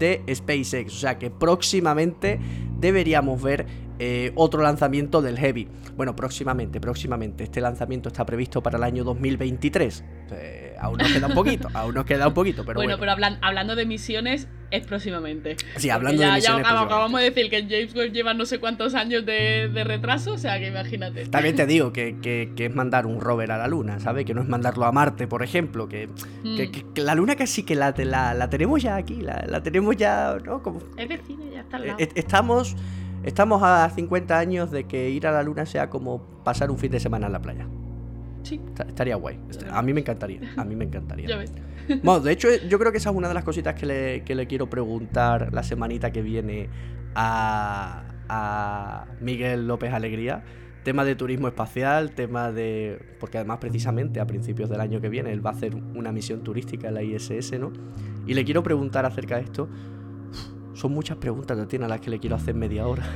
de 0.00 0.22
SpaceX, 0.34 0.94
o 0.94 0.98
sea 0.98 1.18
que 1.18 1.30
próximamente 1.30 2.40
deberíamos 2.80 3.40
ver 3.40 3.66
eh, 4.02 4.32
otro 4.34 4.62
lanzamiento 4.62 5.20
del 5.20 5.38
Heavy. 5.38 5.68
Bueno, 5.94 6.16
próximamente, 6.16 6.80
próximamente. 6.80 7.44
Este 7.44 7.60
lanzamiento 7.60 8.08
está 8.08 8.24
previsto 8.24 8.62
para 8.62 8.78
el 8.78 8.84
año 8.84 9.04
2023. 9.04 10.04
Eh, 10.32 10.74
aún 10.80 10.96
nos 10.96 11.12
queda 11.12 11.26
un 11.26 11.34
poquito, 11.34 11.68
aún 11.74 11.94
nos 11.94 12.06
queda 12.06 12.28
un 12.28 12.32
poquito, 12.32 12.64
pero 12.64 12.80
bueno. 12.80 12.96
pero 12.98 13.12
hablando 13.12 13.76
de 13.76 13.84
misiones, 13.84 14.48
es 14.70 14.86
próximamente. 14.86 15.56
Sí, 15.76 15.90
hablando 15.90 16.22
de 16.22 16.32
misiones. 16.32 16.66
Ya 16.66 16.80
acabamos 16.80 17.20
de 17.20 17.30
decir 17.30 17.50
que 17.50 17.60
James 17.60 17.94
Webb 17.94 18.12
lleva 18.12 18.32
no 18.32 18.46
sé 18.46 18.58
cuántos 18.58 18.94
años 18.94 19.26
de, 19.26 19.70
retraso, 19.84 20.32
o 20.32 20.38
sea 20.38 20.58
que 20.58 20.68
imagínate. 20.68 21.26
También 21.26 21.54
te 21.54 21.66
digo 21.66 21.92
que, 21.92 22.50
es 22.56 22.74
mandar 22.74 23.04
un 23.04 23.20
rover 23.20 23.52
a 23.52 23.58
la 23.58 23.68
Luna, 23.68 24.00
¿sabes? 24.00 24.24
Que 24.24 24.32
no 24.32 24.40
es 24.40 24.48
mandarlo 24.48 24.86
a 24.86 24.92
Marte, 24.92 25.26
por 25.26 25.42
ejemplo. 25.42 25.90
Que, 25.90 26.06
mm. 26.06 27.00
la 27.00 27.14
Luna 27.14 27.36
casi 27.36 27.64
que 27.64 27.74
la, 27.74 27.92
la, 27.98 28.48
tenemos 28.48 28.82
ya 28.82 28.96
aquí, 28.96 29.20
la, 29.20 29.62
tenemos 29.62 29.94
ya, 29.94 30.38
¿no? 30.42 30.62
Como, 30.62 30.80
es 30.96 31.06
vecina, 31.06 31.44
ya 31.52 31.60
está 31.60 31.76
al 31.76 31.86
lado. 31.86 31.98
Estamos 32.14 32.76
Estamos 33.22 33.62
a 33.62 33.88
50 33.90 34.38
años 34.38 34.70
de 34.70 34.84
que 34.84 35.10
ir 35.10 35.26
a 35.26 35.32
la 35.32 35.42
luna 35.42 35.66
sea 35.66 35.90
como 35.90 36.22
pasar 36.42 36.70
un 36.70 36.78
fin 36.78 36.90
de 36.90 37.00
semana 37.00 37.26
en 37.26 37.32
la 37.32 37.42
playa. 37.42 37.66
Sí. 38.42 38.60
Estaría 38.86 39.16
guay. 39.16 39.38
A 39.70 39.82
mí 39.82 39.92
me 39.92 40.00
encantaría. 40.00 40.40
A 40.56 40.64
mí 40.64 40.74
me 40.74 40.84
encantaría. 40.84 41.28
ya 41.28 41.36
ves. 41.36 41.52
Bueno, 42.02 42.20
de 42.20 42.32
hecho, 42.32 42.48
yo 42.68 42.78
creo 42.78 42.92
que 42.92 42.98
esa 42.98 43.10
es 43.10 43.16
una 43.16 43.28
de 43.28 43.34
las 43.34 43.44
cositas 43.44 43.74
que 43.74 43.84
le, 43.84 44.24
que 44.24 44.34
le 44.34 44.46
quiero 44.46 44.70
preguntar 44.70 45.52
la 45.52 45.62
semanita 45.62 46.12
que 46.12 46.22
viene 46.22 46.68
a, 47.14 48.04
a 48.28 49.06
Miguel 49.20 49.66
López 49.66 49.92
Alegría. 49.92 50.42
Tema 50.82 51.04
de 51.04 51.14
turismo 51.14 51.46
espacial, 51.46 52.12
tema 52.12 52.52
de. 52.52 53.16
Porque 53.20 53.36
además, 53.36 53.58
precisamente 53.58 54.18
a 54.18 54.26
principios 54.26 54.70
del 54.70 54.80
año 54.80 55.02
que 55.02 55.10
viene, 55.10 55.30
él 55.30 55.44
va 55.44 55.50
a 55.50 55.52
hacer 55.52 55.74
una 55.74 56.10
misión 56.10 56.42
turística 56.42 56.88
en 56.88 56.94
la 56.94 57.02
ISS, 57.02 57.58
¿no? 57.58 57.70
Y 58.26 58.32
le 58.32 58.44
quiero 58.46 58.62
preguntar 58.62 59.04
acerca 59.04 59.36
de 59.36 59.42
esto 59.42 59.68
son 60.80 60.92
muchas 60.92 61.18
preguntas, 61.18 61.56
Tatiana, 61.58 61.86
las 61.86 62.00
que 62.00 62.08
le 62.08 62.18
quiero 62.18 62.36
hacer 62.36 62.54
media 62.54 62.86
hora. 62.86 63.04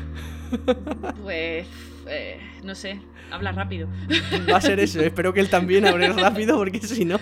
Pues, 1.23 1.67
eh, 2.07 2.39
no 2.63 2.77
sé, 2.77 3.01
habla 3.33 3.51
rápido. 3.51 3.89
Va 4.53 4.59
a 4.59 4.61
ser 4.61 4.79
eso, 4.79 5.01
espero 5.01 5.33
que 5.33 5.41
él 5.41 5.49
también 5.49 5.85
hable 5.87 6.13
rápido 6.13 6.59
porque 6.59 6.79
si 6.81 7.05
no... 7.05 7.19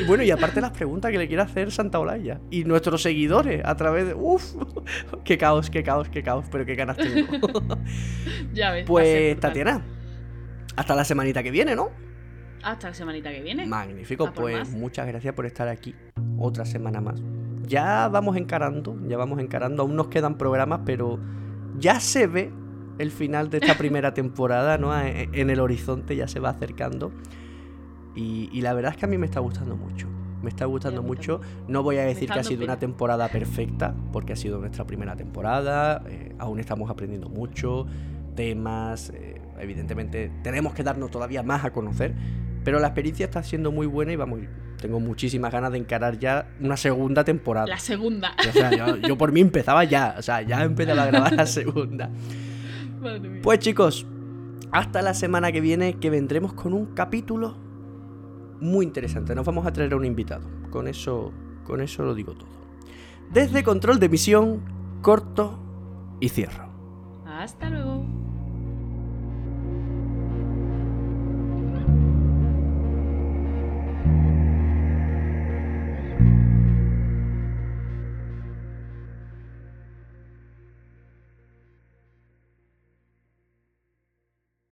Y 0.00 0.04
bueno, 0.04 0.22
y 0.22 0.30
aparte 0.30 0.60
las 0.60 0.72
preguntas 0.72 1.10
que 1.10 1.18
le 1.18 1.28
quiere 1.28 1.42
hacer 1.42 1.70
Santa 1.70 1.98
Olaya 1.98 2.40
y 2.50 2.64
nuestros 2.64 3.00
seguidores 3.00 3.62
a 3.64 3.74
través 3.76 4.06
de... 4.06 4.14
¡Uf! 4.14 4.54
¡Qué 5.24 5.38
caos, 5.38 5.70
qué 5.70 5.82
caos, 5.82 6.08
qué 6.10 6.22
caos! 6.22 6.46
Pero 6.50 6.66
qué 6.66 6.74
ganas 6.74 6.96
tengo. 6.96 7.28
ya 8.52 8.72
ves. 8.72 8.84
Pues, 8.86 9.38
Tatiana, 9.40 9.82
hasta 10.76 10.94
la 10.94 11.04
semanita 11.04 11.42
que 11.42 11.50
viene, 11.50 11.74
¿no? 11.74 11.90
Hasta 12.62 12.88
la 12.88 12.94
semanita 12.94 13.30
que 13.30 13.40
viene. 13.40 13.66
Magnífico, 13.66 14.30
pues 14.32 14.68
muchas 14.70 15.06
gracias 15.06 15.32
por 15.34 15.46
estar 15.46 15.68
aquí 15.68 15.94
otra 16.38 16.66
semana 16.66 17.00
más 17.00 17.22
ya 17.68 18.08
vamos 18.08 18.36
encarando, 18.36 18.96
ya 19.06 19.16
vamos 19.16 19.38
encarando, 19.38 19.82
aún 19.82 19.94
nos 19.94 20.08
quedan 20.08 20.36
programas, 20.36 20.80
pero 20.84 21.18
ya 21.78 22.00
se 22.00 22.26
ve 22.26 22.50
el 22.98 23.10
final 23.10 23.50
de 23.50 23.58
esta 23.58 23.74
primera 23.78 24.14
temporada, 24.14 24.78
¿no? 24.78 24.98
E, 24.98 25.28
en 25.32 25.50
el 25.50 25.60
horizonte 25.60 26.16
ya 26.16 26.26
se 26.28 26.40
va 26.40 26.50
acercando. 26.50 27.12
Y, 28.14 28.60
la 28.62 28.74
verdad 28.74 28.92
es 28.92 28.96
que 28.96 29.04
a 29.04 29.08
mí 29.08 29.16
me 29.16 29.26
está 29.26 29.38
gustando 29.38 29.76
mucho. 29.76 30.08
Me 30.42 30.48
está 30.50 30.64
gustando 30.64 31.04
mucho. 31.04 31.40
No 31.68 31.84
voy 31.84 31.98
a 31.98 32.02
decir 32.02 32.28
que 32.28 32.40
ha 32.40 32.42
sido 32.42 32.64
una 32.64 32.76
temporada 32.76 33.28
perfecta, 33.28 33.94
porque 34.12 34.32
ha 34.32 34.36
sido 34.36 34.58
nuestra 34.58 34.84
primera 34.84 35.14
temporada. 35.14 36.02
Eh, 36.08 36.34
aún 36.38 36.58
estamos 36.58 36.90
aprendiendo 36.90 37.28
mucho, 37.28 37.86
temas. 38.34 39.10
Eh, 39.10 39.40
evidentemente, 39.60 40.32
tenemos 40.42 40.74
que 40.74 40.82
darnos 40.82 41.12
todavía 41.12 41.44
más 41.44 41.64
a 41.64 41.70
conocer. 41.70 42.16
Pero 42.64 42.80
la 42.80 42.88
experiencia 42.88 43.24
está 43.24 43.44
siendo 43.44 43.70
muy 43.70 43.86
buena 43.86 44.12
y 44.12 44.16
vamos, 44.16 44.40
tengo 44.78 45.00
muchísimas 45.00 45.52
ganas 45.52 45.72
de 45.72 45.78
encarar 45.78 46.18
ya 46.18 46.50
una 46.60 46.76
segunda 46.76 47.24
temporada. 47.24 47.66
La 47.66 47.78
segunda. 47.78 48.34
O 48.48 48.52
sea, 48.52 48.96
yo, 48.96 49.18
por 49.18 49.32
mí 49.32 49.40
empezaba 49.40 49.84
ya, 49.84 50.14
o 50.18 50.22
sea, 50.22 50.42
ya 50.42 50.62
empezaba 50.62 51.02
a 51.02 51.06
grabar 51.06 51.32
la 51.32 51.46
segunda. 51.46 52.10
Pues 53.42 53.58
chicos, 53.58 54.06
hasta 54.72 55.02
la 55.02 55.14
semana 55.14 55.52
que 55.52 55.60
viene 55.60 55.94
que 55.94 56.10
vendremos 56.10 56.52
con 56.52 56.72
un 56.72 56.86
capítulo 56.94 57.56
muy 58.60 58.84
interesante. 58.86 59.34
Nos 59.34 59.46
vamos 59.46 59.66
a 59.66 59.72
traer 59.72 59.92
a 59.92 59.96
un 59.96 60.04
invitado. 60.04 60.48
Con 60.70 60.88
eso, 60.88 61.32
con 61.64 61.80
eso 61.80 62.04
lo 62.04 62.14
digo 62.14 62.34
todo. 62.34 62.48
Desde 63.30 63.62
control 63.62 63.98
de 64.00 64.08
misión, 64.08 64.62
corto 65.02 65.58
y 66.20 66.28
cierro. 66.28 66.68
Hasta 67.26 67.70
luego. 67.70 68.17